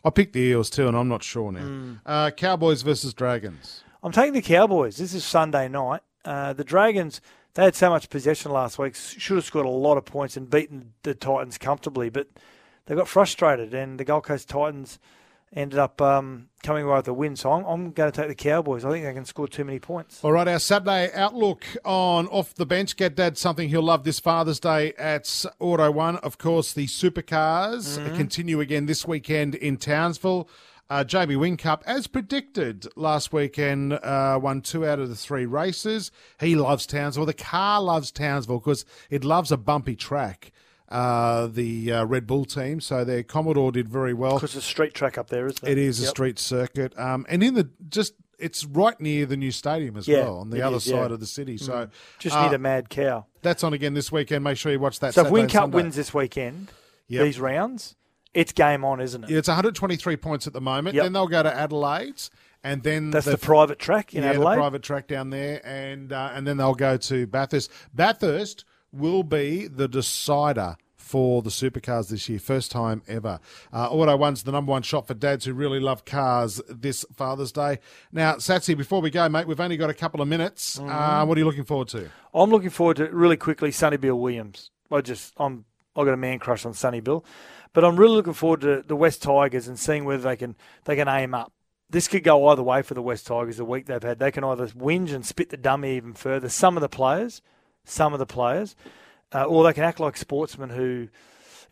I 0.05 0.11
picked 0.11 0.32
the 0.32 0.40
Eels 0.40 0.70
too, 0.70 0.88
and 0.88 0.96
I'm 0.96 1.09
not 1.09 1.22
sure 1.22 1.53
now. 1.53 1.61
Mm. 1.61 2.01
Uh, 2.05 2.30
Cowboys 2.30 2.82
versus 2.82 3.14
Dragons. 3.14 3.84
I'm 4.03 4.12
taking 4.12 4.32
the 4.32 4.42
Cowboys. 4.42 4.96
This 4.96 5.14
is 5.14 5.24
Sunday 5.24 5.68
night. 5.68 6.01
Uh, 6.24 6.53
the 6.53 6.64
Dragons, 6.64 7.20
they 7.55 7.64
had 7.64 7.74
so 7.74 7.90
much 7.90 8.11
possession 8.11 8.53
last 8.53 8.78
week, 8.78 8.94
should 8.94 9.36
have 9.36 9.44
scored 9.44 9.66
a 9.66 9.70
lot 9.70 9.96
of 9.96 10.05
points 10.05 10.36
and 10.36 10.51
beaten 10.51 10.92
the 11.03 11.14
Titans 11.14 11.59
comfortably, 11.59 12.09
but 12.11 12.28
they 12.86 12.94
got 12.94 13.09
frustrated, 13.09 13.74
and 13.74 13.99
the 14.01 14.05
Gold 14.05 14.24
Coast 14.24 14.49
Titans 14.49 14.99
ended 15.55 15.78
up 15.78 16.01
um, 16.03 16.49
coming 16.62 16.84
away 16.84 16.96
with 16.96 17.09
a 17.09 17.12
win. 17.14 17.34
So 17.36 17.53
I'm, 17.53 17.64
I'm 17.64 17.90
going 17.92 18.11
to 18.12 18.16
take 18.20 18.28
the 18.28 18.34
Cowboys. 18.34 18.84
I 18.84 18.90
think 18.90 19.05
they 19.05 19.12
can 19.14 19.24
score 19.24 19.49
too 19.49 19.64
many 19.64 19.78
points. 19.78 20.22
All 20.22 20.32
right, 20.32 20.46
our 20.49 20.59
Saturday 20.59 21.11
outlook 21.14 21.64
on 21.84 22.26
Off 22.28 22.55
the 22.55 22.66
Bench. 22.66 22.96
Get 22.96 23.14
Dad 23.16 23.38
something 23.38 23.68
he'll 23.68 23.82
love 23.82 24.05
this 24.05 24.20
Father's 24.20 24.61
Day 24.61 24.92
at 24.99 25.44
Auto 25.59 25.90
One. 25.90 26.16
Of 26.16 26.38
course, 26.38 26.72
the 26.72 26.86
supercars 26.86 27.99
Mm-hmm. 27.99 28.16
continue 28.16 28.61
again 28.61 28.86
this 28.86 29.07
weekend 29.07 29.55
in 29.55 29.76
Townsville. 29.76 30.49
Uh, 30.90 31.05
Jamie 31.05 31.34
Whincup, 31.36 31.82
as 31.84 32.07
predicted 32.07 32.86
last 32.96 33.30
weekend, 33.32 33.92
uh, 33.92 34.38
won 34.42 34.62
two 34.62 34.86
out 34.86 34.99
of 34.99 35.11
the 35.11 35.16
three 35.16 35.44
races. 35.44 36.11
He 36.40 36.55
loves 36.57 36.86
Townsville. 36.86 37.26
The 37.26 37.34
car 37.34 37.82
loves 37.82 38.11
Townsville 38.11 38.59
because 38.61 38.86
it 39.11 39.22
loves 39.22 39.53
a 39.53 39.59
bumpy 39.59 39.96
track. 39.96 40.51
Uh, 40.89 41.47
the 41.49 41.93
uh, 41.93 42.05
Red 42.07 42.26
Bull 42.26 42.45
team. 42.47 42.80
So 42.80 43.05
their 43.05 43.22
Commodore 43.22 43.72
did 43.72 43.89
very 43.91 44.14
well. 44.14 44.34
Because 44.36 44.57
it's 44.57 44.64
a 44.64 44.68
street 44.68 44.95
track 44.95 45.18
up 45.18 45.28
there, 45.28 45.47
isn't 45.47 45.66
it? 45.68 45.72
It 45.72 45.78
is 45.78 46.01
a 46.01 46.03
Yep. 46.05 46.11
street 46.11 46.39
circuit, 46.39 46.99
um, 46.99 47.26
and 47.28 47.43
in 47.43 47.53
the 47.55 47.68
just 47.91 48.14
it's 48.39 48.64
right 48.64 48.99
near 49.01 49.26
the 49.26 49.36
new 49.36 49.51
stadium 49.51 49.97
as 49.97 50.07
Yeah, 50.09 50.20
well 50.22 50.39
on 50.39 50.51
the 50.51 50.62
other 50.62 50.76
is, 50.76 50.86
yeah. 50.86 51.03
side 51.03 51.11
of 51.11 51.18
the 51.20 51.26
city. 51.26 51.59
So 51.59 51.72
Mm. 51.72 51.91
just 52.20 52.36
uh, 52.36 52.43
near 52.43 52.51
the 52.53 52.59
Mad 52.59 52.89
Cow. 52.89 53.26
That's 53.43 53.62
on 53.64 53.72
again 53.74 53.93
this 53.95 54.11
weekend. 54.12 54.45
Make 54.45 54.57
sure 54.57 54.70
you 54.72 54.78
watch 54.80 55.01
that. 55.01 55.12
So 55.12 55.22
if 55.22 55.26
Saturday 55.26 55.43
Whincup 55.47 55.53
Sunday. 55.53 55.76
wins 55.76 55.97
this 55.97 56.14
weekend, 56.14 56.68
Yep. 57.09 57.24
these 57.24 57.41
rounds, 57.41 57.97
it's 58.32 58.53
game 58.53 58.84
on, 58.84 59.01
isn't 59.01 59.24
it? 59.24 59.30
Yeah, 59.30 59.39
it's 59.39 59.49
123 59.49 60.16
points 60.16 60.47
at 60.47 60.53
the 60.53 60.61
moment. 60.61 60.95
Yep. 60.95 61.05
Then 61.05 61.12
they'll 61.14 61.26
go 61.26 61.43
to 61.43 61.53
Adelaide, 61.55 62.22
and 62.64 62.82
then 62.82 63.11
That's 63.11 63.26
the 63.26 63.36
private 63.39 63.78
track 63.78 64.14
in 64.14 64.22
yeah, 64.22 64.30
Adelaide? 64.30 64.55
the 64.55 64.61
private 64.61 64.82
track 64.82 65.07
down 65.09 65.30
there, 65.30 65.61
and 65.66 66.12
uh, 66.12 66.30
and 66.32 66.47
then 66.47 66.57
they'll 66.59 66.74
go 66.74 66.97
to 66.97 67.26
Bathurst. 67.26 67.70
Bathurst 67.93 68.64
will 68.93 69.22
be 69.22 69.66
the 69.66 69.89
decider 69.89 70.76
for 71.09 71.41
the 71.41 71.49
supercars 71.49 72.11
this 72.11 72.28
year, 72.28 72.39
first 72.39 72.70
time 72.70 73.03
ever. 73.09 73.41
Uh, 73.72 73.89
Auto 73.89 74.14
One's 74.16 74.43
the 74.43 74.53
number 74.53 74.70
one 74.70 74.82
shop 74.82 75.07
for 75.07 75.14
dads 75.14 75.47
who 75.47 75.55
really 75.55 75.80
love 75.80 76.05
cars 76.05 76.61
this 76.68 77.03
Father's 77.16 77.51
Day. 77.51 77.78
Now, 78.12 78.34
Satsy, 78.34 78.76
before 78.76 79.01
we 79.01 79.09
go, 79.09 79.26
mate, 79.28 79.47
we've 79.47 79.59
only 79.59 79.78
got 79.78 79.89
a 79.89 79.95
couple 79.95 80.20
of 80.20 80.28
minutes. 80.28 80.78
Mm-hmm. 80.78 80.91
Uh, 80.91 81.24
what 81.24 81.39
are 81.39 81.41
you 81.41 81.47
looking 81.47 81.64
forward 81.64 81.89
to? 81.89 82.11
I'm 82.34 82.51
looking 82.51 82.68
forward 82.68 82.99
to 82.99 83.07
really 83.07 83.39
quickly 83.39 83.70
Sonny 83.72 83.97
Bill 83.97 84.18
Williams. 84.18 84.70
I 84.91 85.01
just 85.01 85.32
I'm 85.39 85.64
I 85.97 86.05
got 86.05 86.12
a 86.12 86.18
man 86.18 86.39
crush 86.39 86.66
on 86.66 86.74
Sonny 86.74 87.01
Bill, 87.01 87.24
but 87.72 87.84
I'm 87.84 87.97
really 87.97 88.16
looking 88.16 88.34
forward 88.34 88.61
to 88.61 88.84
the 88.86 88.97
West 88.97 89.22
Tigers 89.22 89.66
and 89.66 89.78
seeing 89.78 90.05
whether 90.05 90.22
they 90.22 90.36
can 90.36 90.57
they 90.84 90.97
can 90.97 91.09
aim 91.09 91.34
up. 91.34 91.53
This 91.91 92.07
could 92.07 92.22
go 92.22 92.49
either 92.49 92.62
way 92.62 92.82
for 92.82 92.93
the 92.93 93.01
West 93.01 93.26
Tigers. 93.26 93.57
The 93.57 93.64
week 93.64 93.86
they've 93.86 94.03
had, 94.03 94.18
they 94.18 94.30
can 94.30 94.45
either 94.45 94.66
whinge 94.68 95.14
and 95.14 95.24
spit 95.24 95.49
the 95.49 95.57
dummy 95.57 95.97
even 95.97 96.12
further. 96.12 96.51
Some 96.51 96.76
of 96.76 96.82
the 96.82 96.89
players, 96.89 97.41
some 97.91 98.12
of 98.12 98.18
the 98.18 98.26
players, 98.26 98.76
uh, 99.34 99.45
or 99.45 99.64
they 99.64 99.72
can 99.72 99.84
act 99.84 100.01
like 100.01 100.16
sportsmen 100.16 100.70
who 100.70 101.09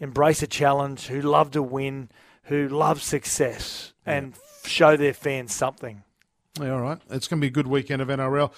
embrace 0.00 0.42
a 0.42 0.46
challenge, 0.46 1.06
who 1.06 1.20
love 1.20 1.50
to 1.52 1.62
win, 1.62 2.10
who 2.44 2.68
love 2.68 3.02
success, 3.02 3.92
and 4.04 4.34
f- 4.34 4.68
show 4.68 4.96
their 4.96 5.14
fans 5.14 5.54
something. 5.54 6.02
Yeah, 6.60 6.72
all 6.72 6.80
right. 6.80 6.98
It's 7.10 7.28
going 7.28 7.40
to 7.40 7.44
be 7.44 7.48
a 7.48 7.50
good 7.50 7.66
weekend 7.66 8.00
of 8.02 8.08
NRL. 8.08 8.52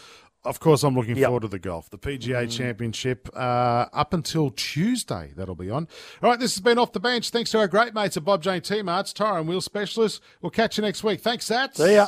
Of 0.44 0.60
course, 0.60 0.84
I'm 0.84 0.94
looking 0.94 1.16
Yep. 1.16 1.26
forward 1.26 1.40
to 1.42 1.48
the 1.48 1.58
golf, 1.58 1.90
the 1.90 1.98
PGA 1.98 2.46
Championship, 2.46 3.28
uh, 3.34 3.86
up 3.92 4.14
until 4.14 4.50
Tuesday. 4.50 5.32
That'll 5.36 5.56
be 5.56 5.68
on. 5.68 5.88
All 6.22 6.30
right, 6.30 6.38
this 6.38 6.54
has 6.54 6.60
been 6.60 6.78
off 6.78 6.92
the 6.92 7.00
bench. 7.00 7.30
Thanks 7.30 7.50
to 7.50 7.58
our 7.58 7.66
great 7.68 7.92
mates 7.92 8.16
at 8.16 8.24
Bob 8.24 8.42
Jane 8.42 8.60
T 8.62 8.80
Marts, 8.82 9.12
Tire 9.12 9.38
and 9.38 9.48
Wheel 9.48 9.60
Specialists. 9.60 10.20
We'll 10.40 10.50
catch 10.50 10.78
you 10.78 10.82
next 10.82 11.02
week. 11.02 11.20
Thanks, 11.20 11.48
Sats. 11.48 11.76
See 11.76 11.94
ya. 11.94 12.06